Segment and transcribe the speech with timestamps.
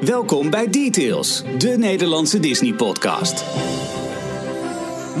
[0.00, 3.44] Welkom bij Details, de Nederlandse Disney-podcast.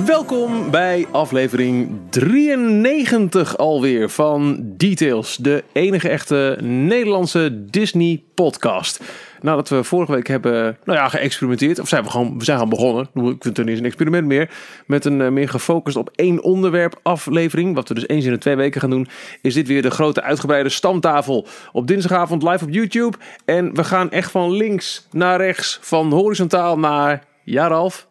[0.06, 9.00] Welkom bij aflevering 93 alweer van Details, de enige echte Nederlandse Disney-podcast.
[9.40, 12.68] Nadat we vorige week hebben nou ja, geëxperimenteerd, of zijn we, gewoon, we zijn gaan
[12.68, 14.50] begonnen, ik vind het niet eens een experiment meer,
[14.86, 18.38] met een uh, meer gefocust op één onderwerp aflevering, wat we dus eens in de
[18.38, 19.08] twee weken gaan doen,
[19.42, 23.16] is dit weer de grote uitgebreide stamtafel op dinsdagavond live op YouTube.
[23.44, 28.06] En we gaan echt van links naar rechts, van horizontaal naar, ja Ralf?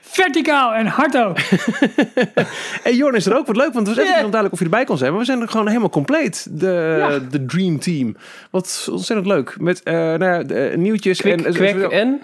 [0.00, 1.38] Verticaal en hard ook.
[2.84, 3.46] en Jorn is er ook.
[3.46, 4.24] Wat leuk, want het was even yeah.
[4.24, 5.10] onduidelijk of je erbij kon zijn.
[5.10, 6.46] Maar we zijn er gewoon helemaal compleet.
[6.50, 7.18] De, ja.
[7.18, 8.16] de Dream Team.
[8.50, 9.56] Wat ontzettend leuk.
[9.60, 11.20] Met uh, nou ja, de, nieuwtjes.
[11.20, 12.20] Kwik, en, kwek en?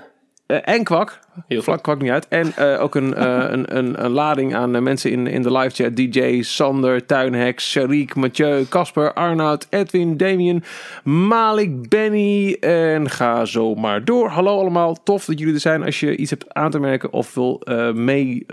[0.47, 1.19] Uh, en kwak.
[1.47, 2.29] Heel Vlak kwak niet uit.
[2.29, 5.83] En uh, ook een, uh, een, een, een, lading aan mensen in, in de live
[5.83, 5.97] chat.
[5.97, 10.65] DJ, Sander, Tuinhex, Sharik, Mathieu, Casper, Arnoud, Edwin, Damien,
[11.05, 12.57] Malik, Benny.
[12.61, 14.29] En ga zo maar door.
[14.29, 15.03] Hallo allemaal.
[15.03, 15.83] Tof dat jullie er zijn.
[15.83, 17.63] Als je iets hebt aan te merken of wil
[17.95, 18.47] mee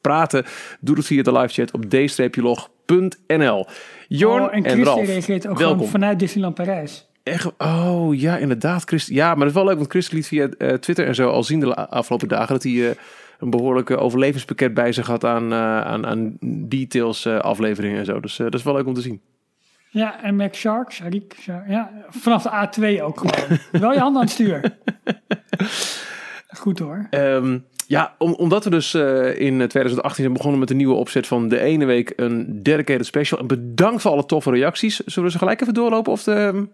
[0.00, 0.44] praten,
[0.80, 3.66] doe het via de live chat op d-log.nl.
[4.08, 5.76] Jorn oh, en, en Ralf, reageert ook welkom.
[5.76, 7.06] gewoon vanuit Disneyland Parijs.
[7.24, 8.82] Echt, oh ja, inderdaad.
[8.84, 11.30] Christ, ja, maar het is wel leuk, want Christel liet via uh, Twitter en zo
[11.30, 12.90] al zien de afgelopen dagen dat hij uh,
[13.38, 16.36] een behoorlijke overlevingspakket bij zich had aan, uh, aan, aan
[16.68, 18.20] details afleveringen en zo.
[18.20, 19.20] Dus dat is wel leuk om te zien.
[19.90, 23.58] Ja, en Mac Shark, Sharik, Shark, ja, vanaf de A2 ook gewoon.
[23.82, 24.76] wel je hand aan het stuur.
[26.48, 27.06] Goed hoor.
[27.10, 31.26] Um, ja, om, omdat we dus uh, in 2018 zijn begonnen met een nieuwe opzet
[31.26, 33.38] van de ene week een dedicated special.
[33.38, 34.96] En bedankt voor alle toffe reacties.
[34.96, 36.66] Zullen we ze gelijk even doorlopen of de...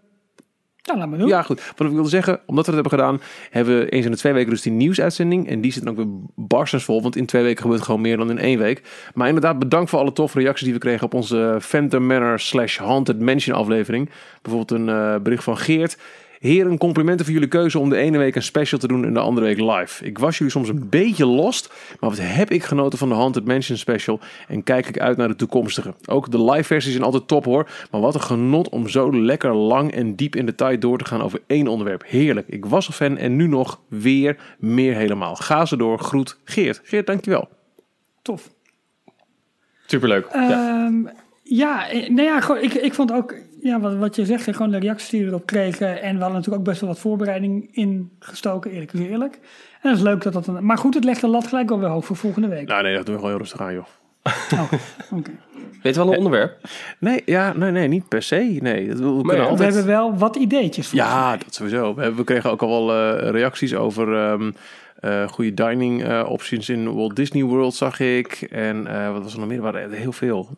[0.83, 1.27] Ja, laat maar doen.
[1.27, 1.73] Ja, goed.
[1.75, 4.33] Wat ik wilde zeggen, omdat we het hebben gedaan, hebben we eens in de twee
[4.33, 5.47] weken dus die nieuwsuitzending.
[5.49, 8.29] En die zit dan ook weer barstensvol, want in twee weken gebeurt gewoon meer dan
[8.29, 8.81] in één week.
[9.13, 12.77] Maar inderdaad, bedankt voor alle toffe reacties die we kregen op onze Phantom Manor slash
[12.77, 14.09] Haunted Mansion aflevering.
[14.41, 15.97] Bijvoorbeeld een uh, bericht van Geert.
[16.41, 19.19] Heren, complimenten voor jullie keuze om de ene week een special te doen en de
[19.19, 20.05] andere week live.
[20.05, 23.45] Ik was jullie soms een beetje lost, maar wat heb ik genoten van de Haunted
[23.45, 25.93] Mansion special en kijk ik uit naar de toekomstige.
[26.05, 29.55] Ook de live versies zijn altijd top hoor, maar wat een genot om zo lekker
[29.55, 32.03] lang en diep in detail door te gaan over één onderwerp.
[32.05, 35.35] Heerlijk, ik was een fan en nu nog weer meer helemaal.
[35.35, 36.81] Ga ze door, groet Geert.
[36.83, 37.49] Geert, dankjewel.
[38.21, 38.49] Tof.
[39.85, 40.27] Superleuk.
[40.35, 41.13] Um, ja.
[41.43, 44.79] Ja, nou ja, gewoon, ik, ik vond ook, ja, wat, wat je zegt, gewoon de
[44.79, 46.01] reacties die we erop kregen.
[46.01, 49.39] En we hadden natuurlijk ook best wel wat voorbereiding ingestoken, eerlijk is eerlijk.
[49.81, 51.89] En dat is leuk dat dat een, Maar goed, het legt de lat gelijk alweer
[51.89, 52.67] hoog voor volgende week.
[52.67, 53.85] Nou nee, dat doen we gewoon heel rustig aan, joh.
[54.53, 54.75] Oh, oké.
[55.11, 55.35] Okay.
[55.83, 56.57] Weet je wel een onderwerp?
[56.99, 58.57] Nee, ja, nee, nee, niet per se.
[58.61, 59.57] Nee, dat, we, we, ja, altijd...
[59.57, 60.91] we hebben wel wat ideetjes.
[60.91, 61.37] Ja, mij.
[61.37, 61.95] dat sowieso.
[61.95, 64.55] We, we kregen ook al wel uh, reacties over um,
[65.01, 68.47] uh, goede dining uh, options in Walt Disney World, zag ik.
[68.51, 69.57] En uh, wat was er nog meer?
[69.57, 70.49] Er waren heel veel.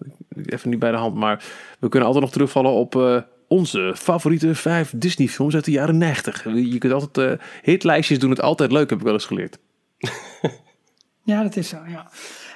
[0.45, 1.43] Even niet bij de hand, maar
[1.79, 6.43] we kunnen altijd nog terugvallen op onze favoriete vijf Disney films uit de jaren 90.
[6.43, 9.59] Je kunt altijd hitlijstjes doen, het altijd leuk, heb ik wel eens geleerd.
[11.23, 12.11] ja, dat is zo, ja.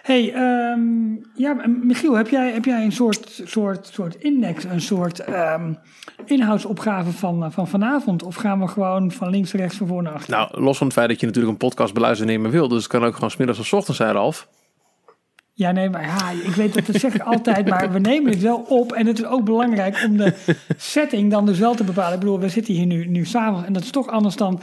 [0.08, 0.34] Hey,
[0.72, 1.54] um, ja,
[1.84, 5.78] Michiel, heb jij, heb jij een soort, soort, soort index, een soort um,
[6.26, 8.24] inhoudsopgave van, van vanavond?
[8.24, 10.32] Of gaan we gewoon van links naar rechts, van voor naar achter?
[10.34, 12.92] Nou, los van het feit dat je natuurlijk een podcast beluisteren nemen wil, dus het
[12.92, 14.48] kan ook gewoon smiddags of ochtends zijn, Ralf.
[15.54, 18.42] Ja, nee, maar ja, ik weet dat, dat zeg ik altijd, maar we nemen het
[18.42, 18.92] wel op.
[18.92, 20.34] En het is ook belangrijk om de
[20.78, 22.14] setting dan dus wel te bepalen.
[22.14, 24.62] Ik bedoel, we zitten hier nu, nu s'avonds en dat is toch anders dan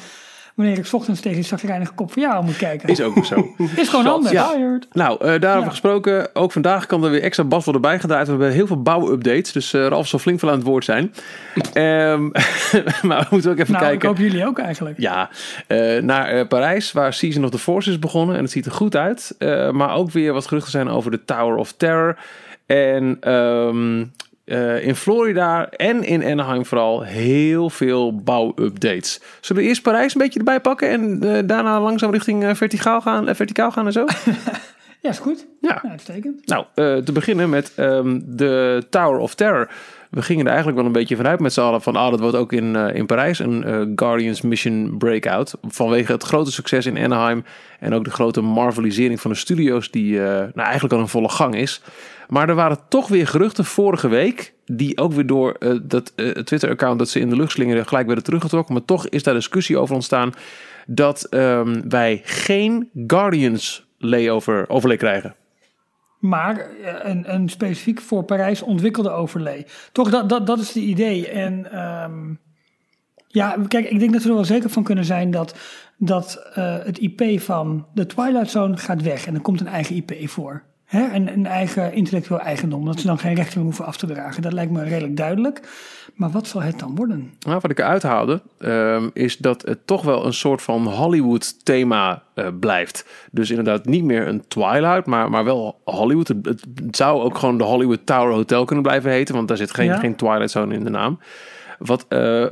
[0.54, 2.88] wanneer ik 's ochtends tegen die zagrijnige kop van jou moet kijken.
[2.88, 3.54] Is ook zo.
[3.76, 4.32] is gewoon anders.
[4.32, 4.78] Ja.
[4.92, 5.70] Nou, uh, daarover ja.
[5.70, 8.26] gesproken, ook vandaag kan er weer extra bas worden bijgedraaid.
[8.26, 11.14] We hebben heel veel bouwupdates, dus uh, Ralf zal flink veel aan het woord zijn.
[11.74, 12.30] um,
[13.08, 13.94] maar we moeten ook even nou, kijken.
[13.94, 14.98] ik hoop jullie ook eigenlijk.
[14.98, 15.30] Ja,
[15.68, 18.36] uh, naar Parijs, waar Season of the Force is begonnen.
[18.36, 19.36] En het ziet er goed uit.
[19.72, 22.18] maar ook weer wat geruchten zijn over de Tower of Terror.
[22.66, 24.12] En um,
[24.44, 29.20] uh, in Florida en in Anaheim vooral heel veel bouwupdates.
[29.40, 33.00] Zullen we eerst Parijs een beetje erbij pakken en uh, daarna langzaam richting uh, verticaal,
[33.00, 34.04] gaan, verticaal gaan en zo?
[35.02, 35.46] ja, is goed.
[35.60, 35.80] Ja.
[35.82, 36.46] ja uitstekend.
[36.46, 39.70] Nou, te beginnen met um, de Tower of Terror.
[40.10, 42.36] We gingen er eigenlijk wel een beetje vanuit met z'n allen van, ah, dat wordt
[42.36, 45.54] ook in, in Parijs een Guardians Mission Breakout.
[45.62, 47.44] Vanwege het grote succes in Anaheim
[47.80, 51.54] en ook de grote marvelisering van de studio's die nou, eigenlijk al in volle gang
[51.54, 51.80] is.
[52.28, 54.54] Maar er waren toch weer geruchten vorige week.
[54.64, 58.06] Die ook weer door uh, dat uh, Twitter-account dat ze in de lucht slingeren gelijk
[58.06, 58.74] werden teruggetrokken.
[58.74, 60.32] Maar toch is daar discussie over ontstaan.
[60.86, 65.34] Dat um, wij geen Guardians layover overlay krijgen.
[66.18, 66.68] Maar
[67.02, 69.66] een, een specifiek voor Parijs ontwikkelde overlay.
[69.92, 71.28] Toch, dat, dat, dat is het idee.
[71.28, 72.38] En um,
[73.28, 75.54] ja, kijk, ik denk dat we er wel zeker van kunnen zijn dat,
[75.98, 76.50] dat
[76.84, 79.26] het IP van de Twilight Zone gaat weg.
[79.26, 80.62] En er komt een eigen IP voor.
[80.94, 82.84] Hè, een, een eigen intellectueel eigendom.
[82.84, 84.42] Dat ze dan geen rechten meer hoeven af te dragen.
[84.42, 85.60] Dat lijkt me redelijk duidelijk.
[86.14, 87.32] Maar wat zal het dan worden?
[87.46, 92.22] Nou, wat ik eruit haalde, ehm, is dat het toch wel een soort van Hollywood-thema
[92.34, 93.06] eh, blijft.
[93.30, 96.28] Dus inderdaad niet meer een Twilight, maar, maar wel Hollywood.
[96.28, 99.74] Het, het zou ook gewoon de Hollywood Tower Hotel kunnen blijven heten, want daar zit
[99.74, 99.98] geen, Ja.
[99.98, 101.18] geen Twilight Zone in de naam.
[101.78, 102.46] Wat eh,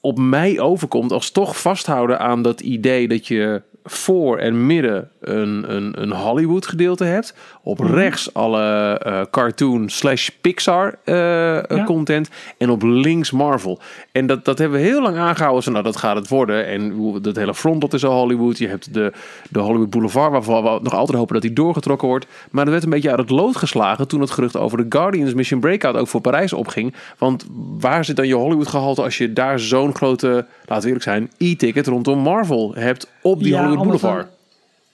[0.00, 5.74] op mij overkomt als toch vasthouden aan dat idee dat je voor en midden een,
[5.76, 7.34] een, een Hollywood gedeelte hebt.
[7.62, 11.84] Op rechts alle eh, cartoon slash Pixar eh, eh, Ja.
[11.84, 12.30] content.
[12.58, 13.80] En op links Marvel.
[14.12, 15.62] En dat, dat hebben we heel lang aangehouden.
[15.62, 16.66] Zo, nou, dat gaat het worden.
[16.66, 18.58] En dat hele front, dat is al Hollywood.
[18.58, 19.12] Je hebt de,
[19.50, 22.26] de Hollywood Boulevard, waarvan we nog altijd hopen dat die doorgetrokken wordt.
[22.50, 25.34] Maar dat werd een beetje uit het lood geslagen toen het gerucht over de Guardians
[25.34, 26.94] Mission Breakout ook voor Parijs opging.
[27.18, 27.46] Want
[27.78, 31.30] waar zit dan je Hollywood gehalte als je daar zo'n grote, laten we eerlijk zijn,
[31.36, 34.26] e-ticket rondom Marvel hebt op die Ja, Hollywood Boulevard?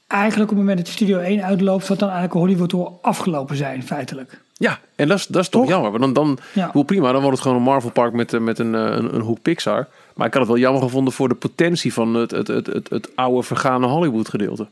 [0.06, 3.82] Eigenlijk op het moment dat Studio 1 uitloopt, zal dan eigenlijk Hollywood al afgelopen zijn,
[3.82, 4.42] feitelijk.
[4.56, 5.70] Ja, en dat is, dat is toch, Toch?
[5.70, 5.90] jammer.
[5.90, 6.70] Want dan, dan Ja.
[6.72, 9.14] hoe prima, dan wordt het gewoon een Marvel park met, eh, met een, eh, een,
[9.14, 9.88] een hoek Pixar.
[10.14, 12.90] Maar ik had het wel jammer gevonden voor de potentie van het, het, het, het,
[12.90, 14.66] het oude vergane Hollywood gedeelte.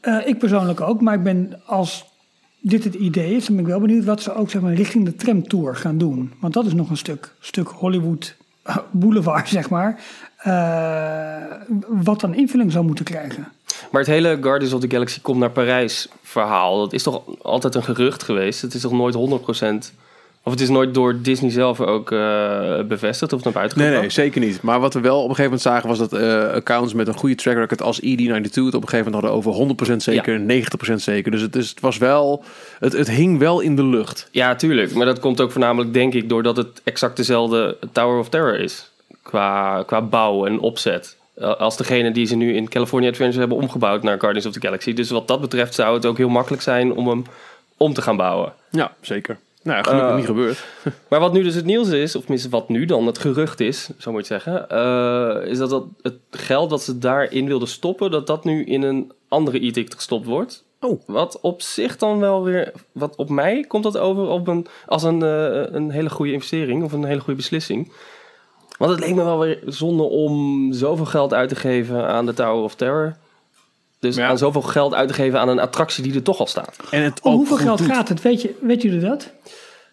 [0.00, 2.04] Eh, ik persoonlijk ook, maar ik ben als
[2.60, 5.04] dit het idee is, dan ben ik wel benieuwd wat ze ook zeg maar, richting
[5.04, 6.32] de tramtour gaan doen.
[6.40, 8.36] Want dat is nog een stuk, stuk Hollywood
[8.90, 10.00] Boulevard, zeg maar.
[10.38, 11.36] eh,
[11.88, 13.48] wat dan invulling zou moeten krijgen.
[13.90, 17.74] Maar het hele Guardians of the Galaxy komt naar Parijs verhaal, dat is toch altijd
[17.74, 18.62] een gerucht geweest?
[18.62, 19.92] Het is toch nooit 100%,
[20.42, 24.16] of het is nooit door Disney zelf ook eh, bevestigd of naar buiten Nee, gebracht?
[24.16, 24.62] nee, zeker niet.
[24.62, 27.14] Maar wat we wel op een gegeven moment zagen was dat eh, accounts met een
[27.16, 28.06] goede track record als ED92
[28.42, 30.40] het op een gegeven moment hadden over 100% zeker,
[30.90, 31.30] 90% zeker.
[31.30, 32.44] Dus het, is, het was wel,
[32.78, 34.28] het, het hing wel in de lucht.
[34.30, 34.92] Ja, tuurlijk.
[34.94, 38.90] Maar dat komt ook voornamelijk, denk ik, doordat het exact dezelfde Tower of Terror is.
[39.22, 41.16] Qua, qua bouw en opzet.
[41.34, 44.60] Eh, Als degene die ze nu in California Adventure hebben omgebouwd naar Guardians of the
[44.60, 44.92] Galaxy.
[44.92, 47.24] Dus wat dat betreft zou het ook heel makkelijk zijn om hem
[47.76, 48.52] om te gaan bouwen.
[48.70, 49.38] Ja, zeker.
[49.68, 50.64] Nou, gelukkig Eh, niet gebeurd.
[51.10, 53.90] Maar wat nu dus het nieuws is, of tenminste wat nu dan het gerucht is,
[53.98, 57.68] zo moet je het zeggen, eh, is dat, dat het geld dat ze daarin wilden
[57.68, 60.64] stoppen, dat dat nu in een andere e-ticket gestopt wordt.
[60.80, 61.00] Oh.
[61.06, 65.02] Wat op zich dan wel weer, wat op mij komt dat over op een, als
[65.02, 67.92] een, eh, een hele goede investering of een hele goede beslissing.
[68.78, 72.34] Want het leek me wel weer zonde om zoveel geld uit te geven aan de
[72.34, 73.16] Tower of Terror.
[74.00, 74.28] Dus Ja.
[74.28, 76.76] aan zoveel geld uit te geven aan een attractie die er toch al staat.
[76.90, 77.86] En het Om ook hoeveel goed geld doet.
[77.86, 78.22] gaat het?
[78.22, 79.30] Weet, je, weet jullie dat?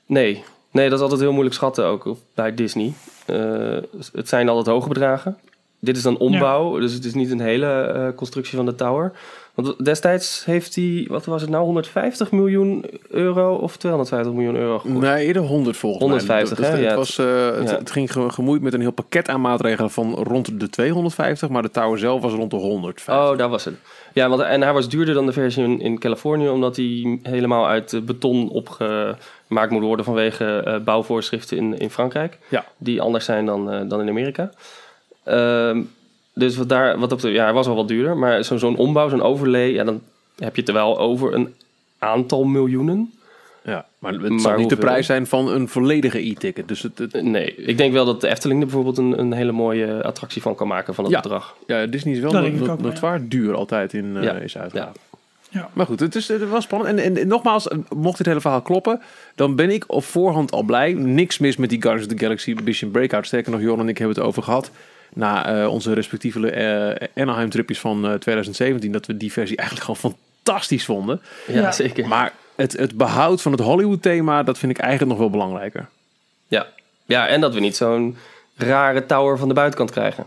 [0.06, 0.44] Nee.
[0.72, 2.94] nee, dat is altijd heel moeilijk schatten ook bij Disney.
[3.26, 3.78] Eh,
[4.14, 5.38] het zijn altijd hoge bedragen.
[5.80, 9.12] Dit is dan ombouw, dus het is niet een hele eh, constructie van de tower.
[9.56, 14.80] Want destijds heeft hij, wat was het nou, 150 miljoen euro of 250 miljoen euro
[14.80, 15.02] gekost?
[15.02, 16.70] Nee, eerder 100 volgens 150, mij.
[16.70, 16.76] hè?
[16.76, 17.78] Het, Ja, het, was, eh, het, ja.
[17.78, 21.62] het ging ge- gemoeid met een heel pakket aan maatregelen van rond de 250, maar
[21.62, 23.14] de tower zelf was rond de 150.
[23.32, 23.76] Oh, daar was het.
[24.14, 27.68] Ja, want, en hij was duurder dan de versie in, in Californië, omdat hij helemaal
[27.68, 32.38] uit beton opgemaakt moet worden vanwege eh, bouwvoorschriften in, in Frankrijk.
[32.50, 32.66] Ja.
[32.78, 34.50] Die anders zijn dan, eh, dan in Amerika.
[35.24, 35.82] Ehm,
[36.36, 38.78] dus wat daar, wat op de, ja, hij was wel wat duurder, maar zo- zo'n
[38.78, 40.02] ombouw, zo'n overlay, ja, dan
[40.38, 41.54] heb je het er wel over een
[42.00, 43.10] aantal miljoenen.
[43.64, 46.68] Ja, maar het Maar zal niet de prijs zijn van een volledige e-ticket.
[46.68, 49.34] Dus het, het- Eh, Nee, ik denk wel dat de Efteling er bijvoorbeeld een, een
[49.34, 51.20] hele mooie attractie van kan maken van dat Ja.
[51.22, 51.56] bedrag.
[51.68, 54.34] ja, Disney is wel Dat wel, notoire duur altijd in eh, Ja.
[54.34, 54.92] is uitgegaan.
[54.94, 55.60] Ja.
[55.60, 55.70] Ja.
[55.74, 56.90] Maar goed, het is eh, wel spannend.
[56.98, 59.02] En, en, en nogmaals, eh, mocht dit hele verhaal kloppen,
[59.36, 60.94] dan ben ik op voorhand al blij.
[60.94, 63.26] Niks mis met die Guardians of the Galaxy Mission Breakout.
[63.26, 64.72] Sterker nog, Joran en ik hebben het over gehad.
[65.14, 68.92] Na eh, onze respectieve eh, Anaheim tripjes van eh, 2017.
[68.92, 71.22] Dat we die versie eigenlijk gewoon fantastisch vonden.
[71.48, 71.72] Ja, Ja.
[71.72, 72.08] zeker.
[72.08, 75.88] Maar het, het behoud van het Hollywood thema, dat vind ik eigenlijk nog wel belangrijker.
[76.48, 76.68] Ja.
[77.06, 78.18] ja, en dat we niet zo'n
[78.58, 80.26] rare tower van de buitenkant krijgen.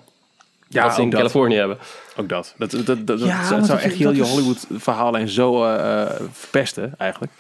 [0.69, 1.19] Ja, wat ze in dat.
[1.21, 1.79] Californië hebben.
[2.17, 2.55] Ook dat.
[2.59, 4.67] Dat, dat, dat, dat- Ja, het want zou dat- echt heel dat je is- Hollywood
[4.73, 7.33] verhaallijn zo eh, eh, verpesten eigenlijk.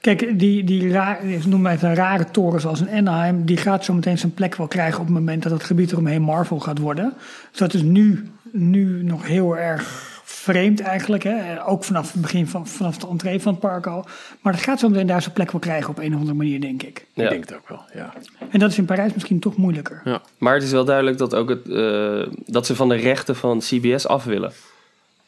[0.00, 3.84] Kijk, die, die raar, noem maar het een rare toren zoals in Anaheim, die gaat
[3.84, 6.78] zo meteen zijn plek wel krijgen op het moment dat het gebied eromheen Marvel gaat
[6.78, 7.12] worden.
[7.50, 11.22] Dus dat is nu, nu nog heel erg vreemd eigenlijk.
[11.22, 11.66] Hè?
[11.66, 14.06] Ook vanaf het begin van vanaf de entree van het park al.
[14.40, 16.60] Maar dat gaat zo meteen daar zijn plek wel krijgen op een of andere manier,
[16.60, 17.06] denk ik.
[17.12, 17.24] Ja.
[17.24, 18.12] Ik denk het ook wel, ja.
[18.50, 20.00] En dat is in Parijs misschien toch moeilijker.
[20.04, 20.20] ja.
[20.38, 23.58] Maar het is wel duidelijk dat, ook het, eh, dat ze van de rechten van
[23.58, 24.52] CBS af willen.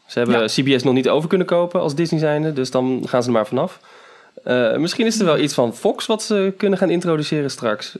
[0.06, 0.46] Ze hebben Ja.
[0.46, 3.46] CBS nog niet over kunnen kopen als Disney zijnde, dus dan gaan ze er maar
[3.46, 3.80] vanaf.
[4.44, 7.96] Eh, misschien is er wel iets van Fox wat ze kunnen gaan introduceren straks.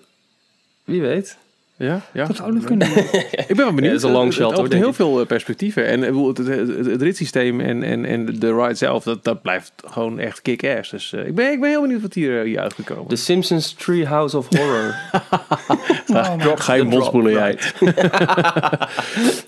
[0.84, 1.36] Wie weet.
[1.76, 2.26] Ja, ja.
[2.26, 2.88] Dat zou nog kunnen.
[3.30, 3.90] Ik ben wel benieuwd.
[3.90, 4.94] Ja, is een long Het- shot, hoor, heel ik.
[4.94, 5.86] veel eh, perspectieven.
[5.86, 9.24] En ik bedoel, het, het, het, het ritssysteem en, en, en de ride zelf, dat,
[9.24, 10.90] dat blijft gewoon echt kick-ass.
[10.90, 13.06] Dus eh, ik, ben, ik ben heel benieuwd wat hier, eh, hier uitgekomen.
[13.08, 14.94] The Simpsons Treehouse of Horror.
[16.06, 17.58] Oh, maar- Ga je the mond drop, spoelen, jij.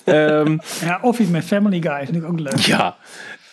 [0.04, 2.56] Ehm, ja, of iets met Family Guy is natuurlijk ook leuk.
[2.58, 2.96] ja.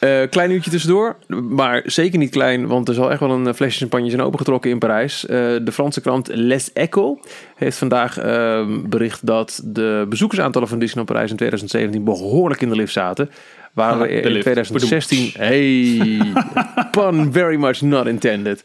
[0.01, 3.53] Eh, klein uurtje tussendoor, maar zeker niet klein, want er zal echt wel een eh,
[3.53, 5.25] flesje champagne zijn opengetrokken in Parijs.
[5.25, 7.19] Eh, de Franse krant Les Echo
[7.55, 12.75] heeft vandaag ehm, bericht dat de bezoekersaantallen van Disneyland Parijs in 2017 behoorlijk in de
[12.75, 13.29] lift zaten.
[13.73, 14.41] Waar we Ah, de in lift.
[14.41, 16.21] 2016, hey,
[16.91, 18.63] pun very much not intended.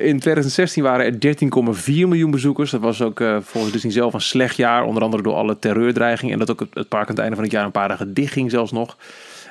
[0.00, 1.36] In 2016 waren er
[1.82, 2.70] 13,4 miljoen bezoekers.
[2.70, 6.32] Dat was ook eh, volgens Disney zelf een slecht jaar, onder andere door alle terreurdreigingen
[6.32, 8.14] en dat ook het, het park aan het einde van het jaar een paar dagen
[8.14, 8.96] dicht ging zelfs nog.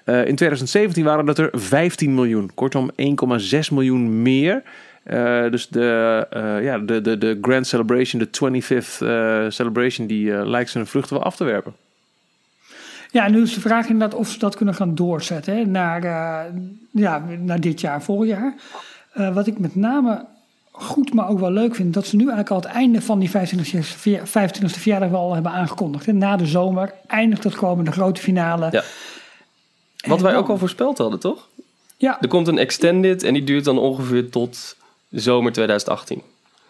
[0.03, 2.51] Eh, in 2017 waren dat er 15 miljoen.
[2.53, 4.63] Kortom 1,6 miljoen meer.
[5.03, 10.45] Eh, dus de, eh, ja, de, de, de Grand Celebration, de 25th eh, Celebration, die
[10.45, 11.73] lijkt zijn vruchten wel af te werpen.
[13.11, 16.53] Ja, nu is de vraag inderdaad of ze dat kunnen gaan doorzetten hè, naar, eh,
[16.91, 18.55] ja, naar dit jaar, volgend jaar.
[19.13, 20.25] Eh, wat ik met name
[20.71, 23.29] goed, maar ook wel leuk vind, dat ze nu eigenlijk al het einde van die
[23.29, 26.05] 25e, verja- 25e verjaardag wel hebben aangekondigd.
[26.05, 26.13] Hè.
[26.13, 28.67] Na de zomer eindigt het komende grote finale.
[28.71, 28.83] Ja.
[30.07, 31.47] Wat wij ook al voorspeld hadden, toch?
[31.97, 34.75] Ja, Er komt een extended en die duurt dan ongeveer tot
[35.09, 36.21] zomer 2018.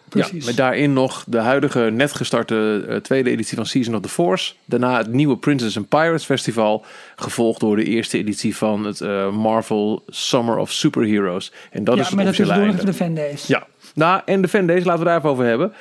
[0.08, 0.40] precies.
[0.40, 4.08] Ja, met daarin nog de huidige net gestarte eh, tweede editie van Season of the
[4.08, 4.54] Force.
[4.64, 6.84] Daarna het nieuwe Princess and Pirates Festival.
[7.16, 11.52] Gevolgd door de eerste editie van het eh, Marvel Summer of Superheroes.
[11.70, 12.84] En dat ja, is het met dat officiële einde.
[12.84, 13.46] de fandays.
[13.46, 15.72] Ja, nou en de fandays, laten we daar even over hebben.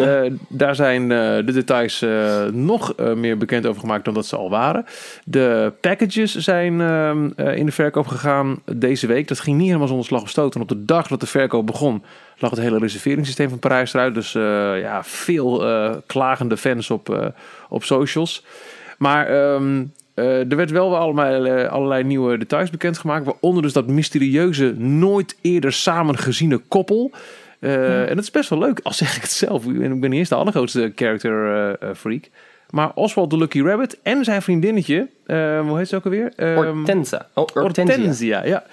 [0.00, 4.36] Eh, daar zijn eh, de details eh, nog meer bekend over gemaakt dan dat ze
[4.36, 4.84] al waren.
[5.24, 9.28] De packages zijn ehm, eh, in de verkoop gegaan deze week.
[9.28, 10.54] Dat ging niet helemaal zonder slag of stoot.
[10.54, 12.02] En op de dag dat de verkoop begon,
[12.38, 14.14] lag het hele reserveringssysteem van Parijs eruit.
[14.14, 14.32] Dus
[14.82, 15.64] ja, veel
[16.06, 17.32] klagende fans op,
[17.68, 18.44] op socials.
[18.98, 19.84] Maar ehm,
[20.14, 23.24] eh, er werd wel allerlei, eh, allerlei nieuwe details bekendgemaakt.
[23.24, 27.10] Waaronder dus dat mysterieuze, nooit eerder samen geziene koppel.
[27.62, 29.66] Eh, En dat is best wel leuk, al zeg ik het zelf.
[29.66, 32.24] Ik ben, ik ben niet eens de allergrootste character eh, eh, freak.
[32.70, 36.32] Maar Oswald de Lucky Rabbit en zijn vriendinnetje, hoe heet ze ook alweer?
[36.36, 37.26] Ehm, Hortensia.
[37.34, 37.96] Oh, Hortensia.
[37.96, 38.64] Hortensia, ja.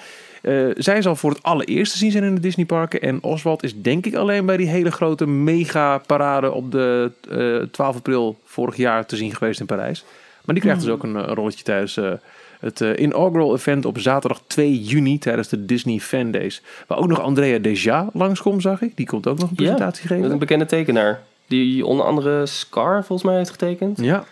[0.77, 3.01] Zij zal voor het allereerst te zien zijn in de Disneyparken.
[3.01, 7.67] En Oswald is denk ik alleen bij die hele grote mega parade op de eh
[7.72, 10.05] 12 april vorig jaar te zien geweest in Parijs.
[10.46, 12.12] Maar die krijgt dus ook een, een rolletje tijdens eh,
[12.60, 16.62] het eh, inaugural event op zaterdag 2 juni tijdens de Disney Fan Days.
[16.88, 18.98] Waar ook nog Andrea Deja langskomt, zag ik.
[18.98, 20.32] Die komt ook nog een presentatie Met geven.
[20.32, 21.22] een bekende tekenaar.
[21.48, 24.00] Die onder andere Scar volgens mij heeft getekend.
[24.01, 24.24] Ja.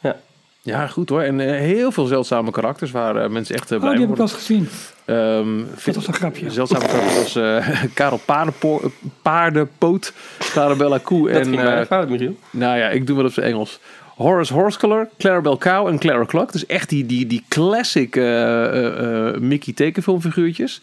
[0.00, 0.16] Ja.
[0.62, 1.20] Ja, goed hoor.
[1.22, 4.10] En eh, heel veel zeldzame karakters waar eh, mensen echt Oh, blij die heb mee
[4.10, 4.68] ik wel gezien.
[5.04, 6.50] Ehm, Dat was een grapje.
[6.50, 8.90] Zeldzame karakters als eh, Karel Paardenpo-
[9.22, 11.44] Paardenpoot, Clarabella Koe Dat en...
[11.44, 12.36] ging eh, fout, Michiel.
[12.50, 13.80] nou ja, ik doe wel op zijn Engels.
[14.20, 16.52] Horace Horsecolor, Clarabelle Cow en Clara Cluck.
[16.52, 20.82] Dus echt die, die, die classic eh, eh, eh, Mickey tekenfilmfiguurtjes.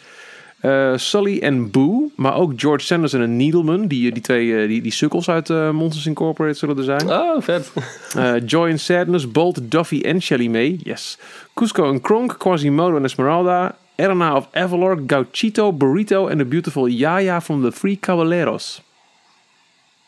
[0.59, 3.87] Eh, Sully en Boo, maar ook George Sanderson en Needleman.
[3.87, 7.09] Die, die twee die, die sukkels uit Monsters Incorporated zullen er zijn.
[7.09, 7.71] Oh, vet.
[8.15, 10.79] Eh, Joy and Sadness, Bolt, Duffy en Shelly May.
[10.83, 11.17] Yes.
[11.53, 13.75] Cusco en Kronk, Quasimodo en Esmeralda.
[13.95, 18.81] Erna of Avalor, Gauchito, Burrito en de beautiful Yaya from the Three Caballeros.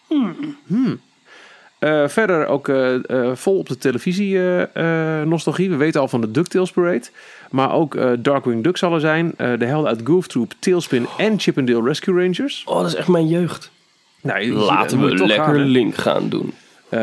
[0.07, 1.00] Hmm.
[1.79, 5.69] Eh, verder ook eh, eh, vol op de televisie eh, eh, nostalgie.
[5.69, 7.05] We weten al van de DuckTales Parade.
[7.51, 9.33] Maar ook eh, Darkwing Duck zal er zijn.
[9.38, 12.63] Eh, de helden uit Goof Troop, Tailspin en Chippendale Rescue Rangers.
[12.65, 13.71] Oh, dat is echt mijn jeugd.
[14.21, 15.59] Nou, Laten we lekker gaan?
[15.59, 16.53] Link gaan doen.
[16.89, 17.00] Eh,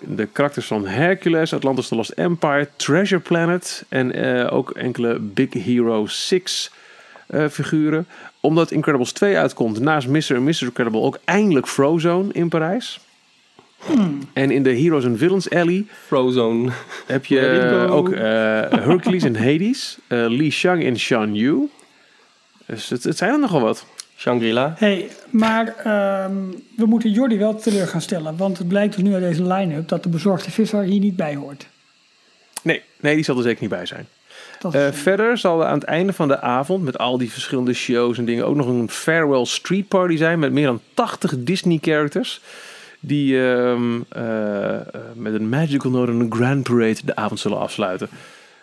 [0.00, 5.52] de karakters van Hercules, Atlantis The Lost Empire, Treasure Planet en eh, ook enkele Big
[5.52, 6.70] Hero 6
[7.26, 8.06] eh, figuren.
[8.40, 10.34] Omdat Incredibles 2 uitkomt, naast Mr.
[10.34, 10.62] en Mrs.
[10.62, 13.00] Incredible ook eindelijk Frozone in Parijs.
[14.32, 16.70] En in de Heroes and Villains Alley Frozone.
[17.06, 18.20] heb je ook eh,
[18.70, 21.68] Hercules en Hades, eh Li Shang en Shan Yu.
[22.66, 23.86] Dus het, het zijn er nogal wat.
[24.16, 24.74] Shangri-La.
[24.78, 26.32] hey, maar ehm,
[26.76, 28.36] we moeten Jordi wel teleur gaan stellen.
[28.36, 31.34] Want het blijkt dus nu uit deze line-up dat de bezorgde visser hier niet bij
[31.34, 31.66] hoort.
[32.62, 34.06] Nee, nee, die zal er zeker niet bij zijn.
[34.72, 38.18] Eh, verder zal er aan het einde van de avond, met al die verschillende shows
[38.18, 42.40] en dingen, ook nog een farewell street party zijn met meer dan 80 Disney characters.
[43.00, 44.76] Die ehm, eh,
[45.14, 48.08] met een magical note en een grand parade de avond zullen afsluiten.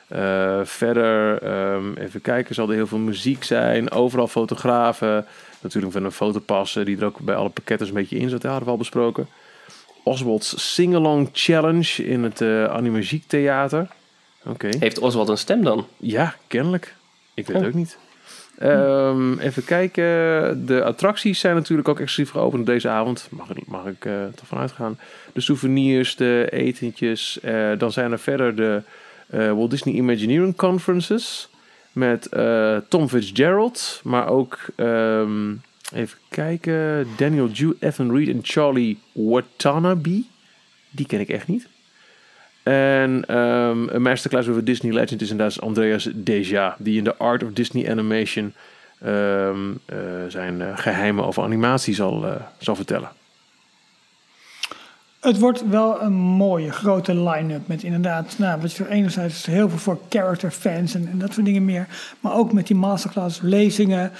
[0.07, 3.91] Eh, verder, ehm, even kijken, zal er heel veel muziek zijn.
[3.91, 5.25] Overal fotografen.
[5.61, 8.41] Natuurlijk van een fotopas eh, die er ook bij alle pakketten een beetje in zat.
[8.41, 9.27] Dat hadden we al besproken.
[10.03, 13.87] Oswald's Sing-Along Challenge in het Animagiek Theater.
[14.45, 14.69] Oké.
[14.79, 15.87] Heeft Oswald een stem dan?
[15.97, 16.95] Ja, kennelijk.
[17.33, 17.61] Ik weet Oh.
[17.61, 17.97] het ook niet.
[18.57, 20.03] Ehm, even kijken.
[20.65, 23.27] De attracties zijn natuurlijk ook exclusief geopend deze avond.
[23.31, 24.73] Mag, mag ik eh toch vanuit.
[25.33, 27.39] De souvenirs, de etentjes.
[27.39, 28.81] eh, dan zijn er verder de
[29.27, 31.49] eh, Walt Disney Imagineering Conferences.
[31.91, 32.29] Met
[32.89, 33.99] Tom Fitzgerald.
[34.03, 35.53] Maar ook, ehm,
[35.93, 37.07] even kijken.
[37.17, 40.23] Daniel Ju, Evan Reed en Charlie Watanabe.
[40.89, 41.67] Die ken ik echt niet.
[42.65, 47.43] En ehm, een masterclass over Disney Legend is inderdaad Andreas Deja, die in de Art
[47.43, 48.53] of Disney Animation
[49.01, 53.09] ehm, eh, zijn eh, geheimen over animatie zal, eh, zal vertellen.
[55.19, 59.79] Het wordt wel een mooie grote line-up met inderdaad, nou, wat je enerzijds heel veel
[59.79, 61.87] voor character fans en, en dat soort dingen meer,
[62.19, 64.11] maar ook met die masterclass lezingen,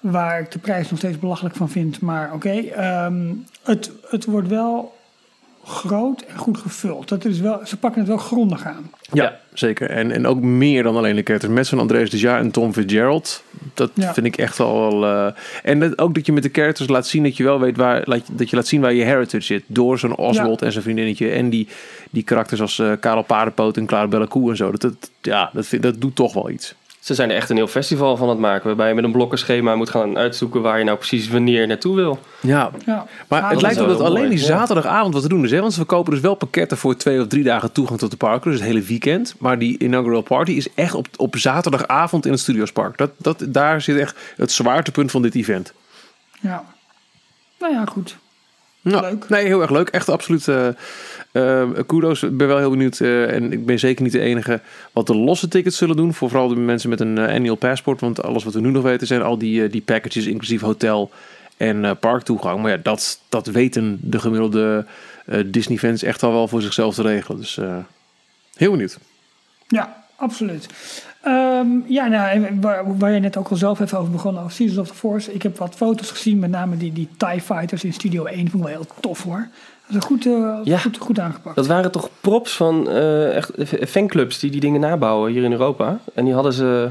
[0.00, 2.00] waar ik de prijs nog steeds belachelijk van vind.
[2.00, 5.00] Maar oké, ehm, het, het wordt wel
[5.64, 7.08] groot en goed gevuld.
[7.08, 8.90] Dat is wel, ze pakken het wel grondig aan.
[9.12, 9.38] Ja, Ja.
[9.52, 9.90] zeker.
[9.90, 11.52] En, en ook meer dan alleen de characters.
[11.52, 13.42] Met zo'n Andreas Deja en Tom Fitzgerald.
[13.74, 14.12] Dat Ja.
[14.14, 15.04] vind ik echt al wel...
[15.26, 17.76] eh, en dat, ook dat je met de characters laat zien dat je wel weet
[17.76, 18.02] waar...
[18.04, 19.64] laat Dat je laat zien waar je heritage zit.
[19.66, 21.30] Door zo'n Oswald en zijn vriendinnetje.
[21.30, 21.68] En die,
[22.10, 24.70] die karakters als eh Karel Paardenpoot en Clarabella Koe en zo.
[24.70, 26.74] Dat, dat, ja, dat, dat doet toch wel iets.
[27.02, 28.66] Ze zijn er echt een heel festival van aan het maken.
[28.66, 32.18] Waarbij je met een blokkenschema moet gaan uitzoeken waar je nou precies wanneer naartoe wil.
[32.40, 33.06] Ja, Ja.
[33.28, 35.50] Maar het lijkt erop dat alleen mooi, die zaterdagavond wat te doen is.
[35.50, 35.60] Hè?
[35.60, 38.50] Want ze verkopen dus wel pakketten voor twee of drie dagen toegang tot de parken.
[38.50, 39.34] Dus het hele weekend.
[39.38, 42.98] Maar die inaugural party is echt op, op zaterdagavond in het Studiospark.
[42.98, 45.72] Dat, dat, daar zit echt het zwaartepunt van dit event.
[46.40, 46.64] ja.
[47.58, 48.16] Nou ja, goed.
[48.80, 49.28] Ja, Leuk.
[49.28, 49.88] Nee, heel erg leuk.
[49.88, 50.48] Echt absoluut.
[50.48, 50.68] eh
[51.32, 52.22] eh, kudos.
[52.22, 53.00] Ik ben wel heel benieuwd.
[53.00, 54.60] eh, en ik ben zeker niet de enige.
[54.92, 56.14] Wat de losse tickets zullen doen.
[56.14, 58.00] Voor vooral de mensen met een eh, annual passport.
[58.00, 60.26] Want alles wat we nu nog weten zijn al die, eh, die packages.
[60.26, 61.10] Inclusief hotel
[61.56, 62.62] en parktoegang.
[62.62, 64.86] Maar ja, dat, dat weten de gemiddelde
[65.26, 67.40] eh, Disney fans echt al wel voor zichzelf te regelen.
[67.40, 67.58] Dus
[68.54, 68.98] heel benieuwd.
[69.68, 70.66] Ja, absoluut.
[71.22, 72.58] Ehm, ja, nou,
[72.98, 75.32] waar, je net ook al zelf even over begon, over Seasons of the Force.
[75.34, 78.36] Ik heb wat foto's gezien, met name die, die TIE Fighters in Studio 1.
[78.36, 79.48] Vond ik wel heel tof hoor.
[79.92, 80.78] Dat is goed, eh, Ja.
[80.78, 81.56] goed, goed aangepakt.
[81.56, 83.50] Dat waren toch props van eh, echt
[83.88, 85.98] fanclubs die die dingen nabouwen hier in Europa.
[86.14, 86.90] En die hadden ze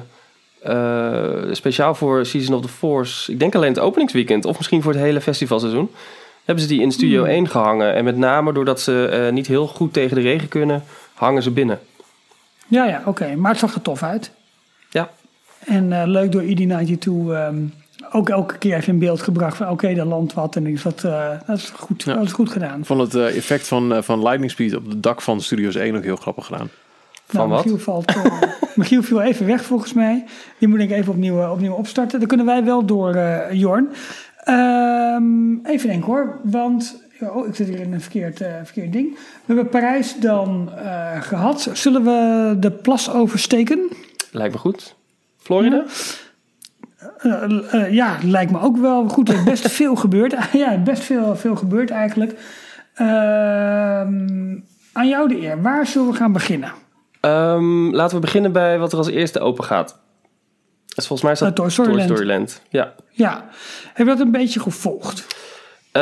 [0.62, 3.32] eh, speciaal voor Season of the Force.
[3.32, 5.90] Ik denk alleen het openingsweekend of misschien voor het hele festivalseizoen.
[6.46, 7.94] Hebben ze die in Studio 1 gehangen.
[7.94, 11.80] En met name doordat ze niet heel goed tegen de regen kunnen, hangen ze binnen.
[12.68, 13.36] Ja, ja, oké.
[13.36, 14.32] Maar het zag er tof uit.
[14.90, 15.10] Ja.
[15.60, 17.64] En leuk door ED92 ehm,
[18.12, 20.56] ook elke keer even in beeld gebracht van oké, daar landt wat.
[20.56, 22.14] En is dat, eh, dat is goed, Ja.
[22.14, 22.80] dat is goed gedaan.
[22.80, 25.76] Ik vond het eh, effect van, eh, van Lightning Speed op het dak van Studios
[25.76, 26.70] 1 ook heel grappig gedaan.
[27.26, 27.64] Van wat?
[27.64, 28.42] Michiel, valt, eh,
[28.76, 30.26] Michiel viel even weg volgens mij.
[30.58, 32.20] Die moet ik even opnieuw, opnieuw opstarten.
[32.20, 33.90] Dan kunnen wij wel door, eh, Jorn.
[34.44, 37.10] Ehm, even denken hoor, want...
[37.20, 39.14] Oh, ik zit hier in een verkeerd, eh, verkeerd ding.
[39.16, 41.70] We hebben Parijs dan eh, gehad.
[41.74, 43.90] Zullen we de plas oversteken?
[44.32, 44.96] Lijkt me goed.
[45.38, 45.84] Florida?
[47.18, 49.30] Eh, eh, ja, lijkt me ook wel goed.
[49.30, 50.36] Er is best veel gebeurd.
[50.54, 52.40] ja, best veel, veel gebeurd eigenlijk.
[52.94, 54.58] Ehm,
[54.94, 55.62] aan jou de eer.
[55.62, 56.72] Waar zullen we gaan beginnen?
[57.22, 60.00] Ehm, laten we beginnen bij wat er als eerste open gaat.
[60.96, 62.24] Dus volgens mij is dat Eh, Toy Story Land.
[62.24, 62.62] Land.
[62.70, 62.94] Ja.
[63.10, 63.46] Ja,
[63.94, 65.26] heb je dat een beetje gevolgd?
[65.92, 66.02] Eh,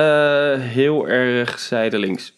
[0.58, 2.38] heel erg zijdelings.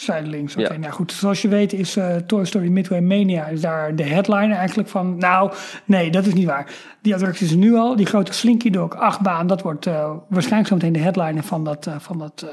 [0.00, 0.56] Zijdelings.
[0.56, 0.78] Oké, Ja.
[0.78, 1.12] nou goed.
[1.12, 5.18] Zoals je weet is eh, Toy Story Midway Mania is daar de headliner eigenlijk van.
[5.18, 5.52] Nou,
[5.84, 6.72] nee, dat is niet waar.
[7.02, 7.96] Die attractie is nu al.
[7.96, 11.86] Die grote Slinky Dog achtbaan, dat wordt eh, waarschijnlijk zo meteen de headliner van dat,
[11.86, 12.46] eh, van dat,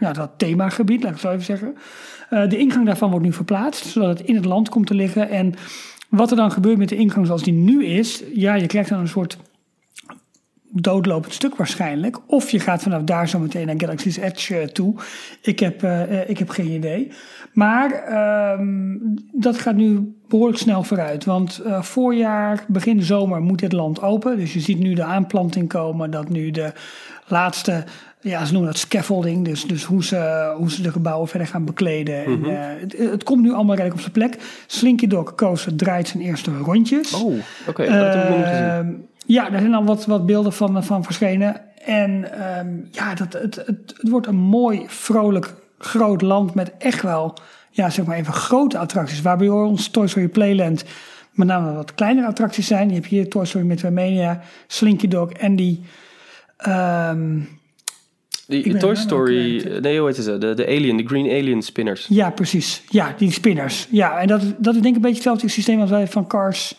[0.00, 1.74] ja, dat themagebied, laat ik het zo even zeggen.
[2.48, 5.30] De ingang daarvan wordt nu verplaatst, zodat het in het land komt te liggen.
[5.30, 5.54] En
[6.08, 8.98] wat er dan gebeurt met de ingang zoals die nu is, ja, je krijgt dan
[8.98, 9.38] een soort
[10.70, 12.18] doodlopend stuk waarschijnlijk.
[12.26, 14.94] Of je gaat vanaf daar zo meteen naar Galaxy's Edge eh, toe.
[15.42, 17.12] Ik heb, eh, eh, ik heb geen idee.
[17.52, 18.96] Maar ehm,
[19.32, 21.24] dat gaat nu behoorlijk snel vooruit.
[21.24, 24.36] Want eh, voorjaar, begin zomer moet dit land open.
[24.36, 26.10] Dus je ziet nu de aanplanting komen.
[26.10, 26.72] Dat nu de
[27.26, 27.84] laatste,
[28.20, 29.44] ja ze noemen dat scaffolding.
[29.44, 32.24] Dus, dus hoe, ze, hoe ze de gebouwen verder gaan bekleden.
[32.24, 34.62] en, eh, het, het komt nu allemaal redelijk op zijn plek.
[34.66, 37.12] Slinky Dog Coaster draait zijn eerste rondjes.
[37.12, 37.34] Oh,
[37.68, 37.82] oké.
[37.82, 38.92] Ehm,
[39.26, 41.60] ja, er zijn al wat, wat beelden van, van verschenen.
[41.84, 47.02] En ehm, ja, dat, het, het, het wordt een mooi, vrolijk, groot land met echt
[47.02, 47.38] wel,
[47.70, 49.22] ja, zeg maar even grote attracties.
[49.22, 50.84] Waar bij ons Toy Story Playland
[51.32, 52.88] met name wat kleinere attracties zijn.
[52.88, 55.80] Je hebt hier Toy Story Midway Mania, Slinky Dog en die...
[56.56, 57.38] ehm,
[58.46, 60.38] Die ben Toy er nou Story, nee, hoe heet ze?
[60.38, 62.06] De, de Alien, de Green Alien spinners.
[62.08, 62.82] ja, precies.
[62.88, 63.86] Ja, die spinners.
[63.90, 66.26] Ja, en dat, is- dat is denk ik een beetje hetzelfde systeem als wij van
[66.26, 66.74] Cars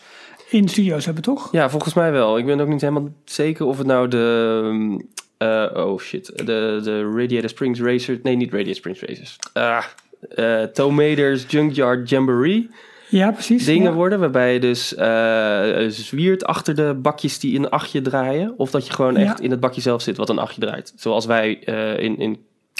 [0.50, 1.48] in studio's hebben, toch?
[1.52, 2.38] Ja, volgens mij wel.
[2.38, 4.60] Ik ben ook niet helemaal zeker of het nou de...
[4.64, 6.26] um, eh, oh shit.
[6.36, 8.18] De, de Radiator Springs Racers...
[8.22, 9.36] Nee, niet Radiator Springs Racers.
[9.52, 9.84] Ah,
[10.28, 12.70] eh Tomaders Junkyard Jamboree
[13.08, 13.64] Ja, precies.
[13.64, 13.96] dingen ja.
[13.96, 14.20] worden.
[14.20, 18.54] Waarbij je dus eh, zwiert achter de bakjes die in een achtje draaien.
[18.56, 19.20] Of dat je gewoon Ja.
[19.20, 20.92] echt in het bakje zelf zit wat een achtje draait.
[20.96, 22.38] Zoals wij eh, in, in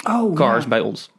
[0.09, 0.69] Oh, Cars ja.
[0.69, 1.11] bij ons.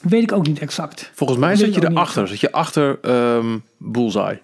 [0.00, 1.10] Weet ik ook niet exact.
[1.14, 2.28] Volgens mij zit je erachter.
[2.28, 4.40] Zit je achter ehm Bullseye.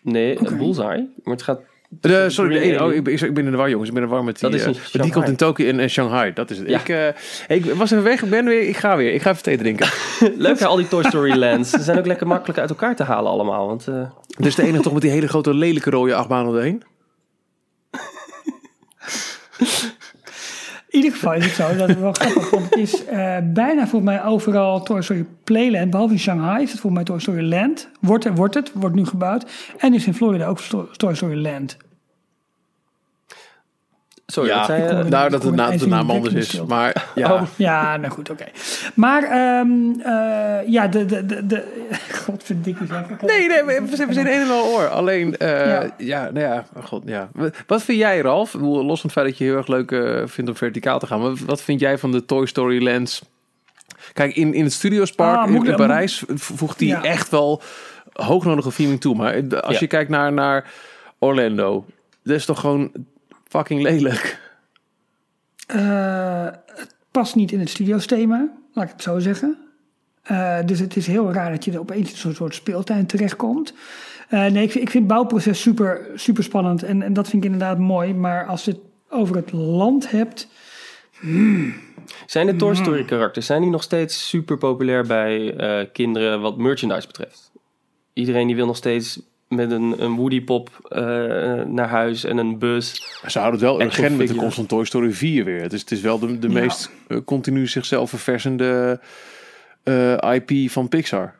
[0.00, 0.56] Nee, Oké.
[0.56, 1.08] Bullseye.
[1.24, 1.60] Maar het gaat...
[2.00, 3.88] De, sorry, de ene, oh, ik, ben, ik ben in de war, jongens.
[3.88, 4.50] Ik ben in de war met die.
[4.50, 6.32] Dat is eh, die komt in Tokio en, en Shanghai.
[6.32, 6.68] Dat is het.
[6.68, 6.80] Ja.
[6.80, 8.22] Ik, eh, ik was even weg.
[8.22, 8.68] Ik ben weer.
[8.68, 9.14] Ik ga weer.
[9.14, 9.88] Ik ga even thee drinken.
[10.36, 11.70] Leuk hè, al die Toy Story lands.
[11.70, 13.66] Ze zijn ook lekker makkelijk uit elkaar te halen allemaal.
[13.66, 16.82] Want eh, dus de enige toch met die hele grote lelijke rode achtbaan erheen.
[20.92, 23.86] In ieder geval is het zo, dat is wel grappig, want het is eh, bijna
[23.86, 27.48] volgens mij overal Toy Story Playland, behalve in Shanghai is het volgens mij Toy Story
[27.48, 27.88] Land.
[28.00, 29.50] Wordt, wordt het, wordt nu gebouwd.
[29.78, 30.58] En is in Florida ook
[30.96, 31.76] Toy Story Land.
[34.32, 34.88] Sorry, Ja, wat zei je?
[34.88, 36.62] Nou, dat na, hoorde de naam anders is.
[36.66, 37.32] Maar ja.
[37.34, 37.42] Oh.
[37.56, 38.44] Ja, nou goed, oké.
[38.94, 41.64] Maar, ehm eh, ja, de, de, de, de
[42.24, 43.22] godverdikkie zeg ik.
[43.22, 44.88] Nee, nee, we, zijn we zijn een en al oor.
[44.88, 45.90] Alleen, eh, ja.
[45.98, 46.30] Ja.
[46.32, 47.28] nou ja, oh god, ja.
[47.66, 48.52] Wat vind jij, Ralf?
[48.54, 51.20] Los van het feit dat je heel erg leuk eh, vindt om verticaal te gaan.
[51.20, 53.22] Maar wat vind jij van de Toy Story Lands?
[54.12, 57.02] Kijk, in, in het Studiospark Ah, in, ik- in Parijs voegt die Ja.
[57.02, 57.62] echt wel
[58.12, 59.14] hoognodige theming toe.
[59.16, 60.70] Maar als je kijkt naar, naar
[61.18, 61.84] Orlando,
[62.22, 62.90] dat is toch gewoon
[63.52, 64.38] fucking lelijk.
[65.66, 69.58] Eh, het past niet in het studio's thema, laat ik het zo zeggen.
[70.22, 73.74] Eh, dus het is heel raar dat je er opeens in zo'n soort speeltuin terechtkomt.
[74.28, 77.44] Eh nee, ik, vind- ik vind het bouwproces super, super spannend en, en dat vind
[77.44, 78.14] ik inderdaad mooi.
[78.14, 80.48] Maar als je het over het land hebt,
[82.26, 86.56] Zijn de Toy Story karakters, zijn die nog steeds super populair bij eh, kinderen wat
[86.56, 87.50] merchandise betreft?
[88.12, 89.20] Iedereen die wil nog steeds
[89.52, 91.02] met een, een Woody Pop eh,
[91.66, 92.94] naar huis en een bus.
[93.26, 95.68] Ze houden het wel urgent met de komst van Toy Story 4 weer.
[95.68, 96.52] Dus het is wel de, de Ja.
[96.52, 99.00] meest eh, continu zichzelf verversende
[99.82, 101.34] eh, IP van Pixar.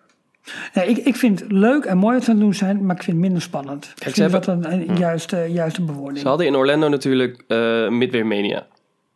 [0.75, 2.97] nee, ik, ik vind het leuk en mooi wat ze aan het doen zijn, maar
[2.97, 3.95] ik vind het minder spannend.
[4.07, 6.19] ik ze dat een, een juiste, juiste bewoording.
[6.19, 8.67] Ze hadden in Orlando natuurlijk eh Midway Mania.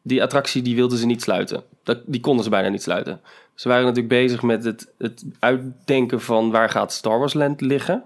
[0.02, 1.62] Die attractie die wilden ze niet sluiten.
[1.82, 3.20] Dat, die konden ze bijna niet sluiten.
[3.54, 8.04] Ze waren natuurlijk bezig met het, het uitdenken van waar gaat Star Wars Land liggen.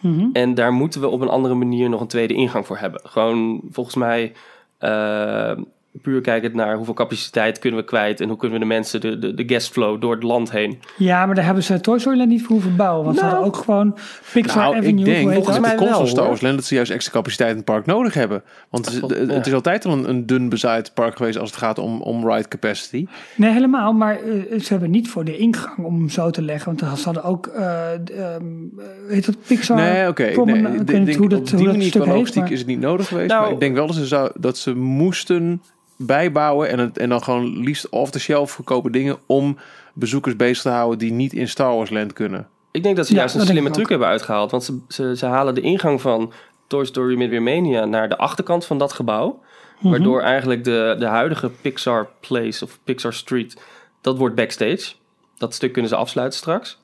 [0.00, 0.28] Mhm.
[0.32, 3.00] En daar moeten we op een andere manier nog een tweede ingang voor hebben.
[3.04, 4.32] Gewoon volgens mij
[4.78, 5.58] eh,
[6.00, 8.20] puur kijkend naar hoeveel capaciteit kunnen we kwijt...
[8.20, 10.78] en hoe kunnen we de mensen, de, de, de guestflow door het land heen.
[10.96, 13.04] Ja, maar daar hebben ze Toy Story Land niet voor hoeven bouwen.
[13.04, 13.34] Want ze Nou.
[13.34, 13.96] hadden ook gewoon
[14.32, 14.98] Pixar Nou, Avenue.
[14.98, 15.60] ik denk volgens dat?
[15.66, 16.26] mij de wel, Star.
[16.26, 18.42] Wars Land dat ze juist extra capaciteit in het park nodig hebben.
[18.70, 19.44] Want het, is- het ja.
[19.44, 22.48] is altijd al een, een dun bezaaid park geweest als het gaat om, om ride
[22.48, 23.06] capacity.
[23.36, 23.92] Nee, helemaal.
[23.92, 26.76] Maar eh, ze hebben niet voor de ingang om hem zo te leggen.
[26.76, 28.44] Want ze hadden ook, eh ehm,
[28.78, 29.76] eh, heet dat Pixar?
[29.76, 30.22] nee, oké.
[30.22, 32.18] Nee, ik weet niet denk hoe dat, op hoe die dat manier stuk qua heet.
[32.18, 33.28] logistiek maar- is het niet nodig geweest.
[33.28, 35.62] Nou- maar ik denk wel dat ze, zou, dat ze moesten
[35.98, 39.58] bijbouwen en, het, en dan gewoon liefst off-the-shelf goedkope dingen om
[39.92, 42.48] bezoekers bezig te houden die niet in Star Wars Land kunnen.
[42.70, 44.50] Ik denk dat ze Ja, juist een slimme truc hebben uitgehaald.
[44.50, 46.32] Want ze, ze, ze halen de ingang van
[46.66, 49.40] Toy Story Midway Mania naar de achterkant van dat gebouw.
[49.78, 49.90] Mhm.
[49.90, 53.60] Waardoor eigenlijk de, de huidige Pixar Place of Pixar Street,
[54.00, 54.92] dat wordt backstage.
[55.38, 56.78] Dat stuk kunnen ze afsluiten straks.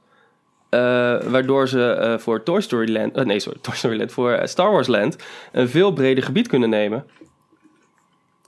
[0.68, 0.80] Eh,
[1.22, 4.70] waardoor ze eh, voor Toy Story Land, eh, nee sorry, Toy Story Land, voor Star
[4.70, 5.16] Wars Land
[5.52, 7.04] een veel breder gebied kunnen nemen.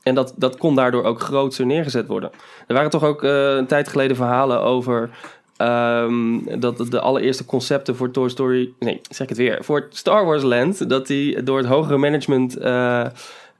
[0.07, 2.31] En dat, dat kon daardoor ook groter neergezet worden.
[2.67, 5.11] Er waren toch ook eh, een tijd geleden verhalen over
[5.57, 10.25] ehm, dat de allereerste concepten voor Toy Story, nee, zeg ik het weer, voor Star
[10.25, 13.07] Wars Land, dat die door het hogere management eh,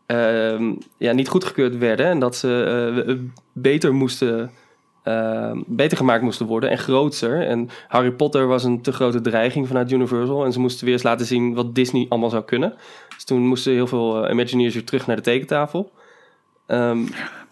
[0.07, 3.15] ehm, ja, niet goedgekeurd werden en dat ze eh,
[3.53, 4.51] beter moesten.
[5.03, 7.47] ehm, beter gemaakt moesten worden en groter.
[7.47, 10.45] En Harry Potter was een te grote dreiging vanuit Universal.
[10.45, 12.75] En ze moesten weer eens laten zien wat Disney allemaal zou kunnen.
[13.15, 15.93] Dus toen moesten heel veel Imagineers weer terug naar de tekentafel.
[16.67, 16.99] Ehm,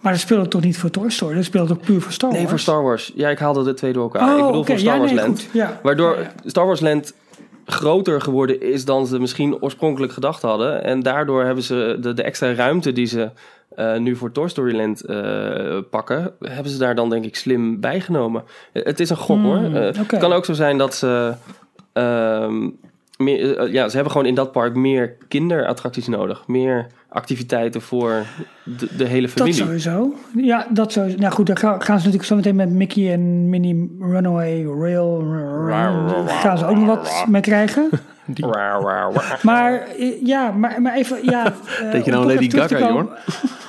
[0.00, 1.34] Maar dat speelde toch niet voor Toy Story?
[1.34, 2.40] Dat speelde ook puur voor Star Wars?
[2.40, 3.12] nee, voor Star Wars.
[3.14, 4.28] Ja, ik haalde de twee door elkaar.
[4.32, 5.48] Oh, ik bedoel voor Star ja, Wars nee, Land.
[5.52, 5.80] Ja.
[5.82, 6.32] Waardoor Ja.
[6.44, 7.14] Star Wars Land
[7.66, 10.84] groter geworden is dan ze misschien oorspronkelijk gedacht hadden.
[10.84, 13.30] En daardoor hebben ze de, de extra ruimte die ze
[13.74, 17.80] eh, nu voor Toy Story Land eh, pakken, hebben ze daar dan denk ik slim
[17.80, 18.42] bijgenomen.
[18.72, 19.56] Eh, Het is een gok hoor.
[19.56, 19.80] Hmm, oké.
[19.96, 21.34] Het kan ook zo zijn dat ze...
[21.92, 22.68] ehm,
[23.24, 26.46] meer, eh, ja, ze hebben gewoon in dat park meer kinderattracties nodig.
[26.46, 28.22] Meer activiteiten voor
[28.64, 29.54] de, de hele Dat familie.
[29.54, 30.14] sowieso.
[30.36, 31.18] Ja, dat sowieso.
[31.18, 35.24] Nou goed, dan gaan ze natuurlijk zo meteen met Mickey en Minnie Runaway Rail.
[35.66, 37.88] Daar gaan ze ook nog wat mee krijgen.
[39.42, 41.24] Maar eh, ja, maar, maar even.
[41.24, 41.44] Ja,
[41.80, 43.08] eh, Denk je nou Lady Gaga, komen-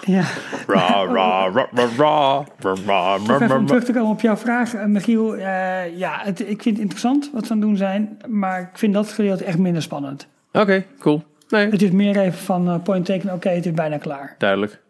[0.05, 0.23] Ja,
[0.67, 2.45] Ra, ra, ra, ra, ra,
[2.85, 5.35] ra, ra, om terug te komen op jouw vraag, eh, Michiel.
[5.35, 8.17] Eh, ja, het, ik vind het interessant wat ze aan het doen zijn.
[8.27, 10.27] Maar ik vind dat gedeelte echt minder spannend.
[10.53, 11.23] Oké, cool.
[11.49, 13.33] Nee, Het is meer even van eh, point taken.
[13.33, 14.35] Oké, het is bijna klaar.
[14.37, 14.81] duidelijk.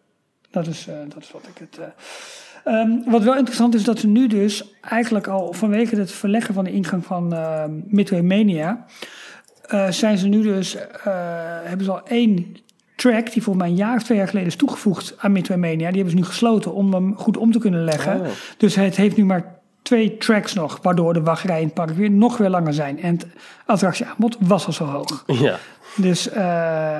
[0.51, 1.77] Dat is, eh, dat is wat ik het.
[1.79, 1.85] eh.
[2.73, 6.63] Ehm, wat wel interessant is dat ze nu dus eigenlijk al vanwege het verleggen van
[6.63, 8.85] de ingang van eh, Midway Mania.
[9.67, 10.75] Eh, zijn ze nu dus.
[10.75, 11.13] eh,
[11.63, 12.55] hebben ze al één
[12.95, 15.87] track die volgens mij een jaar of twee jaar geleden is toegevoegd aan Midway Mania.
[15.87, 18.19] Die hebben ze nu gesloten om hem goed om te kunnen leggen.
[18.19, 18.27] Oh.
[18.57, 22.11] Dus het heeft nu maar twee tracks nog, waardoor de wachtrijen in het park weer
[22.11, 23.01] nog weer langer zijn.
[23.01, 23.27] En het
[23.65, 25.23] attractieaanbod was al zo hoog.
[25.27, 25.57] Ja.
[25.95, 26.43] Dus, eh,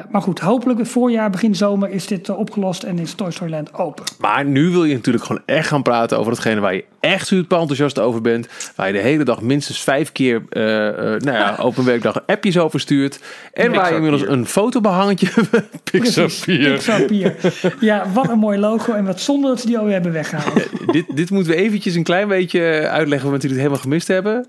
[0.10, 3.74] maar goed, hopelijk voorjaar, begin zomer is dit eh, opgelost en is Toy Story Land
[3.74, 4.04] open.
[4.20, 7.58] Maar nu wil je natuurlijk gewoon echt gaan praten over hetgene waar je echt super
[7.58, 8.48] enthousiast over bent.
[8.76, 12.80] Waar je de hele dag minstens vijf keer, eh, nou ja, open werkdag appjes over
[12.80, 13.20] stuurt.
[13.54, 15.28] En waar je inmiddels een fotobehangetje
[15.92, 16.72] Pixar Pier.
[16.72, 17.36] Pixar Pier.
[17.80, 20.68] Ja, wat een mooi logo en wat zonde dat ze die alweer hebben weggehaald.
[20.92, 24.46] dit, dit moeten we eventjes een klein beetje uitleggen, want we natuurlijk helemaal gemist hebben.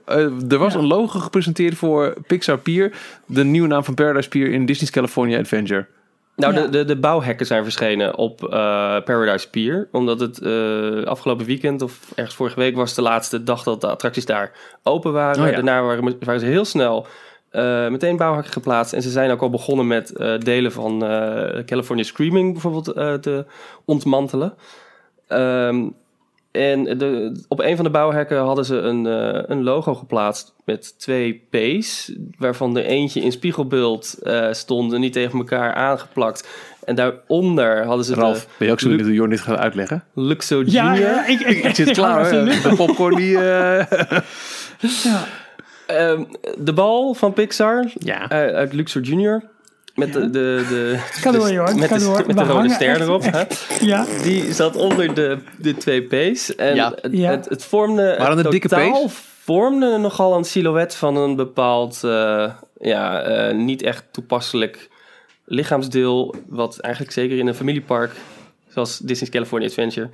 [0.48, 0.78] Er was Ja.
[0.78, 2.92] een logo gepresenteerd voor Pixar Pier.
[3.26, 5.86] De nieuwe naam van Paradise Pier in Disney's California Adventure.
[6.36, 6.60] Nou, Ja.
[6.62, 8.48] de, de, de bouwhekken zijn verschenen op eh,
[9.04, 9.88] Paradise Pier.
[9.92, 13.86] Omdat het eh, afgelopen weekend of ergens vorige week was de laatste dag dat de
[13.88, 15.42] attracties daar open waren.
[15.42, 15.54] Oh ja.
[15.54, 17.06] Daarna waren, waren ze heel snel
[17.50, 18.92] eh, meteen bouwhekken geplaatst.
[18.92, 23.14] En ze zijn ook al begonnen met eh, delen van eh, California Screaming bijvoorbeeld eh,
[23.14, 23.44] te
[23.84, 24.54] ontmantelen.
[25.28, 25.88] Ehm,
[26.56, 30.98] en de, op een van de bouwhekken hadden ze een, eh, een logo geplaatst met
[30.98, 36.48] twee P's, waarvan er eentje in spiegelbeeld eh, stond en niet tegen elkaar aangeplakt.
[36.84, 40.04] En daaronder hadden ze Ralf, ben je ook zo hoe Jorn dit gaat uitleggen?
[40.14, 41.10] de Luxo Ja, Junior.
[41.10, 42.44] ja ik, ik, Ik zit klaar, hè?
[42.44, 43.36] de popcorn die...
[43.38, 43.84] eh,
[45.04, 45.24] Ja.
[45.86, 46.24] Ehm,
[46.58, 48.28] de bal van Pixar Ja.
[48.30, 49.42] uit Luxor Junior.
[49.96, 50.20] Met Ja.
[50.20, 50.64] de, de,
[51.22, 52.16] de, door, Jorn, Met de, door.
[52.16, 53.22] met We de rode ster erop.
[53.22, 53.42] hè.
[53.86, 56.54] ja, Die zat onder de, de twee P's.
[56.54, 56.92] En Ja.
[57.00, 57.30] het, Ja.
[57.30, 58.14] het, het vormde...
[58.18, 59.12] Waren het het dikke totaal P's?
[59.44, 62.04] vormde nogal een silhouet van een bepaald...
[62.04, 64.88] eh, ja, eh, niet echt toepasselijk
[65.44, 66.34] lichaamsdeel...
[66.48, 68.12] wat eigenlijk zeker in een familiepark...
[68.68, 70.10] zoals Disney's California Adventure...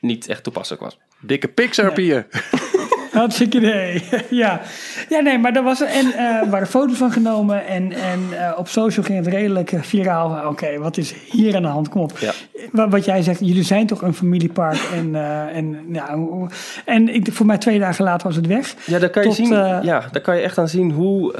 [0.00, 0.98] niet echt toepasselijk was.
[1.20, 2.26] Dikke Pixar Pier.
[3.12, 4.02] hartstikke idee.
[4.42, 4.60] ja.
[5.08, 8.58] ja, nee, maar daar was er, en eh waren foto's van genomen en, en eh,
[8.58, 10.48] op social ging het redelijk eh, viraal.
[10.48, 11.88] Oké, wat is hier aan de hand?
[11.88, 12.18] Kom op.
[12.18, 12.32] Ja.
[12.72, 15.14] Wat, wat jij zegt, jullie zijn toch een familiepark en,
[15.54, 16.18] en, ja,
[16.84, 18.74] en ik, voor mij twee dagen later was het weg.
[18.86, 21.32] Ja, daar kan je, Tot, zien, ja, daar kan je echt aan zien hoe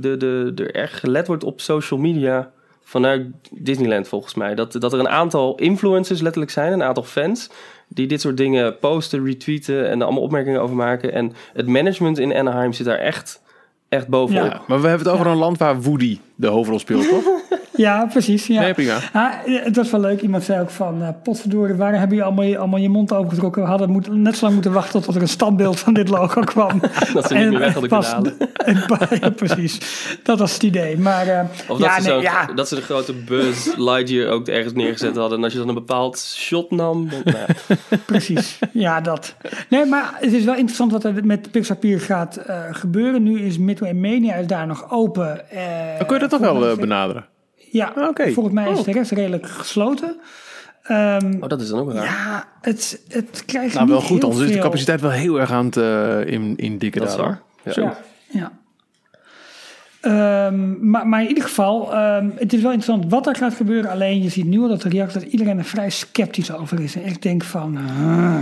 [0.00, 2.50] de, de, er erg gelet wordt op social media
[2.88, 4.54] vanuit Disneyland volgens mij.
[4.54, 7.50] Dat, dat er een aantal influencers letterlijk zijn, een aantal fans,
[7.88, 11.12] die dit soort dingen posten, retweeten en er allemaal opmerkingen over maken.
[11.12, 13.42] En het management in Anaheim zit daar echt,
[13.88, 14.44] echt bovenop.
[14.44, 14.50] Ja.
[14.50, 17.24] Ja, maar we hebben het over een land waar Woody de hoofdrol speelt, toch?
[17.78, 18.46] Ja, precies.
[18.46, 18.60] Ja.
[18.60, 18.98] Nee, prima.
[19.12, 20.20] Ah, het was wel leuk.
[20.20, 23.62] Iemand zei ook van, eh potverdorie, waar hebben je allemaal, je allemaal je mond opengetrokken?
[23.62, 26.40] We hadden moet, net zo lang moeten wachten tot er een standbeeld van dit logo
[26.40, 26.80] kwam.
[27.14, 28.36] Dat ze niet meer weg hadden pas- kunnen
[28.66, 29.20] halen.
[29.20, 29.78] ja, precies.
[30.22, 30.98] Dat was het idee.
[30.98, 34.48] Maar eh, Of ja, dat, ze nee, ja, dat ze de grote Buzz Lightyear ook
[34.48, 35.38] ergens neergezet hadden.
[35.38, 37.08] En als je dan een bepaald shot nam...
[37.08, 37.76] Dan, nou ja.
[38.06, 38.58] precies.
[38.72, 39.34] Ja, dat.
[39.68, 43.22] Nee, maar het is wel interessant wat er met Pixar Pier gaat eh, gebeuren.
[43.22, 45.50] Nu is Midway Mania is daar nog open.
[45.50, 45.58] eh,
[45.98, 47.24] Dan kun je dat toch wel benaderen?
[47.70, 48.30] Ja, Ah, oké.
[48.32, 48.84] volgens mij is Oh.
[48.84, 50.16] de rest redelijk gesloten.
[50.82, 52.04] Ehm, Oh, dat is dan ook raar.
[52.04, 55.40] ja, het, het krijgt Nou, niet wel goed, heel anders is de capaciteit wel heel
[55.40, 57.30] erg aan het eh, in, in dikke Dat is dalen.
[57.30, 57.42] waar.
[57.64, 57.72] Ja.
[57.72, 57.82] Zo.
[57.82, 58.52] Ja, ja.
[60.00, 63.90] Ehm, maar, maar in ieder geval, ehm, het is wel interessant wat er gaat gebeuren.
[63.90, 66.94] Alleen je ziet nu al dat de reactie dat iedereen er vrij sceptisch over is.
[66.96, 68.36] En ik denk van, ah,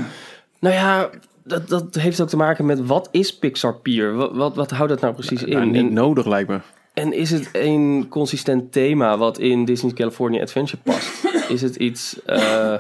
[0.61, 1.09] Nou ja,
[1.45, 4.15] dat, dat heeft ook te maken met wat is Pixar Pier?
[4.15, 5.53] Wat, wat, wat houdt dat nou precies in?
[5.57, 6.59] Nou, niet en, nodig lijkt me.
[6.97, 11.25] En is het een consistent thema wat in Disney's California Adventure past?
[11.49, 12.75] is het iets eh,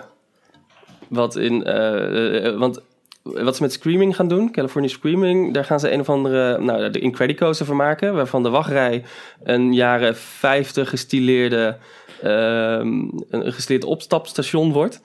[1.08, 1.64] wat in...
[1.64, 2.80] eh, eh, want
[3.22, 6.90] wat ze met Screaming gaan doen, California Screaming, daar gaan ze een of andere, nou,
[6.90, 9.04] de Incredicoaster van maken, waarvan de wachtrij
[9.42, 11.76] een jaren 50 gestileerde,
[12.22, 12.88] ehm,
[13.30, 15.00] een gestileerd opstapstation wordt.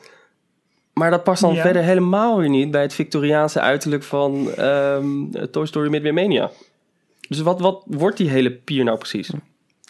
[0.94, 1.62] Maar dat past dan Ja.
[1.62, 5.06] verder helemaal weer niet bij het Victoriaanse uiterlijk van ehm,
[5.52, 6.52] Toy Story Midway Mania.
[7.32, 9.30] Dus wat, wat wordt die hele pier nou precies?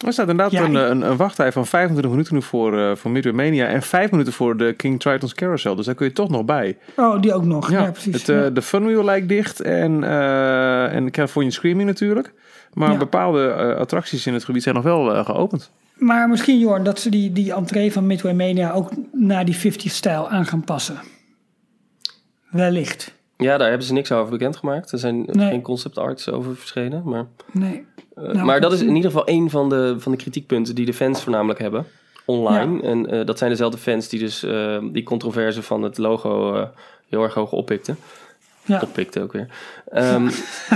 [0.06, 2.96] Er staat inderdaad Ja, een, ik- een, een wachttij van 25 minuten nu voor, eh
[2.96, 5.74] voor Midway Mania en 5 minuten voor de King Triton's Carousel.
[5.74, 6.78] Dus daar kun je toch nog bij.
[6.96, 7.70] oh, die ook nog.
[7.70, 8.12] Ja, Ja, precies.
[8.14, 8.50] Het, eh, Ja.
[8.50, 12.32] De Funwheel lijkt dicht en, eh en California Screaming natuurlijk.
[12.72, 12.96] Maar Ja.
[12.98, 15.70] bepaalde eh, attracties in het gebied zijn nog wel eh, geopend.
[15.94, 20.28] Maar misschien, Jorn, dat ze die, die entree van Midway Mania ook naar die 50-stijl
[20.28, 20.96] aan gaan passen.
[22.50, 23.14] Wellicht.
[23.36, 24.92] Ja, daar hebben ze niks over bekendgemaakt.
[24.92, 25.48] Er zijn Nee.
[25.50, 27.02] geen concept arts over verschenen.
[27.04, 27.84] Maar, Nee.
[28.14, 30.86] eh, Nou, maar dat is in ieder geval een van de, van de kritiekpunten die
[30.86, 31.86] de fans voornamelijk hebben.
[32.24, 32.82] Online.
[32.82, 36.54] En eh, dat zijn dezelfde fans die dus eh, die controverse van het logo
[37.08, 37.96] heel erg hoog oppikten.
[38.64, 38.80] Ja.
[38.82, 39.48] Oppikten ook weer.
[39.90, 40.28] Ehm,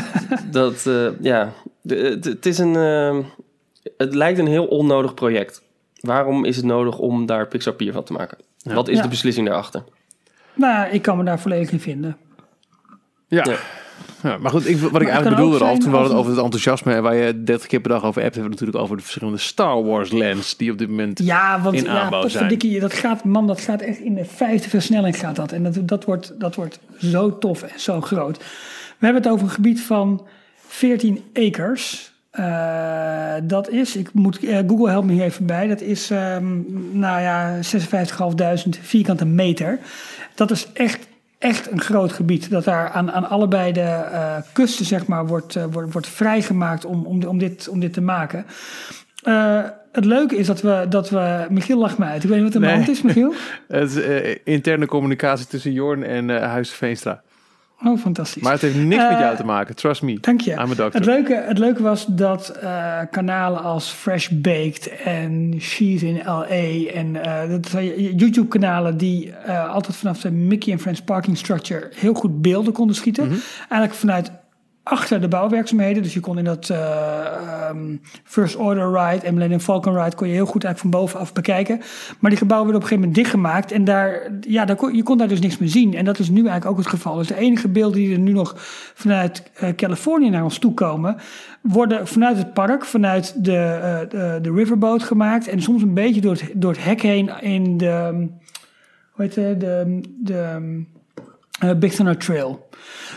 [0.50, 2.76] dat, eh, ja, het, is een...
[2.76, 3.16] eh,
[3.96, 5.62] het lijkt een heel onnodig project.
[6.00, 8.38] Waarom is het nodig om daar Pixar Pier van te maken?
[8.62, 9.02] Wat is Ja.
[9.02, 9.84] de beslissing daarachter?
[10.54, 12.16] Nou, ik kan me daar volledig in vinden.
[13.28, 13.44] Ja.
[13.48, 13.56] Ja.
[14.22, 16.40] Ja, maar goed, ik, wat ik eigenlijk bedoelde zijn al, toen we hadden over het
[16.40, 19.02] enthousiasme en waar je 30 keer per dag over hebt, hebben we natuurlijk over de
[19.02, 21.18] verschillende Star Wars lands die op dit moment...
[21.18, 24.68] Ja, want in ja, aanbouw potverdikkie, dat gaat, man, dat gaat echt in de vijfde
[24.68, 25.52] versnelling gaat dat.
[25.52, 28.38] En dat, dat, wordt, dat wordt zo tof en zo groot.
[28.98, 30.26] We hebben het over een gebied van
[30.66, 32.12] 14 acres.
[32.30, 36.46] Eh, dat is, ik moet, eh, Google helpt me hier even bij, dat is ehm,
[36.98, 39.78] nou ja, 56.500 vierkante meter.
[40.34, 41.06] Dat is echt,
[41.38, 42.50] echt een groot gebied.
[42.50, 46.84] Dat daar aan, aan allebei de eh, kusten zeg maar, wordt, eh, wordt, wordt vrijgemaakt
[46.84, 48.46] om, om, om, dit, om dit te maken.
[49.22, 52.22] Eh, het leuke is dat we, dat we, Michiel lacht me uit.
[52.22, 53.34] Ik weet niet wat er aan de hand is, Michiel.
[53.68, 57.22] Het is interne communicatie tussen Jorn en Huis Veenstra.
[57.84, 58.42] Oh, fantastisch.
[58.42, 59.76] Maar het heeft niks met Eh, jou te maken.
[59.76, 60.18] Trust me.
[60.20, 60.50] Dank je.
[60.50, 60.92] I'm a doctor.
[60.92, 66.46] Het leuke, het leuke was dat eh, kanalen als Fresh Baked en She's in LA
[66.92, 71.88] en eh, dat zijn YouTube-kanalen die eh, altijd vanaf de Mickey and Friends parking structure
[71.94, 73.28] heel goed beelden konden schieten.
[73.58, 74.30] Eigenlijk vanuit
[74.88, 76.02] achter de bouwwerkzaamheden.
[76.02, 80.32] Dus je kon in dat ehm, First Order Ride en Millennium Falcon Ride kon je
[80.32, 81.80] heel goed eigenlijk van bovenaf bekijken.
[82.18, 85.02] Maar die gebouwen werden op een gegeven moment dichtgemaakt en daar, ja, daar kon, je
[85.02, 85.94] kon daar dus niks meer zien.
[85.94, 87.16] En dat is nu eigenlijk ook het geval.
[87.16, 88.54] Dus de enige beelden die er nu nog
[88.94, 91.16] vanuit eh, Californië naar ons toe komen,
[91.60, 96.32] worden vanuit het park, vanuit de, eh, de, riverboat gemaakt en soms een beetje door
[96.32, 98.28] het, door het hek heen in de,
[99.10, 100.84] hoe heet het, de, de,
[101.58, 102.68] eh, Big Thunder Trail.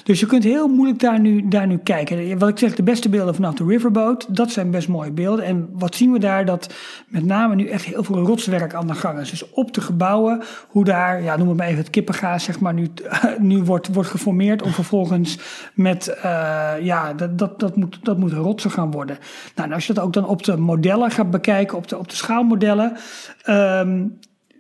[0.04, 2.38] Dus je kunt heel moeilijk daar nu, daar nu kijken.
[2.38, 5.46] Wat ik zeg, de beste beelden vanaf de riverboat, dat zijn best mooie beelden.
[5.46, 6.46] En wat zien we daar?
[6.46, 6.74] Dat
[7.08, 9.30] met name nu echt heel veel rotswerk aan de gang is.
[9.30, 12.74] Dus op de gebouwen, hoe daar, ja, noem het maar even het kippengaas, zeg maar,
[12.74, 12.92] nu,
[13.40, 14.62] nu wordt, wordt geformeerd.
[14.62, 15.38] Om vervolgens
[15.74, 19.18] met, eh, ja, dat, dat, dat, moet, dat moet rotsen gaan worden.
[19.56, 22.10] Nou, en als je dat ook dan op de modellen gaat bekijken, op de, op
[22.10, 22.98] de schaalmodellen.
[23.44, 24.06] ehm,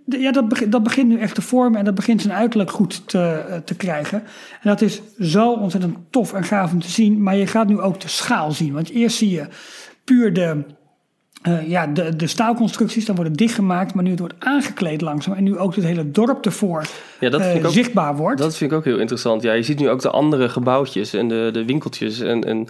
[0.09, 3.07] ja, dat, begint, dat begint nu echt te vormen en dat begint zijn uiterlijk goed
[3.07, 4.19] te, eh, te krijgen.
[4.61, 7.23] En dat is zo ontzettend tof en gaaf om te zien.
[7.23, 8.73] Maar je gaat nu ook de schaal zien.
[8.73, 9.47] Want eerst zie je
[10.03, 10.63] puur de,
[11.41, 13.93] eh, ja, de, de staalconstructies, dan worden dichtgemaakt.
[13.93, 16.85] Maar nu het wordt aangekleed langzaam en nu ook het hele dorp ervoor
[17.19, 18.39] Ja, dat eh, vind ik ook zichtbaar wordt.
[18.41, 19.41] Dat vind ik ook heel interessant.
[19.41, 22.67] Ja, je ziet nu ook de andere gebouwtjes en de, de winkeltjes en, en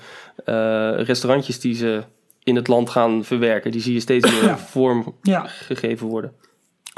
[1.06, 2.04] restaurantjes die ze
[2.44, 3.72] in het land gaan verwerken.
[3.72, 4.58] Die zie je steeds meer Ja.
[4.58, 5.46] vorm Ja.
[5.48, 6.32] gegeven worden.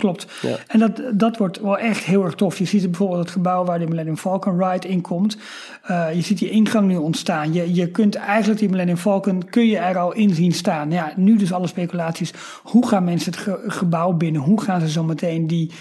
[0.02, 0.28] Klopt.
[0.42, 0.56] Ja.
[0.68, 2.58] En dat, dat wordt wel echt heel erg tof.
[2.58, 5.38] Je ziet bijvoorbeeld het gebouw waar de Millennium Falcon Ride in komt.
[5.84, 7.54] Eh, je ziet die ingang nu ontstaan.
[7.54, 10.92] Je, je kunt eigenlijk die Millennium Falcon, kun je er al in zien staan.
[10.92, 12.34] Ja, nu dus alle speculaties.
[12.64, 14.42] Hoe gaan mensen het ge- gebouw binnen?
[14.42, 15.72] Hoe gaan ze zo meteen die...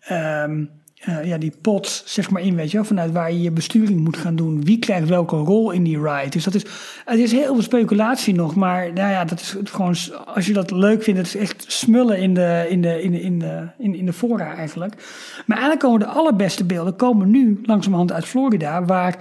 [0.00, 0.64] ehm,
[0.98, 4.00] eh, ja, die pots zeg maar in, weet je wel, vanuit waar je je besturing
[4.00, 4.64] moet gaan doen.
[4.64, 6.30] Wie krijgt welke rol in die ride?
[6.30, 6.64] Dus dat is,
[7.04, 10.70] het is heel veel speculatie nog, maar nou ja, dat is gewoon, als je dat
[10.70, 13.94] leuk vindt, het is echt smullen in de, in de, in de, in de, in,
[13.94, 14.94] in de fora eigenlijk.
[15.46, 19.16] Maar eigenlijk komen de allerbeste beelden komen nu langzamerhand uit Florida, waar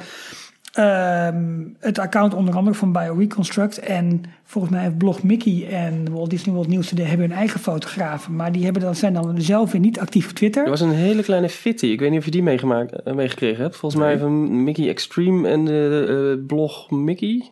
[0.78, 6.30] ehm, het account onder andere van BioReconstruct en volgens mij heeft Blog Mickey en Walt
[6.30, 9.72] Disney World News Today hebben hun eigen fotografen, maar die hebben dan, zijn dan zelf
[9.72, 10.64] weer niet actief op Twitter.
[10.64, 11.86] Er was een hele kleine fitty.
[11.86, 13.76] Ik weet niet of je die meegemaakt, eh, meegekregen hebt.
[13.76, 17.52] Volgens mij van Mickey Extreme en de eh, blog Mickey.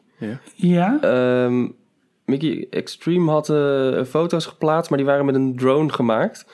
[0.55, 0.97] Ja.
[1.01, 1.67] Ehm,
[2.25, 6.45] Mickey Extreme had eh, foto's geplaatst, maar die waren met een drone gemaakt.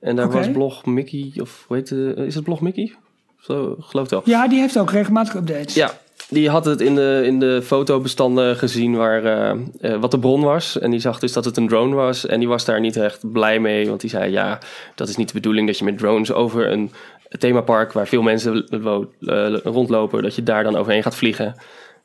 [0.00, 2.94] En daar was blog Mickey, of hoe heet het, is het blog Mickey?
[3.40, 4.22] Zo, geloof het wel.
[4.24, 5.74] Ja, die heeft ook regelmatig updates.
[5.74, 5.90] Ja,
[6.30, 10.42] die had het in de, in de fotobestanden gezien waar, eh, eh, wat de bron
[10.42, 10.78] was.
[10.78, 12.26] En die zag dus dat het een drone was.
[12.26, 13.88] En die was daar niet echt blij mee.
[13.88, 14.58] Want die zei, ja,
[14.94, 16.90] dat is niet de bedoeling dat je met drones over een
[17.38, 17.92] themapark...
[17.92, 21.54] waar veel mensen eh, rondlopen, dat je daar dan overheen gaat vliegen.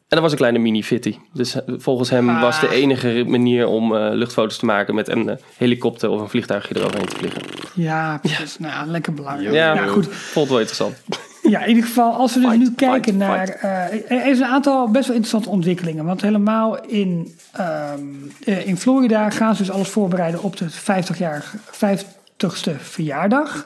[0.08, 1.16] En dat was een kleine mini-fitty.
[1.34, 2.42] Dus eh, volgens hem Ah.
[2.42, 4.96] was de enige manier om eh, luchtfoto's te maken...
[4.96, 7.42] met een eh, helikopter of een vliegtuigje eroverheen te vliegen.
[7.74, 8.58] Ja, precies.
[8.60, 9.54] Nou lekker belangrijk.
[9.54, 10.08] Ja, Ja, goed.
[10.08, 10.96] vond wel interessant.
[11.42, 13.48] Ja, in ieder geval, als we dus Fight, nu kijken fight, naar.
[13.48, 14.10] fight.
[14.12, 16.06] er is een aantal best wel interessante ontwikkelingen.
[16.06, 18.00] Want helemaal in, ehm,
[18.44, 23.66] eh, in Florida gaan ze dus alles voorbereiden op de 50-jarige 50ste verjaardag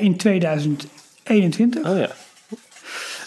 [0.00, 1.84] in 2021.
[1.90, 2.08] Oh ja.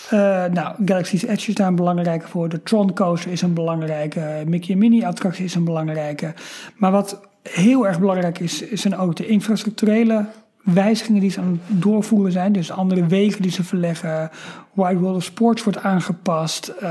[0.10, 2.50] Eh, nou, Galaxy's Edge is daar een belangrijke voor.
[2.50, 4.44] De Tron Coaster is een belangrijke.
[4.46, 6.34] Mickey en Minnie attractie is een belangrijke.
[6.76, 10.26] Maar wat heel erg belangrijk is, zijn ook de infrastructurele
[10.74, 12.52] wijzigingen die ze aan het doorvoeren zijn.
[12.52, 14.30] Dus andere wegen die ze verleggen.
[14.74, 16.68] Wide World of Sports wordt aangepast.
[16.68, 16.90] Eh,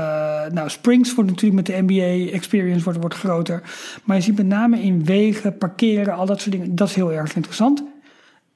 [0.51, 3.61] nou, Springs wordt natuurlijk met de NBA Experience wordt, wordt groter.
[4.03, 6.75] Maar je ziet met name in wegen, parkeren, al dat soort dingen.
[6.75, 7.83] Dat is heel erg interessant.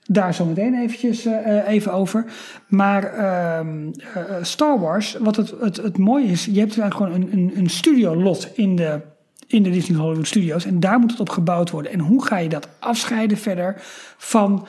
[0.08, 2.26] Daar zometeen eventjes eh, eh, even over.
[2.68, 7.32] Maar ehm, eh, Star Wars, wat het, het, het mooie is, je hebt eigenlijk gewoon
[7.32, 9.00] een, een, een studiolot in de,
[9.48, 10.66] in de Disney Hollywood Studios.
[10.66, 11.92] En daar moet het op gebouwd worden.
[11.92, 13.76] En hoe ga je dat afscheiden verder
[14.18, 14.66] van,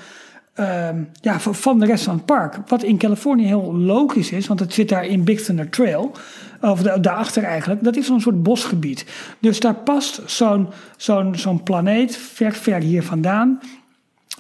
[0.55, 2.57] ehm, ja, van, de rest van het park?
[2.67, 6.13] Wat in Californië heel logisch is, want het zit daar in Big Thunder Trail.
[6.61, 7.85] Of da- daarachter eigenlijk.
[7.85, 9.07] Dat is zo'n soort bosgebied.
[9.41, 13.61] Dus daar past zo'n zo'n zo'n planeet ver, ver hier vandaan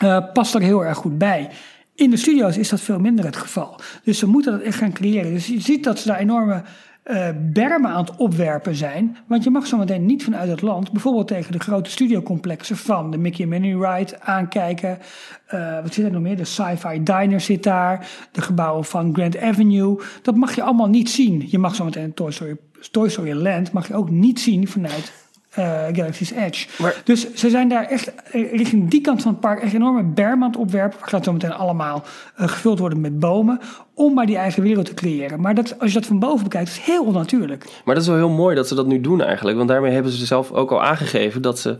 [0.03, 1.51] eh, past er heel erg goed bij.
[1.95, 3.81] In de studio's is dat veel minder het geval.
[4.05, 5.33] Dus ze moeten dat echt gaan creëren.
[5.33, 6.63] Dus je ziet dat ze daar enorme
[7.03, 9.17] eh, bermen aan het opwerpen zijn.
[9.27, 13.19] Want je mag zometeen niet vanuit het land, bijvoorbeeld tegen de grote studiocomplexen van de
[13.19, 14.99] Mickey Minnie Ride aankijken.
[15.47, 16.37] Eh, wat zit er nog meer?
[16.37, 18.09] De Sci-Fi Diner zit daar.
[18.33, 20.01] De gebouwen van Grand Avenue.
[20.23, 21.45] Dat mag je allemaal niet zien.
[21.47, 22.57] Je mag zometeen Toy Story,
[22.91, 25.22] Toy Story Land mag je ook niet zien vanuit
[25.53, 26.67] eh, Galaxy's Edge.
[26.79, 30.03] Maar- dus ze zijn daar echt eh, richting die kant van het park echt enorme
[30.03, 30.99] bermen aan het opwerpen.
[31.01, 32.03] Waar gaat zo meteen allemaal
[32.37, 33.61] eh, gevuld worden met bomen.
[33.95, 35.41] Om maar die eigen wereld te creëren.
[35.41, 37.65] Maar dat, als je dat van boven bekijkt, is heel onnatuurlijk.
[37.85, 39.57] Maar dat is wel heel mooi dat ze dat nu doen eigenlijk.
[39.57, 41.77] Want daarmee hebben ze zelf ook al aangegeven dat ze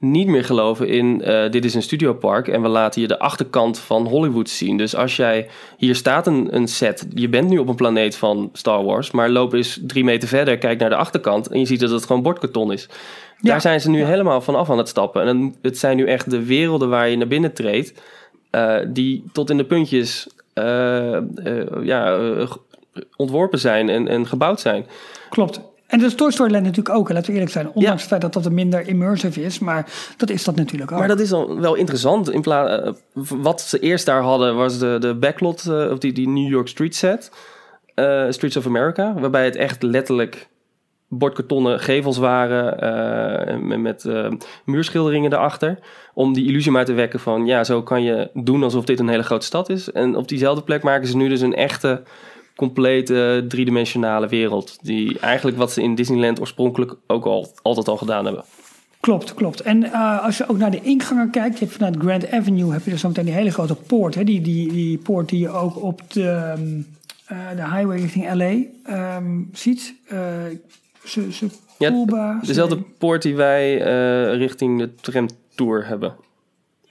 [0.00, 3.78] niet meer geloven in eh, dit is een studiopark en we laten je de achterkant
[3.78, 4.76] van Hollywood zien.
[4.76, 8.50] Dus als jij hier staat een, een set, je bent nu op een planeet van
[8.52, 11.80] Star Wars, maar loop eens drie meter verder, kijk naar de achterkant en je ziet
[11.80, 12.88] dat het gewoon bordkarton is.
[13.40, 13.50] Ja.
[13.50, 15.22] Daar zijn ze nu helemaal van af aan het stappen.
[15.22, 18.02] En het zijn nu echt de werelden waar je naar binnen treedt,
[18.50, 21.18] eh, die tot in de puntjes eh,
[21.82, 22.18] ja,
[23.16, 24.86] ontworpen zijn en, en gebouwd zijn.
[25.30, 25.60] Klopt.
[25.90, 27.08] En dat is Toy Story Land natuurlijk ook.
[27.08, 27.66] Laten we eerlijk zijn.
[27.66, 27.94] Ondanks Ja.
[27.96, 29.58] het feit dat dat er minder immersive is.
[29.58, 29.86] Maar
[30.16, 30.98] dat is dat natuurlijk ook.
[30.98, 32.30] Maar dat is dan wel interessant.
[32.30, 36.12] In pla- eh, wat ze eerst daar hadden was de, de backlot, eh, of die,
[36.12, 37.30] die New York Street set.
[37.94, 39.14] eh, Streets of America.
[39.20, 40.48] Waarbij het echt letterlijk
[41.08, 43.82] bordkartonnen gevels waren.
[43.82, 44.04] met
[44.64, 45.78] muurschilderingen erachter.
[46.14, 47.46] Om die illusie maar te wekken van...
[47.46, 49.92] Ja, zo kan je doen alsof dit een hele grote stad is.
[49.92, 52.02] En op diezelfde plek maken ze nu dus een echte...
[52.60, 54.78] complete driedimensionale wereld.
[54.82, 58.44] Die eigenlijk wat ze in Disneyland oorspronkelijk ook al altijd al gedaan hebben.
[59.00, 59.60] Klopt, klopt.
[59.60, 62.84] En eh, als je ook naar de ingangen kijkt, je hebt vanuit Grand Avenue heb
[62.84, 64.14] je dus zometeen die hele grote poort.
[64.14, 64.24] Hè?
[64.24, 66.80] Die, die, die poort die je ook op de, ehm,
[67.26, 68.54] eh, de highway richting LA
[68.84, 69.94] ehm, ziet.
[70.08, 70.18] Eh
[71.04, 71.46] ze, ze
[71.78, 71.90] Ja,
[72.46, 76.14] Dezelfde ze- poort die wij eh, richting de tramtour hebben.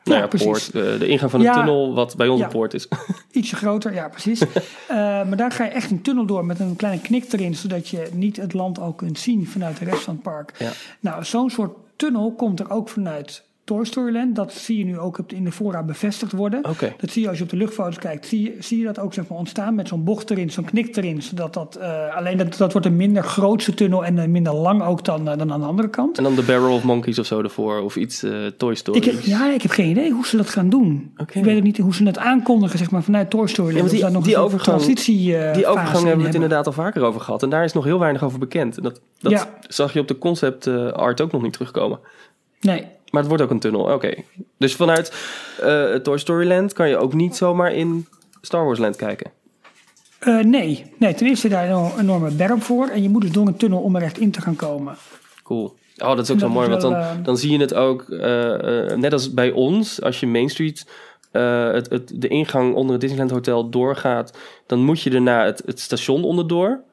[0.09, 0.47] Nou ja, precies.
[0.47, 0.85] poort.
[0.85, 2.87] eh, de ingang van de tunnel, wat bij onze poort is.
[3.31, 4.41] Ietsje groter, ja precies.
[4.87, 7.87] Eh, maar daar ga je echt een tunnel door met een kleine knik erin, zodat
[7.89, 10.53] je niet het land al kunt zien vanuit de rest van het park.
[10.57, 10.71] Ja.
[10.99, 14.35] Nou, zo'n soort tunnel komt er ook vanuit Toy Story Land.
[14.35, 16.61] Dat zie je nu ook in de voorraad bevestigd worden.
[16.97, 19.13] Dat zie je als je op de luchtfoto's kijkt, zie je, zie je dat ook
[19.13, 21.21] zeg maar, ontstaan met zo'n bocht erin, zo'n knik erin.
[21.21, 24.83] Zodat dat, eh, alleen dat, dat wordt een minder grootse tunnel en een minder lang
[24.83, 26.17] ook dan, eh, dan aan de andere kant.
[26.17, 27.81] En dan de Barrel of Monkeys of zo ervoor.
[27.81, 28.97] Of iets eh, Toy Story.
[28.97, 31.13] Ik heb, ja, ik heb geen idee hoe ze dat gaan doen.
[31.33, 33.73] Ik weet ook niet hoe ze het aankondigen zeg maar, vanuit Toy Story.
[33.73, 36.33] Ja, want die- daar nog die een overgang- transitie, die overgang hebben we het hebben.
[36.33, 37.43] inderdaad al vaker over gehad.
[37.43, 38.77] En daar is nog heel weinig over bekend.
[38.77, 39.49] En Dat, dat Ja.
[39.67, 41.99] zag je op de concept art ook nog niet terugkomen.
[42.61, 43.93] Nee, Maar het wordt ook een tunnel.
[43.93, 44.13] Oké.
[44.57, 45.13] Dus vanuit
[45.61, 48.07] eh, Toy Story Land kan je ook niet zomaar in
[48.41, 49.31] Star Wars Land kijken.
[50.19, 50.93] Eh, nee.
[50.97, 52.87] nee, ten eerste daar een enorme berm voor.
[52.87, 54.95] En je moet dus door een tunnel om er echt in te gaan komen.
[55.43, 55.77] Cool.
[55.97, 58.07] Oh, dat is ook zo mooi, want dan, eh, dan zie je het ook,
[58.97, 60.87] net als bij ons, als je Main Street,
[61.31, 65.79] het, het, de ingang onder het Disneyland Hotel doorgaat, dan moet je daarna het, het
[65.79, 66.83] station onderdoor.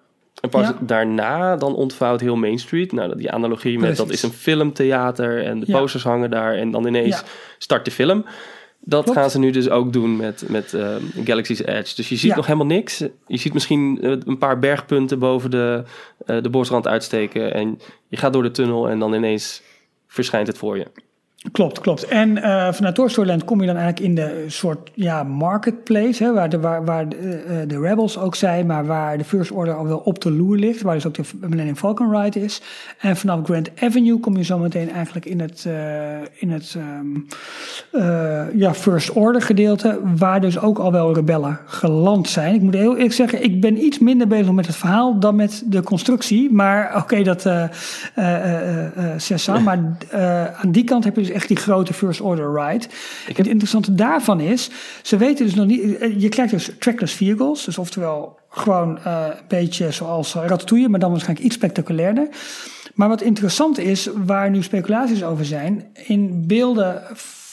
[0.52, 0.76] En pas Ja.
[0.80, 2.92] daarna dan ontvouwt heel Main Street.
[2.92, 5.78] Nou, die analogie met dat is een filmtheater en de Ja.
[5.78, 7.22] posters hangen daar en dan ineens
[7.58, 8.24] start de film.
[8.80, 9.18] Dat Klopt.
[9.18, 11.94] gaan ze nu dus ook doen met, met eh, Galaxy's Edge.
[11.96, 12.36] Dus je ziet Ja.
[12.36, 12.98] nog helemaal niks.
[13.26, 15.82] Je ziet misschien eh, een paar bergpunten boven de,
[16.26, 17.54] eh, de bosrand uitsteken.
[17.54, 17.78] En
[18.08, 19.62] je gaat door de tunnel en dan ineens
[20.06, 20.86] verschijnt het voor je.
[21.52, 22.04] Klopt, klopt.
[22.04, 26.24] En eh, vanuit Toy Story Land kom je dan eigenlijk in de soort ja, marketplace,
[26.24, 29.50] hè, waar, de, waar, waar de, eh, de Rebels ook zijn, maar waar de First
[29.50, 32.62] Order al wel op de loer ligt, waar dus ook de Millennium Falcon Ride is.
[32.98, 35.72] En vanaf Grand Avenue kom je zometeen eigenlijk in het, eh,
[36.34, 37.06] in het ehm,
[37.92, 42.54] eh, ja, First Order gedeelte, waar dus ook al wel rebellen geland zijn.
[42.54, 45.62] Ik moet heel eerlijk zeggen, ik ben iets minder bezig met het verhaal dan met
[45.66, 47.64] de constructie, maar oké, dat eh
[48.14, 49.78] eh eh, eh, Cessa, maar
[50.10, 52.86] eh, aan die kant heb je dus echt die grote First Order ride.
[53.34, 54.70] Het interessante daarvan is,
[55.02, 59.24] ze weten dus nog niet, eh, je krijgt dus trackless vehicles, dus oftewel gewoon eh,
[59.28, 62.28] een beetje zoals Ratatouille, maar dan waarschijnlijk iets spectaculairder.
[62.94, 67.02] Maar wat interessant is, waar nu speculaties over zijn, in beelden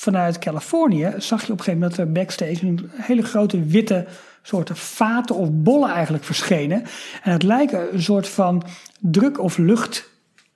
[0.04, 4.06] vanuit Californië zag je op een gegeven moment dat er backstage een hele grote witte
[4.42, 6.84] soorten vaten of bollen eigenlijk verschenen.
[7.24, 8.64] En het lijken een soort van
[9.00, 10.12] druk- of lucht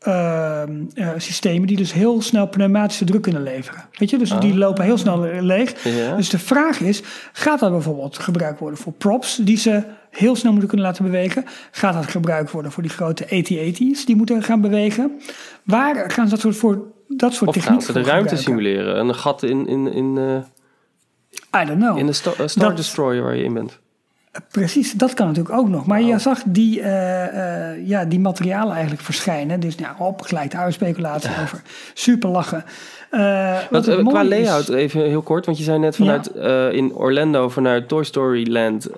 [0.08, 3.84] ehm, eh, systemen die dus heel snel pneumatische druk kunnen leveren.
[3.92, 5.84] Weet je, dus die lopen heel snel leeg.
[5.84, 6.16] Ja.
[6.16, 7.02] Dus de vraag is,
[7.34, 11.46] gaat dat bijvoorbeeld gebruikt worden voor props die ze heel snel moeten kunnen laten bewegen?
[11.72, 15.20] Gaat dat gebruikt worden voor die grote AT-AT's die moeten gaan bewegen?
[15.64, 18.38] Waar gaan ze dat soort, voor, dat soort Of gaan ze de ruimte gebruiken?
[18.38, 19.00] simuleren?
[19.00, 21.98] Een gat in, in, in, eh, I don't know.
[21.98, 23.80] in de Star, eh, Star Dat- Destroyer waar je in bent.
[24.52, 25.86] Precies, dat kan natuurlijk ook nog.
[25.86, 29.60] Maar je zag die, eh, eh, ja, die materialen eigenlijk verschijnen.
[29.60, 31.62] Dus nou, op, gelijk daar speculatie over.
[31.94, 32.64] Super lachen.
[33.10, 36.28] Eh, wat Wat, qua is- layout, even heel kort, want je zei net vanuit
[36.74, 38.90] in Orlando, vanuit Toy Story Land,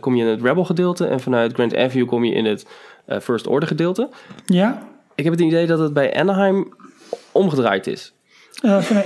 [0.00, 2.66] kom je in het Rebel gedeelte en vanuit Grand Avenue kom je in het
[3.22, 4.08] First Order gedeelte.
[4.46, 4.82] Ja.
[5.14, 6.72] Ik heb het idee dat het bij Anaheim
[7.32, 8.12] omgedraaid is.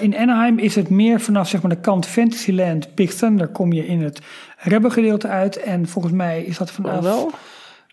[0.01, 3.87] In Anaheim is het meer vanaf zeg maar, de kant Fantasyland, Big Thunder kom je
[3.87, 4.21] in het
[4.65, 5.57] Rebel gedeelte uit.
[5.57, 7.31] En volgens mij is dat vanaf Oh, wel?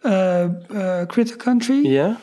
[0.01, 2.17] eh, eh, Critter Country Ja?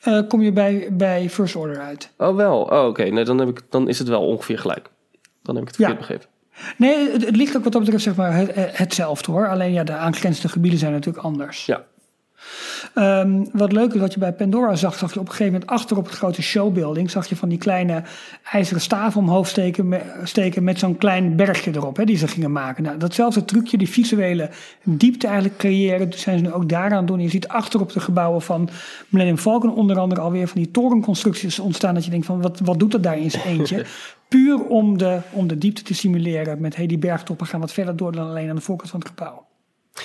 [0.00, 2.10] eh, kom je bij, bij First Order uit.
[2.18, 2.60] Oh, wel.
[2.60, 3.02] Oh, oké.
[3.04, 4.90] Nee, dan, heb ik, dan is het wel ongeveer gelijk.
[5.42, 5.86] Dan heb ik het Ja.
[5.86, 6.36] verkeerd begrepen.
[6.76, 9.48] Nee, het, het ligt ook wat dat betreft zeg maar, het, hetzelfde hoor.
[9.48, 11.66] Alleen ja, de aangrenzende gebieden zijn natuurlijk anders.
[11.66, 11.82] Ja.
[12.94, 15.70] Ehm, wat leuk is, wat je bij Pandora zag, zag je op een gegeven moment
[15.70, 18.02] achter op het grote showbuilding, zag je van die kleine
[18.52, 22.52] ijzeren staven omhoog steken, me- steken met zo'n klein bergje erop, hè, die ze gingen
[22.52, 22.82] maken.
[22.82, 24.50] Nou, datzelfde trucje, die visuele
[24.82, 27.20] diepte eigenlijk creëren, zijn ze nu ook daaraan doen.
[27.20, 28.68] Je ziet achter op de gebouwen van
[29.08, 32.78] Millennium Falcon onder andere alweer van die torenconstructies ontstaan, dat je denkt van, wat, wat
[32.78, 33.84] doet dat daar in zijn eentje?
[34.28, 37.96] Puur om de, om de diepte te simuleren met hey, die bergtoppen gaan wat verder
[37.96, 39.47] door dan alleen aan de voorkant van het gebouw.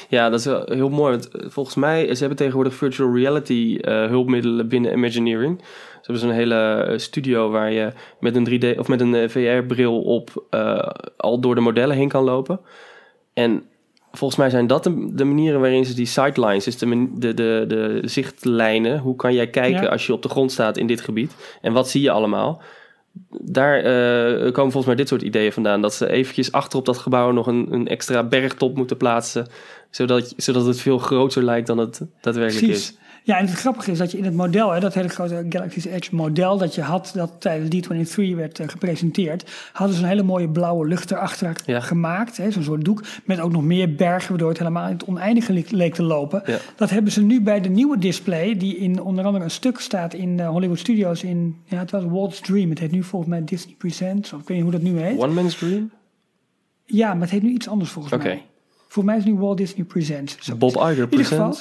[0.09, 0.45] Ja, dat is
[0.77, 1.11] heel mooi.
[1.11, 5.59] Want eh, volgens mij, ze hebben tegenwoordig virtual reality eh, hulpmiddelen binnen Imagineering.
[5.61, 10.01] Ze hebben zo'n hele eh, studio waar je met een 3D of met een VR-bril
[10.01, 10.45] op
[11.17, 12.59] al door de modellen heen kan lopen.
[13.33, 13.63] En
[14.11, 17.65] volgens mij zijn dat de, de manieren waarin ze die sightlines, dus de, de, de,
[17.67, 19.89] de zichtlijnen, hoe kan jij kijken Ja.
[19.89, 22.61] als je op de grond staat in dit gebied en wat zie je allemaal?
[23.41, 23.81] Daar
[24.51, 25.81] komen volgens mij dit soort ideeën vandaan.
[25.81, 29.47] Dat ze eventjes achter op dat gebouw nog een, een extra bergtop moeten plaatsen.
[29.95, 32.89] Zodat, zodat het veel groter lijkt dan het daadwerkelijk Precies.
[32.91, 32.97] is.
[33.25, 35.85] Ja, en het grappige is dat je in het model, hè, dat hele grote Galaxy's
[35.85, 40.23] Edge model dat je had, dat tijdens D23 werd eh, gepresenteerd, hadden ze een hele
[40.23, 41.79] mooie blauwe lucht erachter Ja.
[41.79, 42.37] gemaakt.
[42.37, 45.53] hè, Zo'n soort doek met ook nog meer bergen, waardoor het helemaal in het oneindige
[45.53, 46.41] leek, leek te lopen.
[46.45, 46.57] Ja.
[46.75, 50.13] Dat hebben ze nu bij de nieuwe display, die in onder andere een stuk staat
[50.13, 52.69] in eh, Hollywood Studios in, ja, het was Walt's Dream.
[52.69, 55.17] Het heet nu volgens mij Disney Presents, of ik weet niet hoe dat nu heet.
[55.19, 55.91] One Man's Dream?
[56.85, 58.23] Ja, maar het heet nu iets anders volgens Oké.
[58.23, 58.45] mij.
[58.93, 60.37] Voor mij is nu Walt Disney Presents.
[60.39, 61.55] Zo Bob Iger in ieder geval,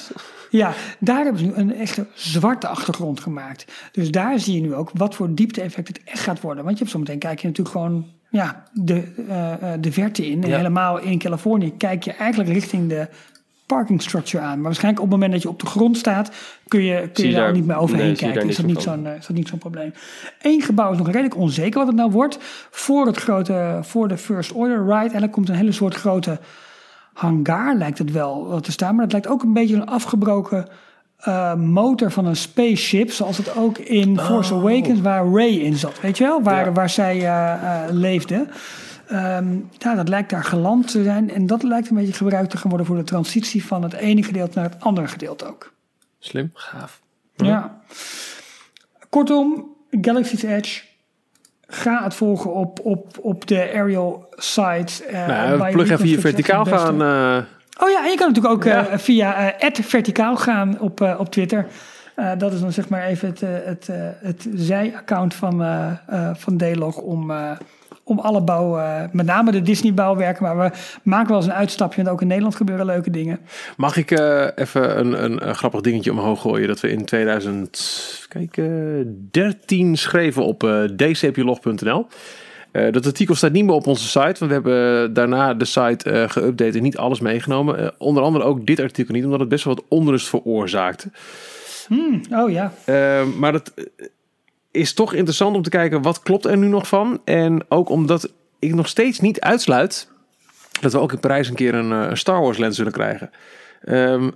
[0.49, 3.65] ja, daar hebben ze nu een echte zwarte achtergrond gemaakt.
[3.91, 6.63] Dus daar zie je nu ook wat voor diepte-effect het echt gaat worden.
[6.63, 10.43] Want je hebt zometeen kijk je natuurlijk gewoon ja, de, eh, eh, de verte in.
[10.43, 10.57] En Ja.
[10.57, 13.07] helemaal in Californië kijk je eigenlijk richting de
[13.65, 14.55] parking structure aan.
[14.55, 16.31] Maar waarschijnlijk op het moment dat je op de grond staat,
[16.67, 18.39] kun je, kun Zie je daar daar- niet meer overheen nee, kijken.
[18.39, 19.93] daar Is dat, niet zo'n, eh, is dat niet zo'n probleem.
[20.41, 22.37] Eén gebouw is nog redelijk onzeker wat het nou wordt.
[22.71, 24.93] Voor, het grote, voor de First Order Ride.
[24.95, 26.39] Eigenlijk komt een hele soort grote
[27.13, 28.93] hangar lijkt het wel te staan.
[28.95, 30.67] Maar het lijkt ook een beetje een afgebroken
[31.17, 33.11] eh, motor van een spaceship.
[33.11, 35.99] Zoals het ook in Force Awakens, waar Ray in zat.
[36.01, 36.41] Weet je wel?
[36.43, 36.71] Waar, Ja.
[36.71, 38.47] waar zij eh, leefde.
[39.07, 41.31] Ehm, ja, dat lijkt daar geland te zijn.
[41.31, 44.23] En dat lijkt een beetje gebruikt te gaan worden voor de transitie van het ene
[44.23, 45.73] gedeelte naar het andere gedeelte ook.
[46.19, 46.49] Slim.
[46.53, 47.01] Gaaf.
[47.35, 47.81] Ja.
[49.09, 50.81] Kortom, Galaxy's Edge.
[51.75, 55.03] Ga het volgen op, op, op de aerial site.
[55.05, 57.01] eh, Nou, plug even hier verticaal gaan.
[57.01, 57.37] eh,
[57.83, 58.87] Oh ja, en je kan natuurlijk ook Ja.
[58.87, 59.53] eh, via
[59.83, 61.65] verticaal gaan op, op Twitter.
[62.37, 63.89] Dat is dan zeg maar even het, het,
[64.21, 65.65] het zij-account van,
[66.33, 67.31] van D-Log om,
[68.03, 70.43] om alle bouw, eh, met name de Disney-bouwwerken.
[70.43, 70.71] Maar we
[71.03, 73.39] maken wel eens een uitstapje, want ook in Nederland gebeuren leuke dingen.
[73.77, 76.67] Mag ik eh, even een, een, een grappig dingetje omhoog gooien?
[76.67, 82.07] Dat we in 2013 schreven op eh dcplog.nl.
[82.73, 86.11] Eh, dat artikel staat niet meer op onze site, want we hebben daarna de site
[86.11, 87.79] eh geüpdate en niet alles meegenomen.
[87.79, 91.11] Eh, onder andere ook dit artikel niet, omdat het best wel wat onrust veroorzaakte.
[92.31, 93.73] Oh ja, Eh, maar het
[94.73, 97.21] is toch interessant om te kijken wat klopt er nu nog van.
[97.25, 100.11] En ook omdat ik nog steeds niet uitsluit
[100.81, 103.31] dat we ook in Parijs een keer een, eh, een Star Wars lens zullen krijgen.
[103.83, 104.29] Ehm,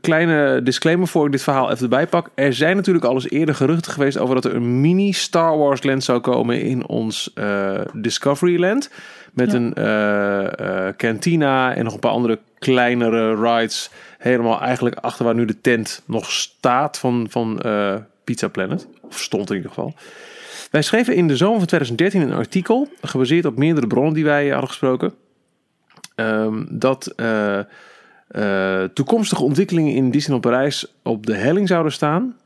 [0.00, 2.28] kleine disclaimer voor ik dit verhaal even erbij pak.
[2.34, 5.82] Er zijn natuurlijk al eens eerder geruchten geweest over dat er een mini Star Wars
[5.82, 8.90] lens zou komen in ons eh, Discovery Land.
[9.32, 9.58] Met Ja.
[9.58, 13.90] een eh, cantina en nog een paar andere kleinere rides.
[14.18, 17.60] Helemaal eigenlijk achter waar nu de tent nog staat van, van
[18.26, 18.88] Pizza Planet.
[19.02, 19.94] Of stond in ieder geval.
[20.70, 24.48] Wij schreven in de zomer van 2013 een artikel, gebaseerd op meerdere bronnen die wij
[24.48, 25.14] hadden gesproken.
[26.14, 27.58] ehm, dat eh,
[28.28, 32.36] eh, toekomstige ontwikkelingen in Disneyland Parijs op de helling zouden staan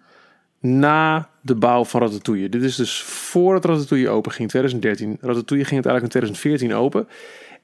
[0.60, 2.48] na de bouw van Ratatouille.
[2.48, 5.18] Dit is dus voordat Ratatouille open ging, 2013.
[5.20, 7.08] Ratatouille ging uiteindelijk in 2014 open.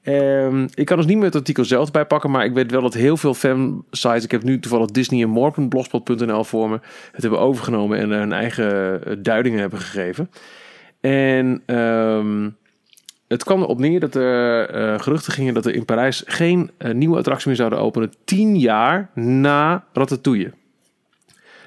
[0.01, 2.93] Ehm, ik kan dus niet meer het artikel zelf bijpakken, maar ik weet wel dat
[2.93, 6.79] heel veel fansites, ik heb nu toevallig Disney en More.blogspot.nl voor me,
[7.11, 10.29] het hebben overgenomen en hun eigen eh, duidingen hebben gegeven.
[11.01, 12.49] En ehm,
[13.27, 16.93] het kwam erop neer dat er eh, geruchten gingen dat er in Parijs geen eh,
[16.93, 20.51] nieuwe attractie meer zouden openen tien jaar na Ratatouille.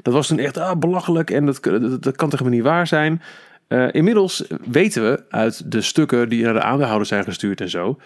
[0.03, 1.63] Dat was toen echt ah, belachelijk en dat,
[2.01, 3.23] dat, kan toch niet waar zijn.
[3.71, 7.99] Eh, inmiddels weten we uit de stukken die naar de aandeelhouders zijn gestuurd en zo,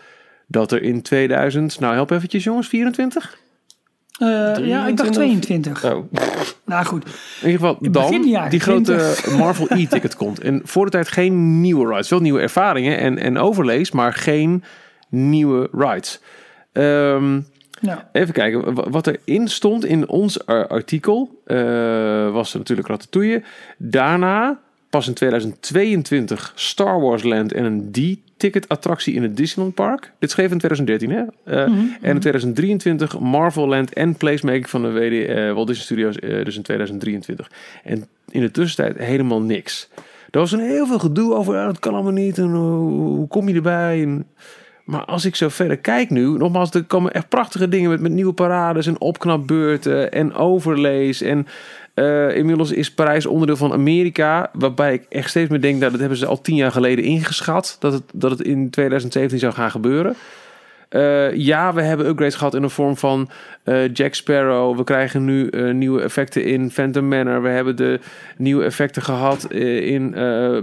[0.46, 3.38] dat er in 2000, nou help eventjes jongens, 24?
[4.18, 5.84] Eh, ja, ik dacht 22.
[5.84, 6.12] Oh.
[6.66, 7.04] Nou goed.
[7.42, 9.36] In ieder geval dan die grote 20.
[9.38, 10.40] Marvel e-ticket komt.
[10.40, 12.08] En voor de tijd geen nieuwe rides.
[12.08, 14.64] Wel nieuwe ervaringen en, en overlays, maar geen
[15.08, 16.20] nieuwe rides.
[16.72, 17.40] Ehm,
[17.80, 21.56] Nou, even kijken, wa- wat erin stond in ons ar- artikel eh,
[22.32, 23.42] was er natuurlijk Ratatouille.
[23.78, 24.60] Daarna,
[24.94, 30.12] pas in 2022, Star Wars Land en een D-ticket attractie in het Disneyland Park.
[30.18, 31.22] Dit schreef in 2013, hè?
[31.44, 31.62] Eh,
[32.00, 36.44] En in 2023 Marvel Land en Placemaking van de WD, eh, Walt Disney Studios, eh,
[36.44, 37.50] dus in 2023.
[37.84, 39.88] En in de tussentijd helemaal niks.
[40.30, 43.28] Er was een heel veel gedoe over, ah, dat kan allemaal niet en hoe, hoe
[43.28, 44.02] kom je erbij?
[44.02, 44.26] En,
[44.84, 48.12] maar als ik zo verder kijk nu, nogmaals, er komen echt prachtige dingen met, met
[48.12, 51.20] nieuwe parades en opknapbeurten en overlays.
[51.20, 51.46] En
[51.94, 56.00] eh, inmiddels is Parijs onderdeel van Amerika, waarbij ik echt steeds meer denk, nou, dat
[56.00, 59.70] hebben ze al tien jaar geleden ingeschat, dat het, dat het in 2017 zou gaan
[59.70, 60.16] gebeuren.
[60.94, 63.30] Eh, ja, we hebben upgrades gehad in de vorm van
[63.62, 64.76] eh, Jack Sparrow.
[64.76, 67.42] We krijgen nu nieuwe effecten in Phantom Manor.
[67.42, 68.00] We hebben de
[68.36, 70.10] nieuwe effecten gehad eh, in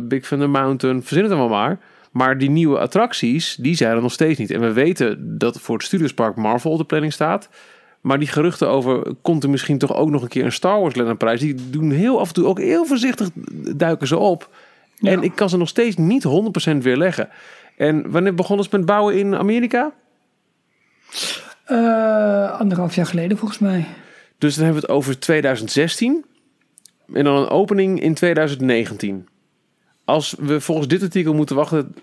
[0.07, 1.03] Big Thunder Mountain.
[1.03, 1.79] Verzin het allemaal maar.
[2.11, 4.51] Maar die nieuwe attracties, die zijn er nog steeds niet.
[4.51, 7.49] En we weten dat voor het Studiospark Marvel op de planning staat.
[8.01, 10.95] Maar die geruchten over, komt er misschien toch ook nog een keer een Star Wars
[10.95, 11.39] Land prijs?
[11.39, 13.29] Die doen heel af en toe ook heel voorzichtig
[13.75, 14.49] duiken ze op.
[14.95, 15.11] Ja.
[15.11, 16.25] En ik kan ze nog steeds niet
[16.73, 17.29] 100% weerleggen.
[17.77, 19.91] En wanneer begonnen ze met bouwen in Amerika?
[21.71, 23.85] eh, anderhalf jaar geleden volgens mij.
[24.37, 26.25] Dus dan hebben we het over 2016.
[27.13, 29.27] En dan een opening in 2019.
[30.05, 31.95] Als we volgens dit artikel moeten wachten.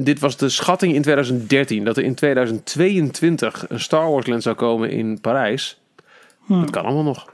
[0.00, 1.84] Dit was de schatting in 2013.
[1.84, 5.80] Dat er in 2022 een Star Wars Land zou komen in Parijs.
[6.48, 7.26] Dat kan allemaal nog.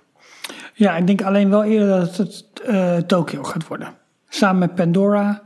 [0.74, 3.88] Ja, ik denk alleen wel eerder dat het eh, Tokio gaat worden.
[4.28, 5.42] Samen met Pandora.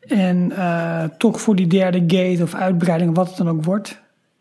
[0.00, 3.88] En eh, toch voor die derde gate of uitbreiding, wat het dan ook wordt.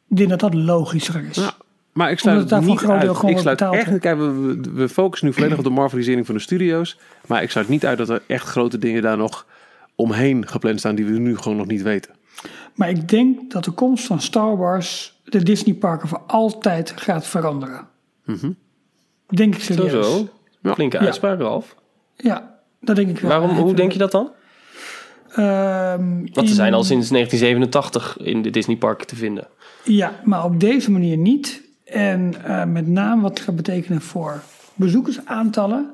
[0.09, 1.35] Ik denk dat dat logischer is.
[1.35, 1.51] Ja,
[1.93, 3.15] maar ik sluit Omdat het niet deel uit.
[3.17, 6.41] gewoon Ik sluit echt, we, we- we focussen nu volledig op de marvelisering van de
[6.41, 6.97] studio's.
[7.27, 9.45] Maar ik sluit niet uit dat er echt grote dingen daar nog
[9.95, 12.13] omheen gepland staan die we nu gewoon nog niet weten.
[12.75, 17.87] Maar ik denk dat de komst van Star Wars de Disneyparken voor altijd gaat veranderen.
[19.27, 19.91] Denk ik serieus.
[19.91, 20.29] Sowieso.
[20.73, 21.03] Flinke Ja.
[21.05, 21.75] uitspraak, Ralf.
[22.15, 23.29] Ja, dat denk ik wel.
[23.29, 24.31] Waarom, hoe denk je dat dan?
[25.29, 29.47] Ehm, Want ze in- zijn al sinds 1987 in de Disneypark te vinden.
[29.83, 31.61] Ja, maar op deze manier niet.
[31.85, 34.41] En eh, met name wat het gaat betekenen voor
[34.73, 35.89] bezoekersaantallen.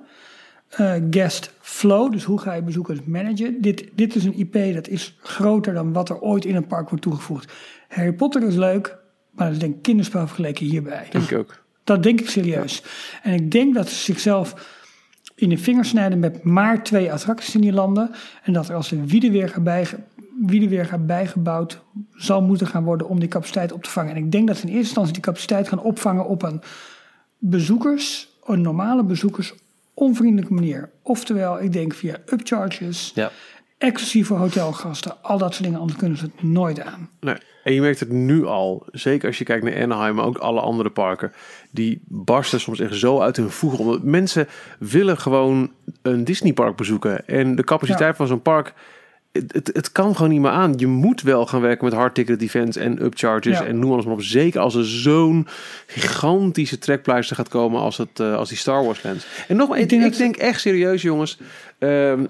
[0.71, 3.61] eh, guest flow, dus hoe ga je bezoekers managen.
[3.61, 6.89] Dit, dit is een IP dat is groter dan wat er ooit in een park
[6.89, 7.53] wordt toegevoegd.
[7.87, 8.97] Harry Potter is leuk,
[9.31, 11.07] maar dat is denk ik kinderspel vergeleken hierbij.
[11.11, 11.63] Denk ik ook.
[11.83, 12.83] Dat denk ik serieus.
[13.23, 14.79] En ik denk dat ze zichzelf
[15.35, 18.11] in de vingers snijden met maar twee attracties in die landen.
[18.43, 19.95] En dat er als er wie er weer gaat,
[20.45, 21.81] wie er weer gaat bijgebouwd
[22.15, 24.15] zal moeten gaan worden om die capaciteit op te vangen.
[24.15, 26.61] En ik denk dat ze in eerste instantie die capaciteit gaan opvangen op een
[27.37, 29.53] bezoekers, een normale bezoekers
[29.93, 30.91] onvriendelijke manier.
[31.03, 33.31] Oftewel, ik denk via upcharges, Ja.
[33.77, 37.09] exclusief voor hotelgasten, al dat soort dingen, anders kunnen ze het nooit aan.
[37.19, 37.35] Nee.
[37.63, 40.61] En je merkt het nu al, zeker als je kijkt naar Anaheim, maar ook alle
[40.61, 41.31] andere parken,
[41.71, 43.79] die barsten soms echt zo uit hun voegen.
[43.79, 44.47] Omdat mensen
[44.79, 45.71] willen gewoon
[46.01, 47.27] een Disneypark bezoeken.
[47.27, 48.15] En de capaciteit Ja.
[48.15, 48.73] van zo'n park,
[49.31, 50.73] het, het, het kan gewoon niet meer aan.
[50.77, 53.65] Je moet wel gaan werken met hard ticket events en upcharges Ja.
[53.65, 54.21] en noem alles maar op.
[54.23, 55.47] Zeker als er zo'n
[55.87, 59.25] gigantische trekpleister gaat komen als, het, eh, als die Star Wars Land.
[59.47, 61.37] En nogmaals, ik, Ik denk ik denk echt serieus jongens,
[61.79, 62.25] Ehm,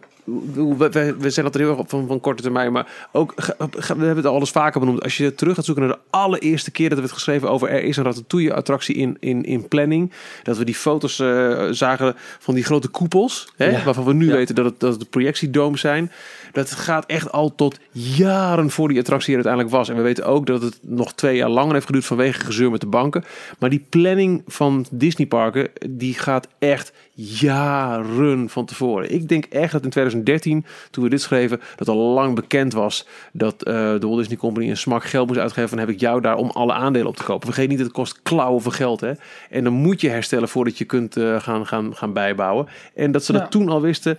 [0.78, 3.86] we, we, zijn dat er heel erg op van, van korte termijn, maar ook, we
[3.88, 5.04] hebben het al eens vaker benoemd.
[5.04, 7.84] Als je terug gaat zoeken naar de allereerste keer dat we het geschreven over er
[7.84, 10.12] is een ratatouille-attractie in, in, in planning.
[10.44, 13.84] Dat we die foto's eh, zagen van die grote koepels, hè, Ja.
[13.84, 14.34] waarvan we nu Ja.
[14.36, 16.12] weten dat het, dat het de projectiedoom zijn.
[16.52, 19.90] Dat gaat echt al tot jaren voor die attractie er uiteindelijk was.
[19.90, 22.82] En we weten ook dat het nog twee jaar langer heeft geduurd vanwege gezeur met
[22.82, 23.24] de banken.
[23.60, 29.14] Maar die planning van Disneyparken, die gaat echt jaren van tevoren.
[29.14, 33.08] Ik denk echt dat in 2013, toen we dit schreven, dat al lang bekend was
[33.34, 35.72] dat eh, de Walt Disney Company een smak geld moest uitgeven.
[35.72, 37.46] En heb ik jou daar om alle aandelen op te kopen.
[37.46, 39.02] Vergeet niet, het kost klauwen van geld.
[39.02, 39.12] Hè?
[39.50, 42.68] En dan moet je herstellen voordat je kunt eh, gaan, gaan, gaan bijbouwen.
[42.96, 44.18] En dat ze dat toen al wisten,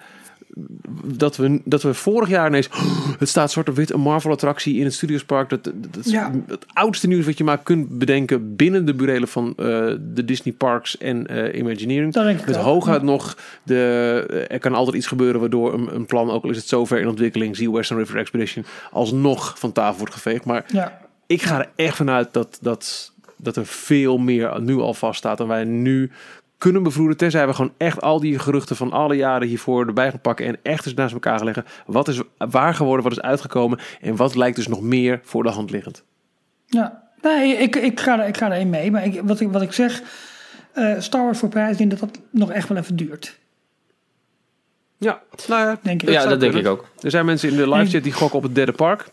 [1.05, 2.69] dat we, dat we vorig jaar ineens...
[2.69, 5.49] "Oh, het staat zwart op wit, een Marvel-attractie in het Studiospark.
[5.49, 6.31] Dat, dat, dat is Ja.
[6.47, 8.57] het oudste nieuws wat je maar kunt bedenken...
[8.57, 9.65] binnen de burelen van eh,
[10.01, 12.15] de Disney Parks en eh, Imagineering.
[12.47, 15.41] Met hooguit nog, de, er kan altijd iets gebeuren...
[15.41, 17.57] waardoor een, een plan, ook al is het zover in ontwikkeling...
[17.57, 20.45] zie Western River Expedition, alsnog van tafel wordt geveegd.
[20.45, 24.95] Maar Ja, ik ga er echt vanuit dat, dat, dat er veel meer nu al
[24.95, 26.11] vaststaat dan wij nu
[26.63, 27.17] kunnen bevroeden.
[27.17, 30.57] Tenzij we gewoon echt al die geruchten van alle jaren hiervoor erbij gaan pakken en
[30.63, 31.65] echt eens naast elkaar gaan leggen.
[31.87, 35.51] Wat is waar geworden, wat is uitgekomen en wat lijkt dus nog meer voor de
[35.51, 36.05] hand liggend.
[36.67, 38.91] Ja, nee, ik, ik, ga, er, ik ga erin mee.
[38.91, 40.03] Maar ik, wat, ik, wat ik zeg,
[40.73, 43.39] Eh, Star Wars voor prijs, ik denk dat dat nog echt wel even duurt.
[44.99, 46.09] Ja, nou ja, Denk ik.
[46.09, 46.89] ja, dat denk ik ook.
[47.01, 49.05] Er zijn mensen in de live chat die gokken op het derde park.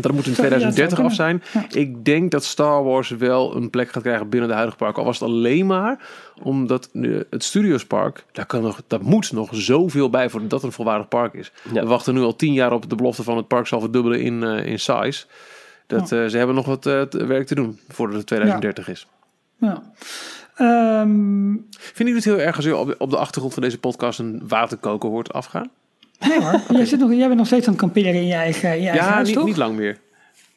[0.00, 1.42] Dat moet in Zou- ja, dat 2030 af zijn.
[1.70, 4.98] Ik denk dat Star Wars wel een plek gaat krijgen binnen de huidige park.
[4.98, 6.08] Al was het alleen maar
[6.42, 10.72] omdat nu het Studiospark, daar, kan nog, daar moet nog zoveel bij voordat dat een
[10.72, 11.52] volwaardig park is.
[11.72, 11.82] Ja.
[11.82, 14.42] We wachten nu al tien jaar op de belofte van het park zal verdubbelen in,
[14.42, 15.24] eh, in size.
[15.86, 19.06] Dat, eh, ze hebben nog wat eh, werk te doen voordat het 2030 is.
[19.56, 19.82] Ja.
[20.54, 24.18] Ehm, Vinden jullie het heel erg als je op, op de achtergrond van deze podcast
[24.18, 25.70] een waterkoker hoort afgaan?
[26.18, 28.74] Nee hoor, jij, zit nog, jij bent nog steeds aan het kamperen in je eigen,
[28.74, 29.46] in je eigen Ja, huis, niet, toch?
[29.46, 29.98] niet lang meer.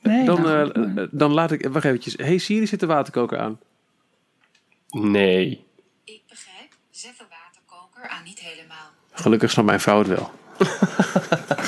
[0.01, 1.67] Nee, Dan, nou, eh, dan laat ik...
[1.71, 2.13] Wacht eventjes.
[2.17, 3.59] Hey Siri, zit de waterkoker aan?
[4.89, 5.65] Nee.
[6.03, 8.89] Ik begrijp, zet de waterkoker aan niet helemaal.
[9.11, 10.31] Gelukkig snapt mijn vrouw het wel.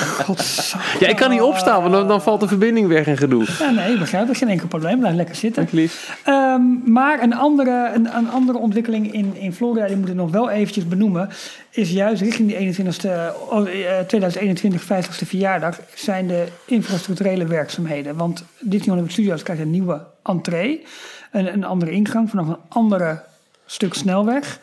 [0.99, 3.45] Ja, ik kan niet opstaan, want dan, dan valt de verbinding weg en gedoe.
[3.59, 4.37] Ja, nee, ik begrijp het.
[4.37, 4.99] Geen enkel probleem.
[4.99, 5.67] Blijf lekker zitten.
[5.71, 6.17] lief.
[6.23, 10.31] Ehm, maar een andere, een, een andere ontwikkeling in, in Florida, die moet ik nog
[10.31, 11.29] wel eventjes benoemen,
[11.69, 13.09] is juist richting die 21ste,
[13.49, 18.15] oh, eh, 2021 50ste verjaardag, zijn de infrastructurele werkzaamheden.
[18.15, 20.83] Want Disney Hollywood Studios krijgt een nieuwe entree,
[21.31, 23.21] een, een andere ingang vanaf een andere
[23.65, 24.59] stuk snelweg.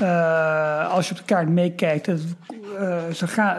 [0.00, 2.22] Eh, als je op de kaart meekijkt, het,
[2.78, 3.56] eh, ze gaan,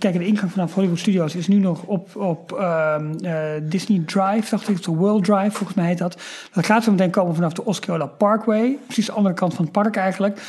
[0.00, 4.50] eh, de ingang vanaf Hollywood Studios is nu nog op, op ehm, eh, Disney Drive,
[4.50, 6.16] dacht ik, de World Drive, volgens mij heet dat.
[6.52, 9.72] Dat gaat zo meteen komen vanaf de Osceola Parkway, precies de andere kant van het
[9.72, 10.40] park eigenlijk.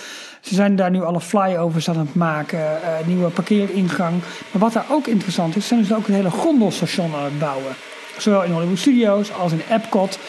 [0.42, 4.22] Ze zijn daar nu alle flyovers aan het maken, eh, nieuwe parkeeringang.
[4.52, 7.74] Maar wat daar ook interessant is, zijn dus ook het hele gondelstation aan het bouwen.
[8.18, 10.20] Zowel in Hollywood Studios als in Epcot,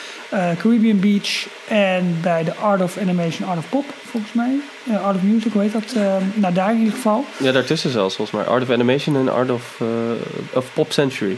[0.59, 4.51] Caribbean Beach en bij de Art of Animation, Art of Pop, volgens mij.
[4.91, 5.93] Eh, Art of Music, hoe heet dat?
[5.97, 6.03] Eh,
[6.35, 7.25] nou, daar in ieder geval.
[7.37, 8.47] Ja, daartussen zelfs volgens mij.
[8.47, 9.87] Art of Animation en Art of, eh,
[10.59, 11.37] of Pop Century.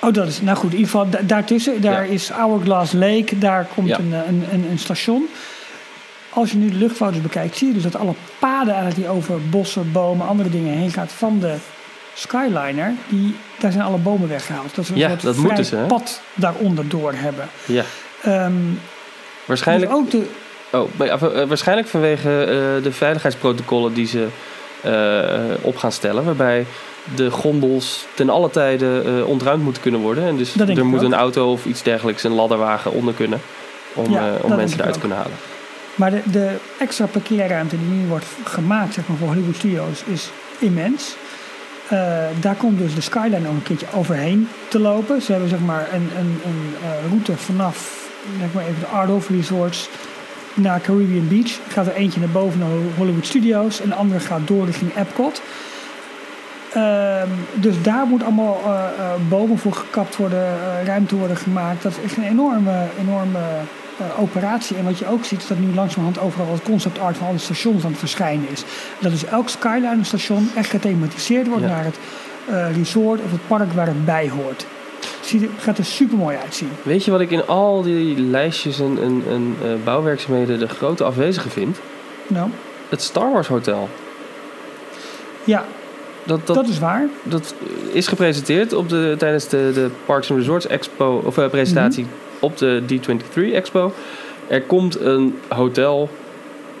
[0.00, 2.12] Oh, dat is, nou goed, in ieder geval da- daartussen, daar Ja.
[2.12, 3.98] is Hourglass Lake, daar komt Ja.
[3.98, 5.28] een, een, een, een station.
[6.30, 9.48] Als je nu de luchtfoto's bekijkt, zie je dus dat alle paden eigenlijk die over
[9.48, 11.54] bossen, bomen, andere dingen heen gaat van de
[12.14, 14.74] Skyliner, die, daar zijn alle bomen weggehaald.
[14.74, 15.86] Dat ze een Ja, soort dat vrij moeten ze, hè?
[15.86, 17.48] pad daaronder door hebben.
[17.66, 17.84] Ja.
[18.22, 18.52] Ehm,
[19.44, 20.26] Waarschijnlijk, ook de,
[20.72, 24.26] oh, ja, eh, waarschijnlijk vanwege eh, de veiligheidsprotocollen die ze
[24.82, 26.24] eh, op gaan stellen.
[26.24, 26.66] Waarbij
[27.14, 30.24] de gondels ten alle tijde eh, ontruimd moeten kunnen worden.
[30.24, 31.04] En dus er moet ook.
[31.04, 33.40] een auto of iets dergelijks, een ladderwagen onder kunnen.
[33.94, 35.36] Om, Ja, eh, om mensen eruit te kunnen halen.
[35.94, 40.30] Maar de, de extra parkeerruimte die nu wordt gemaakt zeg maar, voor Hollywood Studios is
[40.58, 41.14] immens.
[41.88, 41.98] Eh,
[42.40, 45.22] daar komt dus de Skyline ook een keertje overheen te lopen.
[45.22, 48.08] Ze hebben zeg maar een, een, een eh, route vanaf
[48.38, 49.88] zeg maar even de Art of Resorts
[50.54, 51.58] naar Caribbean Beach.
[51.68, 55.42] Gaat er eentje naar boven naar Hollywood Studios en de andere gaat door richting Epcot.
[56.72, 58.74] Ehm, dus daar moet allemaal eh,
[59.28, 61.82] bomen voor gekapt worden, eh, ruimte worden gemaakt.
[61.82, 63.38] Dat is echt een enorme, enorme
[64.18, 64.76] operatie.
[64.76, 67.38] En wat je ook ziet, is dat nu langzamerhand overal het concept art van alle
[67.38, 68.64] stations aan het verschijnen is.
[68.98, 71.68] Dat dus elk Skyline station echt gethematiseerd wordt Ja.
[71.68, 71.98] naar het
[72.76, 74.66] resort of het park waar het bij hoort.
[75.30, 76.68] Ziet gaat er super mooi uitzien.
[76.82, 81.04] Weet je wat ik in al die lijstjes en, en, en eh, bouwwerkzaamheden de grote
[81.04, 81.78] afwezige vind?
[82.26, 82.48] Nou,
[82.88, 83.88] Het Star Wars Hotel.
[85.44, 85.64] ja,
[86.24, 87.08] Dat, dat, dat is waar.
[87.22, 87.54] dat
[87.92, 92.44] is gepresenteerd op de, tijdens de, de Parks and Resorts Expo, of eh, presentatie Mhm.
[92.44, 93.92] op de D23 Expo.
[94.46, 96.08] Er komt een hotel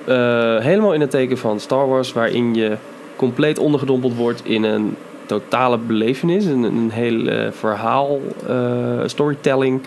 [0.04, 0.14] eh,
[0.58, 2.76] helemaal in het teken van Star Wars, waarin je
[3.16, 4.96] compleet ondergedompeld wordt in een
[5.38, 9.80] totale belevenis, een, een heel eh, verhaal, eh, storytelling,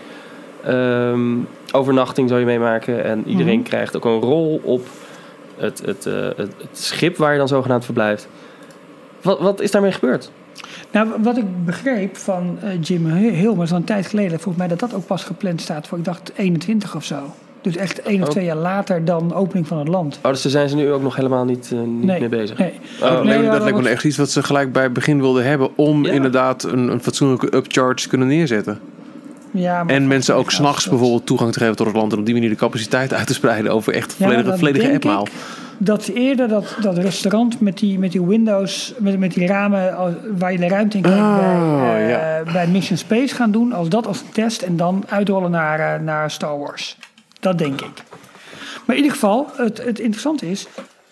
[0.64, 1.36] ehm,
[1.72, 3.04] overnachting zou je meemaken.
[3.04, 3.68] En iedereen Mhm.
[3.68, 4.86] krijgt ook een rol op
[5.56, 8.28] het, het, eh, het, het schip waar je dan zogenaamd verblijft.
[9.22, 10.30] Wat, wat is daarmee gebeurd?
[10.90, 13.02] Nou, wat ik begreep van Jim
[13.56, 16.04] maar zo'n een tijd geleden, volgens mij dat dat ook pas gepland staat voor, ik
[16.04, 17.34] dacht 21 of zo.
[17.64, 18.30] Dus echt één of Oh.
[18.32, 20.18] twee jaar later dan opening van het land.
[20.22, 22.58] Oh, dus daar zijn ze nu ook nog helemaal niet, eh, niet Nee, mee bezig.
[22.58, 22.72] Nee.
[23.02, 24.82] Oh, dat Nee, lijkt, ja, dat lijkt me was- echt iets wat ze gelijk bij
[24.82, 25.68] het begin wilden hebben.
[25.76, 26.12] Om Ja.
[26.12, 28.78] inderdaad een, een fatsoenlijke upcharge te kunnen neerzetten.
[29.50, 32.12] Ja, maar En mensen ook s'nachts bijvoorbeeld toegang te geven tot het land.
[32.12, 34.92] En op die manier de capaciteit uit te spreiden over echt Ja, volledige, dan volledige
[34.92, 35.26] appmaal.
[35.78, 39.94] Dat eerder dat, dat restaurant met die, met die windows, met, met die ramen
[40.38, 42.52] waar je de ruimte in kijkt Oh, bij, eh, ja.
[42.52, 43.72] bij Mission Space gaan doen.
[43.72, 46.96] Als dat als een test en dan uitrollen naar, eh, naar Star Wars.
[47.44, 48.02] Dat denk ik.
[48.86, 50.66] Maar in ieder geval, het, het interessante is,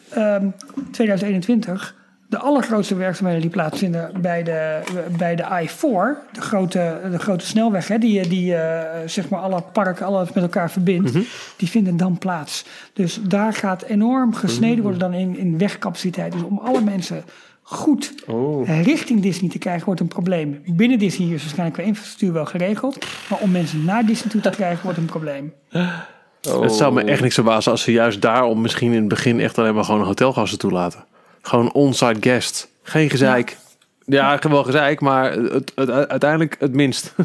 [0.08, 0.46] ehm
[0.90, 1.94] 2021,
[2.28, 4.80] de allergrootste werkzaamheden die plaatsvinden bij de,
[5.18, 9.62] bij de I-4, de grote, de grote snelweg, hè, die, die eh, zeg maar alle
[9.72, 11.12] parken alles met elkaar verbindt,
[11.56, 12.64] die vinden dan plaats.
[12.92, 16.32] Dus daar gaat enorm gesneden worden dan in, in wegcapaciteit.
[16.32, 17.24] Dus om alle mensen
[17.62, 18.82] goed Oh.
[18.82, 20.62] richting Disney te krijgen, wordt een probleem.
[20.66, 24.50] Binnen Disney is waarschijnlijk qua infrastructuur wel geregeld, maar om mensen naar Disney toe te
[24.50, 25.52] krijgen, wordt een probleem.
[26.48, 26.60] Oh.
[26.62, 29.58] Het zou me echt niks verbazen als ze juist daarom misschien in het begin echt
[29.58, 31.04] alleen maar gewoon hotelgasten toelaten.
[31.42, 32.68] Gewoon on-site guest.
[32.82, 33.58] Geen gezeik.
[34.06, 37.14] Ja, wel gezeik, maar het, het, uiteindelijk het minst.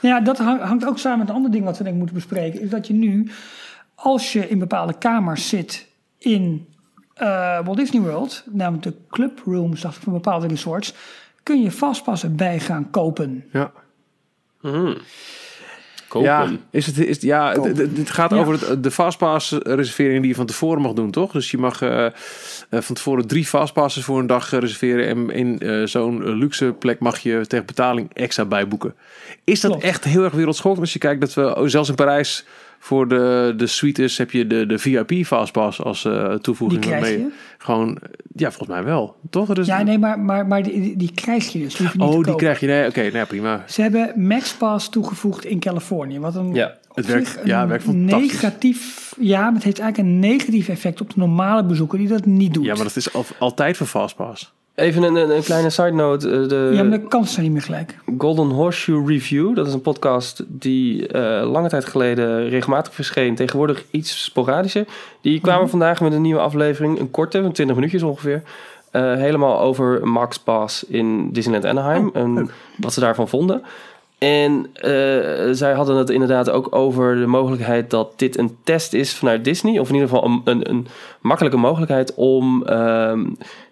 [0.00, 2.16] Ja, dat hang- hangt ook samen met een ander ding wat we denk ik moeten
[2.16, 2.60] bespreken.
[2.60, 3.30] Is dat je nu,
[3.94, 5.86] als je in bepaalde kamers zit
[6.18, 6.68] in
[7.14, 10.94] eh, Walt Disney World, namelijk de clubrooms dacht ik, van bepaalde resorts,
[11.42, 13.44] kun je vastpassen bij gaan kopen.
[13.52, 13.72] Ja.
[14.60, 14.94] Mhm.
[16.12, 16.28] Kopen.
[16.28, 18.36] Ja, is het, is, ja het, gaat Ja.
[18.36, 21.32] over het, de fastpass reservering die je van tevoren mag doen, toch?
[21.32, 22.12] Dus je mag eh, eh,
[22.68, 25.06] van tevoren drie fastpasses voor een dag eh, reserveren.
[25.08, 28.94] En in zo'n luxe plek mag je tegen betaling extra bijboeken.
[29.44, 29.86] Is dat Klopt.
[29.86, 30.80] echt heel erg wereldschokkend?
[30.82, 32.44] Als je kijkt dat we, oh, zelfs in Parijs,
[32.84, 36.82] voor de, de suites heb je de, de VIP fastpass als eh, toevoeging.
[36.82, 37.28] Die krijg je.
[37.58, 37.98] Gewoon,
[38.34, 39.16] ja, volgens mij wel.
[39.30, 39.46] Toch?
[39.46, 41.74] Dat is- Ja, nee, maar, maar, maar die, die- krijg je dus.
[41.76, 42.36] Die hoef je niet te oh, die kopen.
[42.40, 42.66] krijg je.
[42.66, 43.64] Nee, oké, nee, prima.
[43.68, 46.18] Ze hebben MaxPass toegevoegd in Californië.
[46.18, 46.76] Wat een Ja.
[46.92, 48.32] Het werkt- ja, werkt fantastisch.
[48.32, 49.14] negatief.
[49.20, 52.54] Ja, maar het heeft eigenlijk een negatief effect op de normale bezoeker die dat niet
[52.54, 52.64] doet.
[52.64, 54.52] Ja, maar dat is al- altijd voor fastpass.
[54.82, 56.30] Even een, een, kleine side note.
[56.30, 57.98] eh, De Ja, maar de kansen zijn niet meer gelijk.
[58.18, 63.34] Golden Horseshoe Review, dat is een podcast die eh, lange tijd geleden regelmatig verscheen.
[63.34, 64.84] Tegenwoordig iets sporadischer.
[65.20, 65.70] Die kwamen Mhm.
[65.70, 68.42] vandaag met een nieuwe aflevering, een korte, van 20 minuutjes ongeveer.
[68.90, 73.62] eh, helemaal over Max Pass in Disneyland Anaheim en wat ze daarvan vonden.
[74.18, 74.66] En
[75.56, 79.78] zij hadden het inderdaad ook over de mogelijkheid dat dit een test is vanuit Disney.
[79.78, 80.86] Of in ieder geval een, een, een
[81.20, 83.24] makkelijke mogelijkheid om ehm,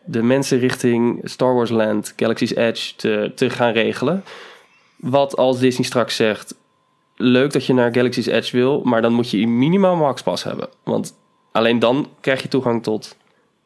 [0.05, 4.24] de mensen richting Star Wars Land, Galaxy's Edge te, te gaan regelen.
[4.96, 6.55] Wat als Disney straks zegt,
[7.16, 10.68] leuk dat je naar Galaxy's Edge wil, maar dan moet je minimaal Max Pass hebben.
[10.84, 11.14] Want
[11.53, 13.16] alleen dan krijg je toegang tot,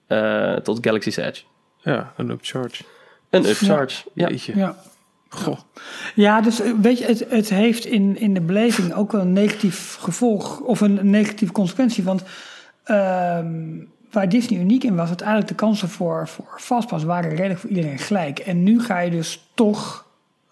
[0.06, 1.42] eh, tot Galaxy's Edge.
[1.78, 2.82] Ja, een upcharge.
[3.30, 4.04] Een upcharge.
[4.12, 4.28] Ja.
[4.28, 4.56] Jeetje.
[4.56, 4.76] Ja.
[5.28, 5.58] Goh.
[6.14, 9.32] Ja, dus eh, weet je, het, het heeft in, in de beleving ook wel een
[9.32, 12.04] negatief gevolg of een, een negatieve consequentie.
[12.04, 12.22] Want
[12.84, 13.76] ehm,
[14.14, 17.98] waar Disney uniek in was, uiteindelijk de kansen voor, voor Fastpass waren redelijk voor iedereen
[17.98, 18.38] gelijk.
[18.38, 20.04] En nu ga je dus toch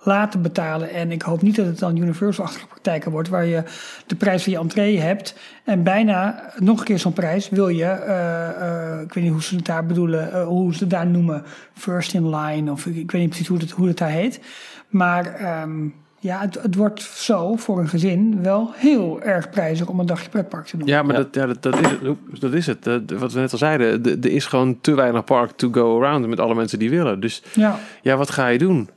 [0.05, 0.91] laten betalen.
[0.91, 3.63] En ik hoop niet dat het dan Universal-achtige praktijken wordt, waar je
[4.07, 5.39] de prijs van je entree hebt.
[5.65, 9.43] En bijna nog een keer zo'n prijs wil je, eh, eh, ik weet niet hoe
[9.43, 11.45] ze het daar bedoelen, eh, hoe ze het daar noemen,
[11.75, 14.41] first in line, of ik, ik weet niet precies hoe het, hoe daar heet.
[14.89, 15.89] Maar ehm,
[16.23, 20.29] ja, het, het wordt zo voor een gezin wel heel erg prijzig om een dagje
[20.29, 20.87] pretpark te doen.
[20.89, 21.23] Ja, maar Ja.
[21.23, 22.41] Dat, ja, dat, dat is het.
[22.41, 22.85] Dat is het.
[22.85, 26.03] Dat- wat we net al zeiden, de- er is gewoon te weinig park to go
[26.03, 27.21] around met alle mensen die willen.
[27.21, 27.79] Dus Ja.
[28.03, 28.89] ja, wat ga je doen?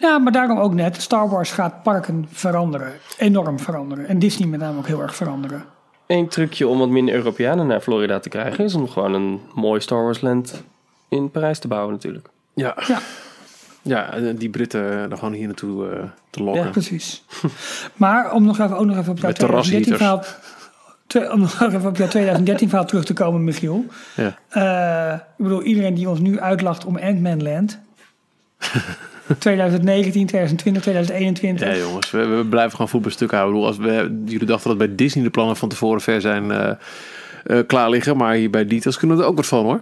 [0.00, 2.92] ja, maar daarom ook net, Star Wars gaat parken veranderen.
[3.18, 4.06] Enorm veranderen.
[4.08, 5.64] En Disney met name ook heel erg veranderen.
[6.06, 9.80] Eén trucje om wat minder Europeanen naar Florida te krijgen is om gewoon een mooi
[9.80, 10.62] Star Wars Land
[11.08, 12.28] in Parijs te bouwen natuurlijk.
[12.54, 12.98] Ja, Ja,
[13.82, 16.64] ja eh, die Britten er gewoon hier naartoe eh, te lokken.
[16.64, 16.70] Ja.
[16.70, 17.24] precies.
[17.94, 20.24] maar om nog even, ook nog even op jouw Met 2013 verhaal...
[21.06, 23.84] Twee- Om nog even op jouw 2013 verhaal terug te komen, Michiel.
[24.16, 24.38] Ja.
[24.48, 27.78] Eh, ik bedoel, iedereen die ons nu uitlacht om Ant-Man Land.
[29.38, 31.66] 2019, 2020, 2021.
[31.66, 33.70] Ja, jongens, we, we blijven gewoon voet bij stuk houden.
[33.70, 36.50] Ik bedoel, Als we, jullie dachten dat bij Disney de plannen van tevoren ver zijn
[36.50, 36.70] eh,
[37.44, 39.80] eh, klaar liggen, maar hier bij Details kunnen we er ook wat van hoor.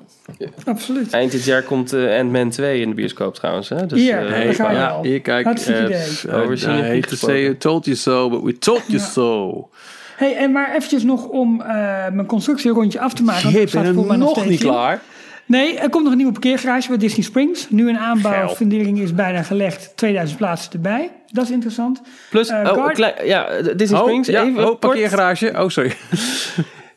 [0.65, 1.13] Absoluut.
[1.13, 3.69] Eind dit jaar komt eh, Ant-Man 2 in de bioscoop trouwens.
[3.69, 3.87] Hè?
[3.87, 5.03] Dus, Hier, eh, daar ga je ja, al.
[5.03, 5.45] hier kijk.
[5.45, 5.99] Hartstikke eh, idee.
[6.29, 8.99] eh, Over I hate Cinefiek to say it, told you so, but we told you
[8.99, 9.05] Ja.
[9.05, 9.69] so.
[10.17, 11.67] Hey, en maar eventjes nog om eh,
[12.13, 13.51] mijn constructierondje af te maken.
[13.51, 15.01] Je bent nog steeds niet klaar.
[15.47, 17.71] Nee, er komt nog een nieuwe parkeergarage bij Disney Springs.
[17.71, 18.49] Nu een aanbouw, Geil.
[18.49, 19.93] fundering is bijna gelegd.
[19.97, 21.11] 2000 plaatsen erbij.
[21.33, 22.01] Dat is interessant.
[22.31, 23.47] Plus, Eh, oh, klein, ja,
[23.77, 24.29] Disney Oh, Springs.
[24.29, 24.79] ja, even oh, kort.
[24.81, 25.53] parkeergarage.
[25.57, 25.93] Oh, sorry.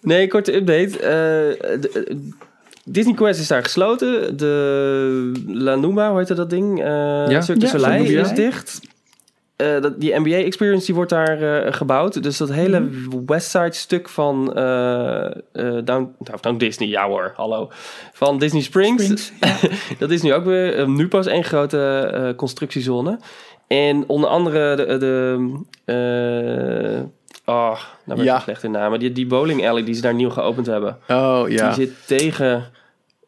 [0.01, 0.99] Nee, korte update.
[0.99, 2.15] Eh, de- eh,
[2.85, 4.37] Disney Quest is daar gesloten.
[4.37, 6.79] De La Numa, hoe heette dat ding?
[6.79, 6.85] Eh
[7.29, 7.41] Ja.
[7.41, 8.79] Cirque du Soleil is dicht.
[9.55, 12.23] Eh, dat, die NBA Experience die wordt daar eh, gebouwd.
[12.23, 13.25] Dus dat hele Mhm.
[13.25, 15.31] Westside stuk van eh, eh,
[15.83, 17.69] Down, nou, Down Disney, ja hoor, hallo.
[18.13, 19.03] Van Disney Springs.
[19.03, 19.31] Springs.
[19.39, 19.69] Ja.
[19.99, 23.19] Dat is nu ook weer nu pas één grote eh, constructiezone.
[23.67, 24.97] En onder andere de...
[24.97, 25.47] de
[25.85, 27.01] eh,
[27.45, 28.39] oh, nou ben ik Ja.
[28.39, 28.99] slecht in namen.
[28.99, 30.97] Die, die bowling alley die ze daar nieuw geopend hebben.
[31.07, 31.65] Oh, ja.
[31.73, 32.69] Die zit tegen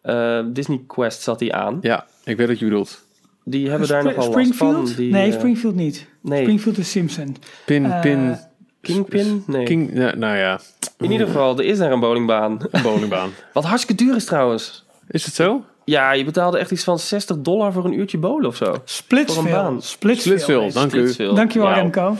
[0.01, 1.77] eh, Disney Quest zat die aan.
[1.81, 3.01] Ja, ik weet wat je bedoelt.
[3.45, 4.53] Die hebben daar Spr- nog wel last van.
[4.53, 4.97] Springfield?
[4.97, 6.07] Die, nee, eh, Springfield niet.
[6.21, 7.35] nee, Springfield is Simpson.
[7.65, 8.37] Pin, Eh, pin.
[8.81, 9.43] Kingpin?
[9.47, 9.65] Nee.
[9.65, 10.59] King, ja, nou ja,
[10.97, 12.57] In ieder geval, er is daar een bowlingbaan.
[12.71, 13.29] een bowlingbaan.
[13.53, 14.85] Wat hartstikke duur is trouwens.
[15.07, 15.63] Is het zo?
[15.85, 18.65] Ja, je betaalde echt iets van 60 dollar voor een uurtje bowlen of zo.
[18.65, 19.49] Voor een Splitsville.
[19.49, 19.81] baan.
[19.81, 20.71] Splitsville.
[20.71, 21.13] Dank u.
[21.33, 21.79] Dankjewel Wauw.
[21.81, 22.15] Remco.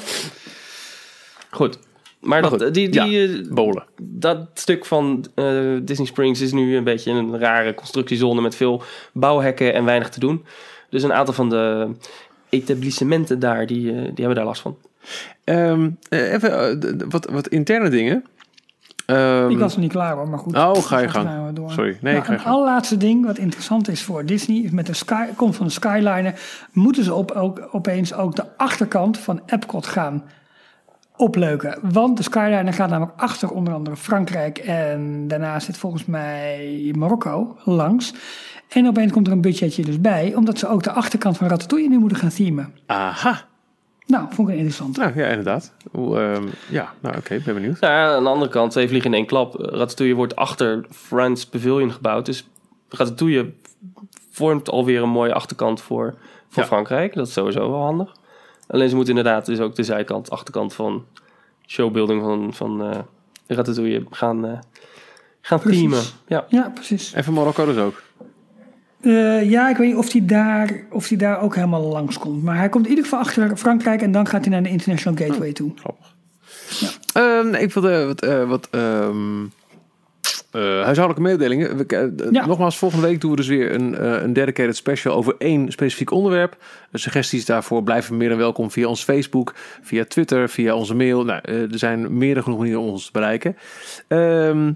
[1.53, 1.79] Goed.
[2.19, 3.83] Maar, Maar dat, goed, die, die, eh, Bowlen.
[4.01, 5.45] dat stuk van eh,
[5.81, 8.83] Disney Springs is nu een beetje een rare constructiezone met veel
[9.13, 10.45] bouwhekken en weinig te doen.
[10.89, 11.89] Dus een aantal van de
[12.49, 14.77] etablissementen daar, die, eh, die hebben daar last van.
[15.43, 18.23] Ehm, eh, even eh, wat, wat interne dingen.
[19.05, 20.55] Ehm, Ik was nog niet klaar hoor, maar goed.
[20.57, 21.53] Oh, ga je gang.
[21.55, 21.71] door.
[21.71, 21.97] Sorry.
[22.01, 22.55] Nee, Nou, ga je een gang.
[22.55, 26.39] allerlaatste ding wat interessant is voor Disney, is met de sky, komst van de Skyliner,
[26.71, 30.23] moeten ze op, ook, opeens ook de achterkant van Epcot gaan
[31.15, 31.79] opleuken.
[31.81, 37.57] Want de Skyliner gaat namelijk achter onder andere Frankrijk en daarna zit volgens mij Marokko
[37.63, 38.13] langs.
[38.69, 41.89] En opeens komt er een budgetje dus bij, omdat ze ook de achterkant van Ratatouille
[41.89, 42.73] nu moeten gaan themen.
[42.85, 43.41] Aha.
[44.05, 44.97] Nou, vond ik interessant.
[44.97, 45.73] Nou ja, inderdaad.
[45.91, 47.79] Hoe, ehm, ja, nou oké, ben benieuwd.
[47.79, 49.55] Nou ja, aan de andere kant, twee vliegen in één klap.
[49.59, 52.25] Ratatouille wordt achter France Pavilion gebouwd.
[52.25, 52.49] Dus
[52.89, 53.53] Ratatouille
[54.29, 56.15] vormt alweer een mooie achterkant voor,
[56.49, 56.67] voor Ja.
[56.67, 57.13] Frankrijk.
[57.13, 58.15] Dat is sowieso wel handig.
[58.67, 61.05] Alleen ze moeten inderdaad dus ook de zijkant, achterkant van
[61.67, 62.99] showbuilding van, van eh,
[63.47, 64.59] Ratatouille gaan, eh
[65.41, 65.79] gaan Precies.
[65.79, 66.03] teamen.
[66.27, 66.45] Ja.
[66.47, 67.13] Ja, precies.
[67.13, 68.01] En van Marokko dus ook.
[69.01, 72.43] Eh, ja, ik weet niet of hij daar, of hij daar ook helemaal langs komt.
[72.43, 75.27] Maar hij komt in ieder geval achter Frankrijk en dan gaat hij naar de International
[75.27, 75.71] Gateway toe.
[75.75, 76.15] Grappig.
[77.13, 79.43] Ehm, nee, ik wilde wat, eh, wat ehm,
[80.53, 81.77] eh, huishoudelijke mededelingen.
[81.77, 82.45] We, eh, Ja.
[82.45, 86.11] Nogmaals, volgende week doen we dus weer een, eh, een dedicated special over één specifiek
[86.11, 86.57] onderwerp.
[86.91, 91.23] De suggesties daarvoor blijven meer dan welkom via ons Facebook, via Twitter, via onze mail.
[91.23, 93.57] Nou, er zijn meer dan genoeg manieren om ons te bereiken.
[94.07, 94.71] Ehm,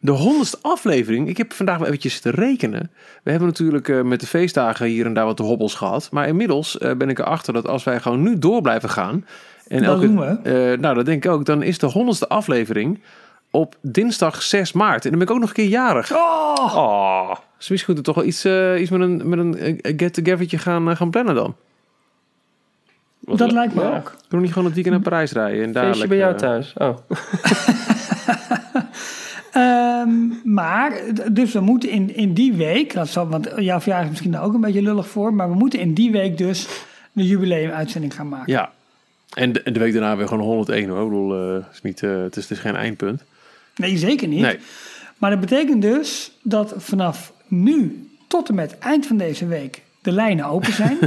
[0.00, 1.28] de honderdste aflevering.
[1.28, 2.90] Ik heb vandaag wel eventjes te rekenen.
[3.22, 6.08] We hebben natuurlijk met de feestdagen hier en daar wat de hobbels gehad.
[6.10, 9.26] Maar inmiddels ben ik erachter dat als wij gewoon nu door blijven gaan.
[9.68, 10.76] En Dat doen we.
[10.80, 11.44] nou, dat denk ik ook.
[11.44, 13.00] Dan is de honderdste aflevering
[13.50, 15.04] op dinsdag 6 maart.
[15.04, 16.12] En dan ben ik ook nog een keer jarig.
[16.12, 19.58] Oh, Oh, Dus misschien moeten we toch wel iets, eh, iets met een, met een
[19.58, 21.54] eh, get-togethertje gaan, eh, gaan plannen dan.
[23.20, 23.96] wat dat lijkt me ja.
[23.96, 24.04] ook.
[24.04, 25.62] Kunnen we niet gewoon het weekend naar Parijs rijden?
[25.62, 26.72] En daar Feestje bij jou eh, thuis.
[26.76, 26.96] Oh.
[29.52, 30.10] Ehm,
[30.44, 31.00] maar,
[31.32, 34.42] dus we moeten in, in die week, dat zal, want jouw verjaardag is misschien daar
[34.42, 36.68] ook een beetje lullig voor, maar we moeten in die week dus
[37.12, 38.52] de jubileumuitzending gaan maken.
[38.52, 38.70] Ja.
[39.34, 41.02] En de, en de week daarna weer gewoon 101 hoor.
[41.02, 43.22] Ik bedoel, eh, is niet, eh, het, is, het is geen eindpunt.
[43.76, 44.40] Nee, zeker niet.
[44.40, 44.58] Nee.
[45.18, 50.12] Maar dat betekent dus dat vanaf nu tot en met eind van deze week de
[50.12, 50.98] lijnen open zijn.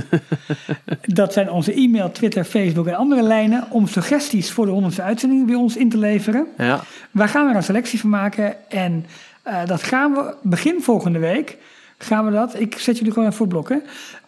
[1.22, 5.45] dat zijn onze e-mail, Twitter, Facebook en andere lijnen om suggesties voor de honderdste uitzending
[5.45, 6.47] bij ons in te leveren.
[6.57, 6.82] Ja.
[7.11, 9.05] Wij gaan er een selectie van maken en
[9.43, 11.57] eh, dat gaan we begin volgende week.
[11.97, 13.76] Gaan we dat, ik zet jullie gewoon even voor het blok, hè.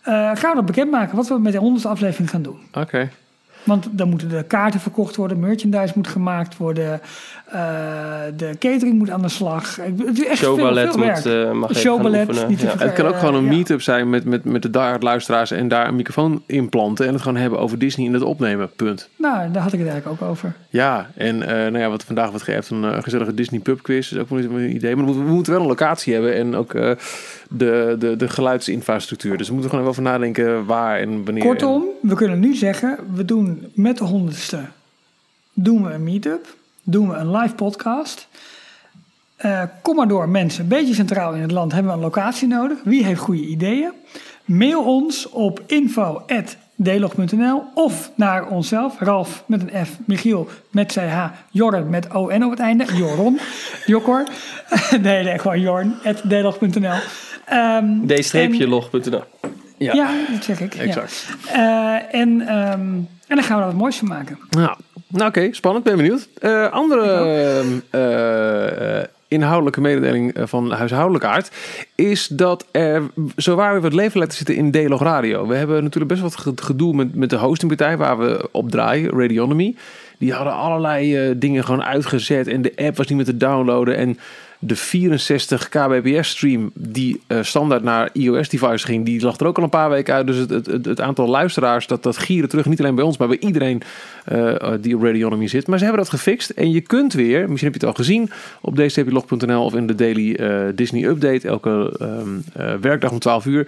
[0.02, 2.60] Eh, gaan we dat bekendmaken wat we met de honderdste aflevering gaan doen.
[2.74, 3.10] Oké.
[3.64, 7.01] Want dan moeten de kaarten verkocht worden, merchandise moet gemaakt worden,
[7.45, 7.59] eh,
[8.38, 9.76] de catering moet aan de slag.
[9.76, 11.16] Het is echt veel, Showballet veel werk.
[11.16, 12.78] moet, eh, mag Showballet, niet Ja.
[12.78, 13.49] Het kan ook gewoon een ja.
[13.49, 17.22] meet-up zijn met, met, met de daar luisteraars en daar een microfoon inplanten en het
[17.22, 18.70] gewoon hebben over Disney en het opnemen.
[18.76, 19.09] Punt.
[19.16, 20.53] Nou, daar had ik het eigenlijk ook over.
[20.70, 24.18] Ja, en eh, nou ja, wat vandaag wordt geëft, een gezellige Disney pub quiz, is
[24.18, 24.95] ook wel een idee.
[24.95, 26.91] Maar we moeten, we moeten wel een locatie hebben en ook eh,
[27.49, 29.38] de, de, de geluidsinfrastructuur.
[29.38, 31.43] Dus we moeten gewoon even over nadenken waar en wanneer.
[31.43, 34.60] Kortom, we kunnen nu zeggen, we doen met de honderdste
[35.54, 38.28] doen we een meetup, doen we een live podcast.
[39.36, 42.47] Eh, kom maar door mensen, een beetje centraal in het land hebben we een locatie
[42.47, 42.78] nodig.
[42.84, 43.91] Wie heeft goede ideeën?
[44.45, 51.89] Mail ons op info.delog.nl of naar onszelf, Ralf met een F, Michiel met CH, Jorren
[51.89, 53.39] met ON op het einde, Joron,
[53.86, 54.28] Jokkor.
[55.02, 56.99] nee, nee, gewoon Jorn, at delog.nl.
[57.45, 59.24] Ehm, en- D-log.nl.
[59.78, 59.93] Ja.
[59.93, 60.74] ja, dat zeg ik.
[60.74, 60.82] ja.
[60.82, 61.28] Exact.
[61.47, 62.89] Eh, en, ehm,
[63.32, 64.40] en dan gaan we er wat moois van maken.
[64.50, 64.76] Nou,
[65.08, 66.28] nou oké, spannend, ben benieuwd.
[66.40, 67.04] Eh, andere
[67.90, 71.52] eh, eh, inhoudelijke mededeling van huishoudelijke aard
[71.96, 73.02] is dat er
[73.36, 75.48] zowaar weer wat leven laten zitten in D-Log Radio.
[75.48, 79.10] We hebben natuurlijk best wat ge- gedoe met, met de hostingpartij waar we op draaien,
[79.20, 79.76] Radionomy.
[80.18, 84.18] Die hadden allerlei dingen gewoon uitgezet en de app was niet meer te downloaden en
[84.64, 89.57] de 64 kbps stream die eh, standaard naar iOS device ging, die lag er ook
[89.57, 90.28] al een paar weken uit.
[90.28, 93.28] Dus het, het, het, aantal luisteraars dat, dat gieren terug, niet alleen bij ons, maar
[93.28, 93.82] bij iedereen
[94.26, 95.68] eh, die op Radionomy zit.
[95.68, 98.30] Maar ze hebben dat gefixt en je kunt weer, misschien heb je het al gezien,
[98.62, 103.45] op dstplog.nl of in de Daily eh, Disney Update, elke ehm, eh, werkdag om 12
[103.45, 103.68] uur.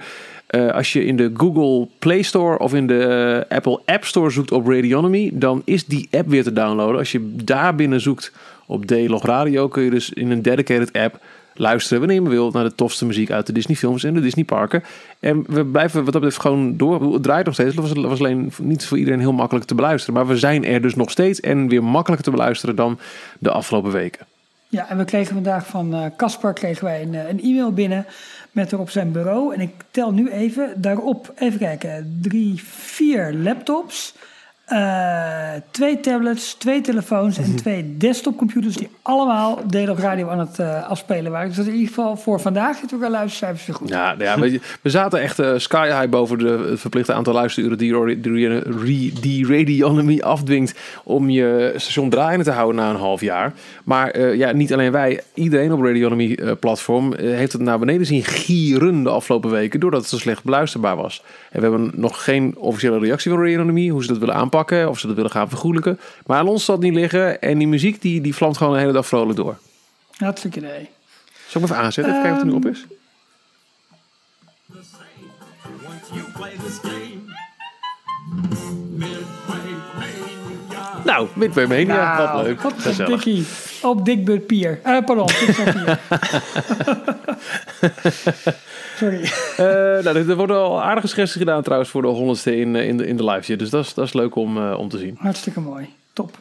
[0.53, 3.03] Eh, als je in de Google Play Store of in de
[3.49, 6.97] eh, Apple App Store zoekt op Radionomy, dan is die app weer te downloaden.
[6.97, 8.31] Als je daar binnen zoekt
[8.65, 11.19] op D-Log Radio, kun je dus in een dedicated app
[11.55, 14.45] luisteren wanneer je wil naar de tofste muziek uit de Disney films en de Disney
[14.45, 14.83] parken.
[15.19, 17.13] En we blijven wat dat betreft gewoon door.
[17.13, 17.75] Het draait nog steeds.
[17.75, 20.15] Het was, alleen niet voor iedereen heel makkelijk te beluisteren.
[20.15, 22.99] Maar we zijn er dus nog steeds en weer makkelijker te beluisteren dan
[23.39, 24.25] de afgelopen weken.
[24.67, 28.05] Ja, en we kregen vandaag van eh, Caspar kregen wij een, eh, een e-mail binnen
[28.51, 29.53] met erop zijn bureau.
[29.53, 34.15] En ik tel nu even daarop, even kijken, drie, vier laptops.
[34.63, 37.49] Eh, twee tablets, twee telefoons Mhm.
[37.49, 41.47] en twee desktopcomputers die allemaal Deel Radio aan het eh, afspelen waren.
[41.47, 43.89] Dus dat in ieder geval voor vandaag zitten we luistercijfers weer goed.
[43.89, 48.19] Ja, je, we zaten echt eh, sky high boven de, het verplichte aantal luisteruren die,
[48.21, 53.53] die, die, Radionomy afdwingt om je station draaiende te houden na een half jaar.
[53.83, 59.03] Maar ja, niet alleen wij, iedereen op Radionomy platform heeft het naar beneden zien gieren
[59.03, 61.23] de afgelopen weken doordat het zo slecht beluisterbaar was.
[61.51, 64.99] En we hebben nog geen officiële reactie van Radionomy, hoe ze dat willen aanpakken, of
[64.99, 65.99] ze dat willen gaan vergoedelijken.
[66.25, 68.79] Maar aan ons zal het niet liggen en die muziek die, die vlamt gewoon de
[68.79, 69.57] hele dag vrolijk door.
[70.17, 70.89] Hartstikke idee.
[71.47, 72.13] Zal ik hem even aanzetten?
[72.13, 72.85] Even kijken of het nu op is.
[81.05, 82.61] Nou, Midway Mania, wat leuk.
[82.61, 83.23] Wat Gezellig.
[83.23, 83.45] dikkie.
[83.81, 84.79] Op Dickbird Pier.
[84.83, 85.99] Eh, pardon, Pier.
[88.97, 89.21] Sorry.
[89.57, 92.97] Eh, nou, er worden al aardige suggesties gedaan trouwens voor de honderdste in, eh, in,
[92.97, 93.55] de, in de live.
[93.55, 95.15] Dus dat is, dat is leuk om, eh, om te zien.
[95.19, 95.89] Hartstikke mooi.
[96.13, 96.37] Top.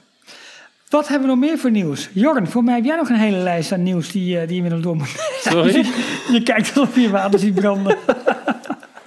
[0.89, 2.09] Wat hebben we nog meer voor nieuws?
[2.13, 4.83] Jorn, voor mij heb jij nog een hele lijst aan nieuws die, die je inmiddels
[4.83, 5.31] door moet.
[5.41, 5.73] Sorry?
[6.33, 7.97] je kijkt alsof je je water ziet branden.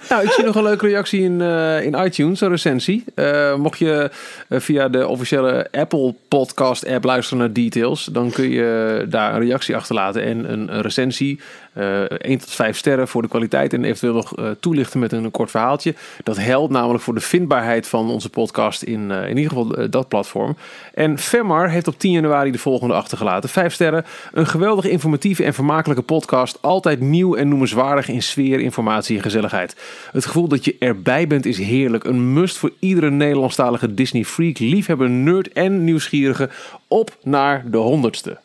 [0.08, 3.04] Nou, ik zie nog een leuke reactie in, eh, in iTunes, een recensie.
[3.14, 4.10] Eh, mocht je
[4.48, 9.40] eh, via de officiële Apple Podcast app luisteren naar Details, dan kun je daar een
[9.40, 11.40] reactie achterlaten en een, een recensie.
[11.76, 15.30] Eh 1 tot 5 sterren voor de kwaliteit en eventueel nog eh, toelichten met een,
[15.30, 15.94] kort verhaaltje.
[16.22, 19.90] Dat helpt namelijk voor de vindbaarheid van onze podcast in, eh, in ieder geval eh,
[19.90, 20.56] dat platform.
[20.94, 23.48] En Femmar heeft op 10 januari de volgende achtergelaten.
[23.48, 26.58] 5 sterren, een geweldig informatieve en vermakelijke podcast.
[26.60, 29.76] Altijd nieuw en noemenswaardig in sfeer, informatie en gezelligheid.
[30.12, 32.04] Het gevoel dat je erbij bent is heerlijk.
[32.04, 36.48] Een must voor iedere Nederlandstalige Disney freak, liefhebber, nerd en nieuwsgierige.
[36.88, 38.44] Op naar de honderdste.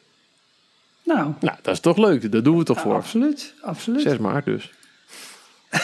[1.15, 2.31] Nou, Nou, dat is toch leuk.
[2.31, 2.93] Dat doen we toch voor.
[2.95, 3.53] absoluut.
[3.61, 4.01] absoluut.
[4.01, 4.71] 6 maart dus.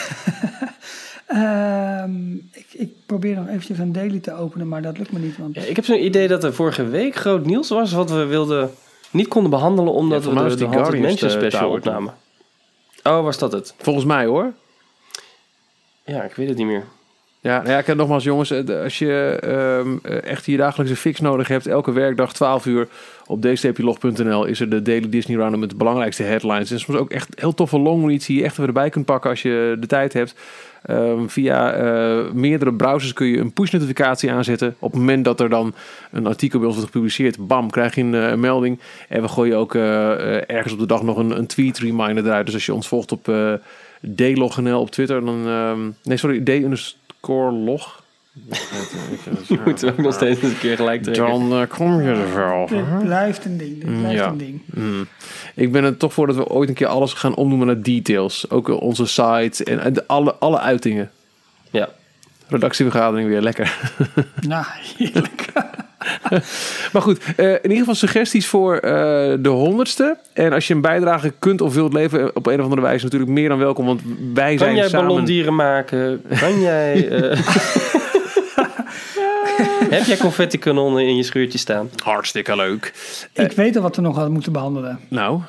[1.27, 5.37] Ehm, ik, ik probeer nog eventjes een daily te openen, maar dat lukt me niet.
[5.37, 5.55] Want...
[5.55, 8.71] Ja, ik heb zo'n idee dat er vorige week groot nieuws was wat we wilden
[9.11, 12.13] niet konden behandelen omdat Ja, we de, de Guardians Mansion de special opnamen.
[13.03, 13.73] Oh, was dat het?
[13.77, 14.53] Volgens mij hoor.
[16.05, 16.85] Ja, ik weet het niet meer.
[17.47, 19.37] Ja, nou ja, heb nogmaals jongens, eh, als je
[20.01, 22.87] eh, echt je dagelijkse fix nodig hebt, elke werkdag 12 uur
[23.25, 26.71] op dstplog.nl is er de Daily Disney Roundup met de belangrijkste headlines.
[26.71, 29.41] En soms ook echt heel toffe longreads die je echt even erbij kunt pakken als
[29.41, 30.35] je de tijd hebt.
[30.83, 34.75] Ehm, via eh, meerdere browsers kun je een push notificatie aanzetten.
[34.79, 35.73] Op het moment dat er dan
[36.11, 38.79] een artikel bij ons wordt gepubliceerd, bam, krijg je een, melding.
[39.09, 42.45] En we gooien ook ergens op de dag nog een, een tweet reminder eruit.
[42.45, 43.53] Dus als je ons volgt op uh,
[44.15, 45.47] dlog.nl op Twitter, dan...
[45.47, 46.49] ehm, nee, sorry, d
[47.27, 48.05] underscore log.
[49.65, 51.25] Moeten we ook nog steeds een keer gelijk trekken.
[51.25, 52.67] Dan eh, kom je er wel.
[52.67, 53.83] Dit blijft een ding.
[53.83, 54.27] Dit blijft ja.
[54.27, 54.61] een ding.
[54.65, 55.07] Mm.
[55.55, 58.49] Ik ben er toch voor dat we ooit een keer alles gaan omnoemen naar details.
[58.49, 61.11] Ook onze site en, en de, alle, alle uitingen.
[61.69, 61.89] Ja.
[62.47, 63.79] Redactievergadering weer, lekker.
[64.47, 64.65] Nou,
[64.97, 65.51] heerlijk.
[66.93, 68.91] Maar goed, eh, in ieder geval suggesties voor eh,
[69.39, 70.17] de honderdste.
[70.33, 73.31] En als je een bijdrage kunt of wilt leveren, op een of andere wijze natuurlijk
[73.31, 73.85] meer dan welkom.
[73.85, 74.01] Want
[74.33, 75.07] wij Kan zijn jij samen...
[75.07, 76.21] ballondieren maken?
[76.39, 77.09] Kan jij...
[77.09, 77.39] eh,
[79.89, 81.89] Heb jij confetti kanonnen in je schuurtje staan?
[82.03, 82.93] Hartstikke leuk.
[83.33, 84.99] Ik weet al wat we nog hadden moeten behandelen.
[85.07, 85.39] Nou,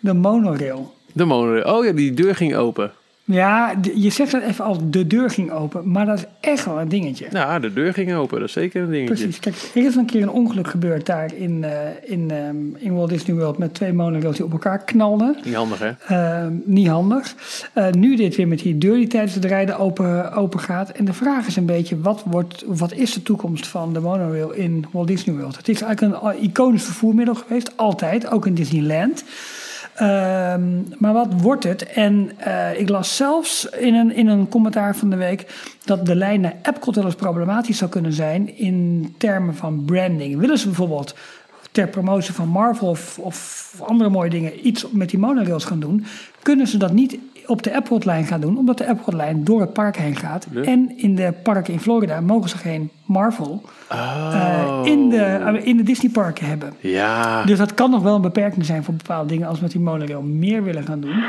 [0.00, 0.94] De monorail.
[1.12, 1.76] de monorail.
[1.76, 2.92] Oh ja, die deur ging open.
[3.28, 6.80] Ja, je zegt dat even als de deur ging open, maar dat is echt wel
[6.80, 7.26] een dingetje.
[7.30, 8.38] Nou, de deur ging open.
[8.38, 9.14] Dat is zeker een dingetje.
[9.14, 9.40] Precies.
[9.40, 11.70] Kijk, er is een keer een ongeluk gebeurd daar in, eh,
[12.02, 15.36] in, ehm, in Walt Disney World met twee monorails die op elkaar knalden.
[15.44, 15.90] Niet handig, hè?
[16.06, 17.34] Ehm, niet handig.
[17.72, 20.90] Eh, nu dit weer met die deur die tijdens het rijden open, open gaat.
[20.90, 24.52] En de vraag is een beetje, wat, wordt, wat is de toekomst van de monorail
[24.52, 25.56] in Walt Disney World?
[25.56, 29.24] Het is eigenlijk een iconisch vervoermiddel geweest, altijd, ook in Disneyland.
[29.96, 31.86] Ehm, maar wat wordt het?
[31.86, 36.14] En eh, ik las zelfs in een, in een commentaar van de week dat de
[36.14, 40.38] lijn naar Epcot wel eens problematisch zou kunnen zijn in termen van branding.
[40.38, 41.14] Willen ze bijvoorbeeld
[41.72, 46.04] ter promotie van Marvel of, of andere mooie dingen iets met die monorails gaan doen,
[46.42, 49.96] kunnen ze dat niet op de Epcot-lijn gaan doen, omdat de Epcot-lijn door het park
[49.96, 50.46] heen gaat.
[50.64, 55.76] En in de parken in Florida mogen ze geen Marvel eh, in, de, eh, in
[55.76, 56.74] de Disney-parken hebben.
[56.80, 57.44] Ja.
[57.44, 59.80] Dus dat kan nog wel een beperking zijn voor bepaalde dingen als we met die
[59.80, 61.24] monorail meer willen gaan doen.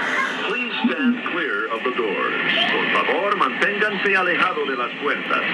[0.47, 2.71] Please stand clear of the doors.
[2.71, 5.45] Por favor, manténganse alejado de las puertas.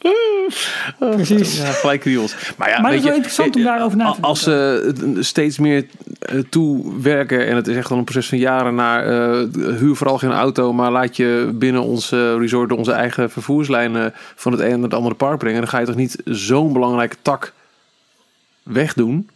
[0.98, 1.56] Precies.
[1.58, 2.34] Ja, gelijk kriebels.
[2.56, 4.42] Maar, ja, Maar het weet is wel je, interessant om eh, daarover na te Als
[4.42, 5.86] ze eh, steeds meer
[6.20, 10.18] eh, toewerken, en het is echt al een proces van jaren naar eh, huur vooral
[10.18, 14.74] geen auto, maar laat je binnen ons eh, resort onze eigen vervoerslijnen van het ene
[14.74, 17.52] naar het andere park brengen, dan ga je toch niet zo'n belangrijke tak
[18.62, 19.28] wegdoen?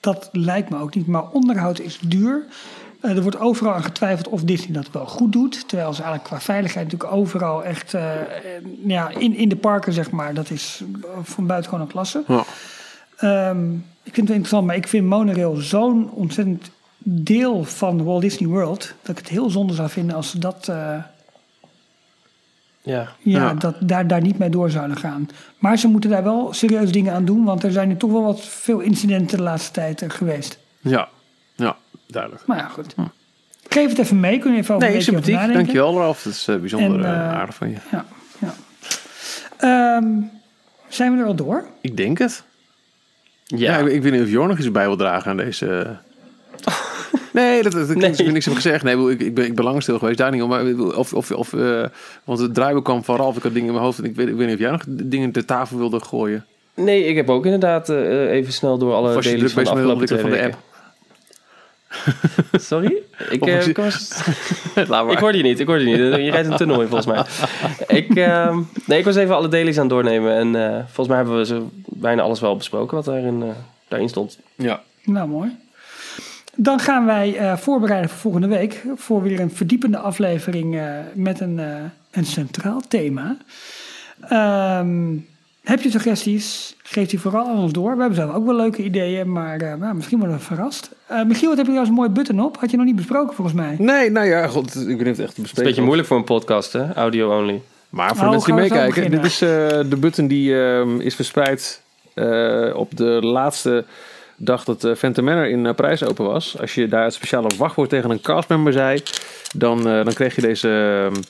[0.00, 1.06] Dat lijkt me ook niet.
[1.06, 2.42] Maar onderhoud is duur.
[3.02, 5.68] Eh, er wordt overal aan getwijfeld of Disney dat wel goed doet.
[5.68, 8.20] Terwijl ze eigenlijk qua veiligheid natuurlijk overal echt eh, eh,
[8.84, 10.82] ja, in, in de parken, zeg maar, dat is
[11.22, 12.24] van buitengewone klasse.
[12.26, 12.44] Ja.
[13.16, 13.72] Ehm,
[14.02, 16.70] ik vind het wel interessant, maar ik vind monorail zo'n ontzettend
[17.04, 18.94] deel van Walt Disney World.
[19.02, 21.02] dat ik het heel zonde zou vinden als ze dat, eh, Ja.
[22.82, 23.54] ja, Ja.
[23.54, 25.28] Dat, daar, daar niet mee door zouden gaan.
[25.58, 28.22] Maar ze moeten daar wel serieus dingen aan doen, want er zijn nu toch wel
[28.22, 30.58] wat veel incidenten de laatste tijd geweest.
[30.80, 31.08] Ja,
[32.12, 32.42] duidelijk.
[32.46, 32.94] Maar ja, goed.
[33.64, 35.54] Ik geef het even mee, kunnen we even over Nee, een over sympathiek.
[35.54, 36.22] Dankjewel, Ralf.
[36.22, 37.76] Dat is eh, bijzonder En, eh, eh, aardig van je.
[37.90, 38.04] Ja,
[38.38, 38.54] ja.
[39.58, 40.06] Ehm,
[40.88, 41.64] zijn we er al door?
[41.80, 42.42] Ik denk het.
[43.44, 43.78] Ja, Ja.
[43.78, 45.96] ik, ik weet niet of Jorn nog iets bij wil dragen aan deze...
[47.32, 48.10] Nee, dat, dat, dat Nee.
[48.10, 48.82] ik heb niks heb gezegd.
[48.84, 50.48] Nee, ik, ik, ben, ik ben lang stil geweest, daar niet om.
[50.48, 51.84] Maar of, of, of, eh,
[52.24, 53.36] want het draaiboek kwam van Ralf.
[53.36, 53.98] Ik had dingen in mijn hoofd.
[53.98, 56.44] En ik weet, ik weet niet of jij nog dingen ter tafel wilde gooien.
[56.74, 59.70] Nee, ik heb ook inderdaad eh, even snel door alle was je druk van de
[59.70, 60.44] afgelopen van de weken.
[60.44, 60.58] app?
[62.52, 62.96] Sorry?
[63.30, 64.22] Ik, je- ik was...
[64.88, 65.12] Laat maar.
[65.12, 66.24] Ik hoorde je niet, ik hoorde je niet.
[66.24, 67.24] Je rijdt een tunnel in volgens mij.
[67.98, 70.34] Ik, ehm, nee, ik was even alle dailies aan het doornemen.
[70.34, 73.48] En eh, volgens mij hebben we zo bijna alles wel besproken wat daarin, eh,
[73.88, 74.38] daarin stond.
[74.54, 74.82] Ja.
[75.04, 75.56] Nou, mooi.
[76.56, 78.82] Dan gaan wij eh, voorbereiden voor volgende week.
[78.96, 81.66] Voor weer een verdiepende aflevering eh, met een, eh,
[82.10, 83.36] een centraal thema.
[84.28, 85.14] Ehm,
[85.62, 86.76] heb je suggesties?
[86.82, 87.94] Geef die vooral aan ons door.
[87.94, 90.90] We hebben zelf ook wel leuke ideeën, maar eh, nou, misschien worden we verrast.
[91.06, 92.56] Eh Michiel, wat heb je trouwens een mooie button op?
[92.56, 93.76] Had je nog niet besproken volgens mij.
[93.78, 96.16] Nee, nou ja, god, ik of het echt Het is een bespreken beetje moeilijk voor
[96.16, 96.94] een podcast, hè?
[96.94, 97.62] Audio only.
[97.88, 100.26] Maar voor Oh, de mensen die gaan we zo meekijken, dit is eh, de button
[100.26, 101.82] die ehm, is verspreid
[102.14, 103.84] eh, op de laatste
[104.36, 106.58] dag dat uh, Phantom Manor in Parijs open was.
[106.60, 109.02] Als je daar het speciale wachtwoord tegen een castmember zei,
[109.54, 111.22] dan, eh, dan kreeg je deze, ehm,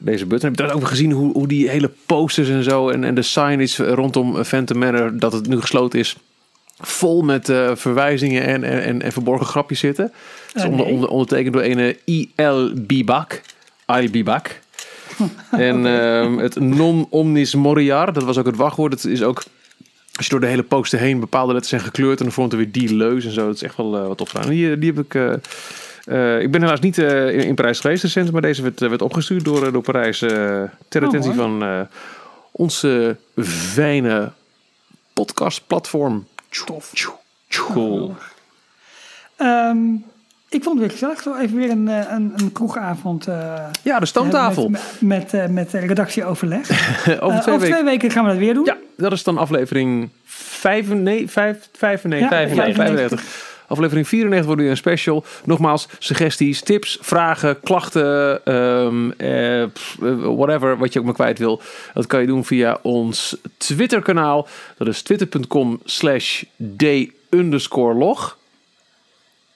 [0.00, 0.48] deze button.
[0.48, 3.22] Heb je dat ook gezien hoe, hoe die hele posters en zo en, en de
[3.22, 6.16] signage rondom eh, Phantom Manor, dat het nu gesloten is,
[6.80, 10.04] vol met eh, verwijzingen en, en, en, en verborgen grapjes zitten.
[10.04, 10.94] Het is Eh, onder, nee.
[10.94, 12.72] onder, ondertekend door een I.L.
[12.74, 13.42] Bibak.
[14.10, 14.60] Bibak.
[15.50, 18.92] En ehm, het non omnis moriar, dat was ook het wachtwoord.
[18.92, 19.42] Het is ook,
[20.14, 22.58] als je door de hele poster heen bepaalde letters zijn gekleurd en dan vormt er
[22.58, 23.46] weer die leus en zo.
[23.46, 24.48] Dat is echt wel eh, wat tof gedaan.
[24.48, 25.14] Die, die heb ik...
[25.14, 25.32] eh,
[26.04, 28.88] eh, ik ben helaas niet eh, in, in Parijs geweest recent, maar deze werd, eh,
[28.88, 30.70] werd opgestuurd door, door Parijs ter
[31.00, 31.86] Oh, attentie van
[32.50, 34.32] onze fijne
[35.12, 36.26] podcastplatform.
[36.66, 36.92] Tof.
[37.48, 38.14] Cool.
[39.36, 39.78] Ehm,
[40.48, 41.22] ik vond het weer gezellig.
[41.22, 43.24] Zo even weer een, een, een kroegavond.
[43.82, 44.68] Ja, de stamtafel.
[44.68, 46.70] Met, met, met, met redactieoverleg.
[46.70, 47.70] over twee over weken.
[47.70, 48.64] twee weken gaan we dat weer doen.
[48.64, 53.49] Ja, dat is dan aflevering 95, 95, Ja, 95, 95.
[53.70, 55.24] Aflevering 94 wordt weer een special.
[55.44, 59.68] Nogmaals, suggesties, tips, vragen, klachten, ehm, eh, eh,
[60.36, 61.62] whatever, wat je ook maar kwijt wil.
[61.94, 64.48] Dat kan je doen via ons Twitter kanaal.
[64.76, 66.42] Dat is twitter.com slash
[66.76, 66.84] d
[67.30, 68.38] underscore log.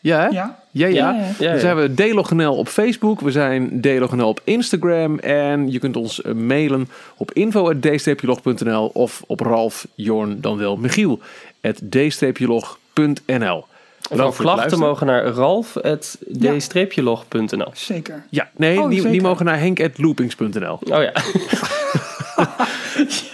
[0.01, 0.27] Ja, hè?
[0.29, 0.63] Ja.
[0.71, 1.13] Ja, ja.
[1.13, 1.59] Ja, ja.
[1.59, 3.21] zijn we DLogNL op Facebook.
[3.21, 5.19] We zijn DLogNL op Instagram.
[5.19, 11.21] En je kunt ons eh, mailen op info.d-log.nl of op Ralf, Jorn, dan wel Michiel,
[11.63, 13.65] at d-log.nl.
[14.11, 17.71] Of al klachten mogen naar ralf.d-log.nl.
[17.73, 18.27] Zeker.
[18.31, 20.79] Ja, nee, Oh, die, die mogen naar henk.loopings.nl.
[20.91, 21.13] Oh ja.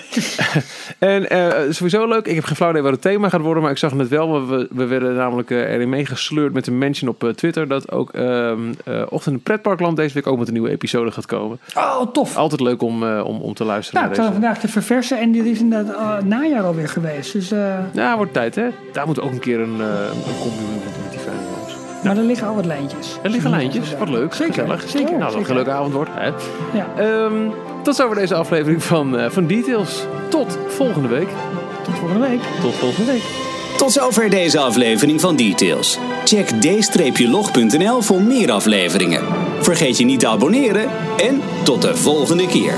[0.99, 2.27] En eh, sowieso leuk.
[2.27, 3.63] Ik heb geen flauw idee wat het thema gaat worden.
[3.63, 4.47] Maar ik zag net wel.
[4.49, 7.69] We, we werden namelijk eh, erin meegesleurd met een mention op eh, Twitter.
[7.69, 11.27] Dat ook ehm eh Ochtend in Pretparkland deze week ook met een nieuwe episode gaat
[11.27, 11.59] komen.
[11.77, 12.37] Oh, tof.
[12.37, 14.41] Altijd leuk om, om, om te luisteren Nou, ik zat deze.
[14.41, 17.33] vandaag te verversen en dit is inderdaad najaar alweer geweest.
[17.33, 17.49] Dus,
[17.93, 18.67] Ja, wordt tijd hè.
[18.93, 21.75] Daar moet ook een keer een, een combi met, met die fans.
[22.05, 23.17] Maar er liggen al wat lijntjes.
[23.23, 23.97] Er liggen lijntjes.
[23.99, 24.35] Wat leuk.
[24.35, 24.89] Zeker, Gezellig.
[24.89, 26.11] zeker, Nou, dat een leuke avond wordt.
[26.13, 26.31] Hè?
[26.79, 26.87] Ja.
[26.97, 27.35] Ehm,
[27.83, 30.05] tot zover deze aflevering van, eh, van Details.
[30.29, 31.29] Tot volgende week.
[31.85, 32.41] Tot volgende week.
[32.61, 33.23] Tot volgende week.
[33.77, 35.99] Tot zover deze aflevering van Details.
[36.25, 39.25] Check d-log.nl voor meer afleveringen.
[39.61, 42.75] Vergeet je niet te abonneren en tot de volgende keer.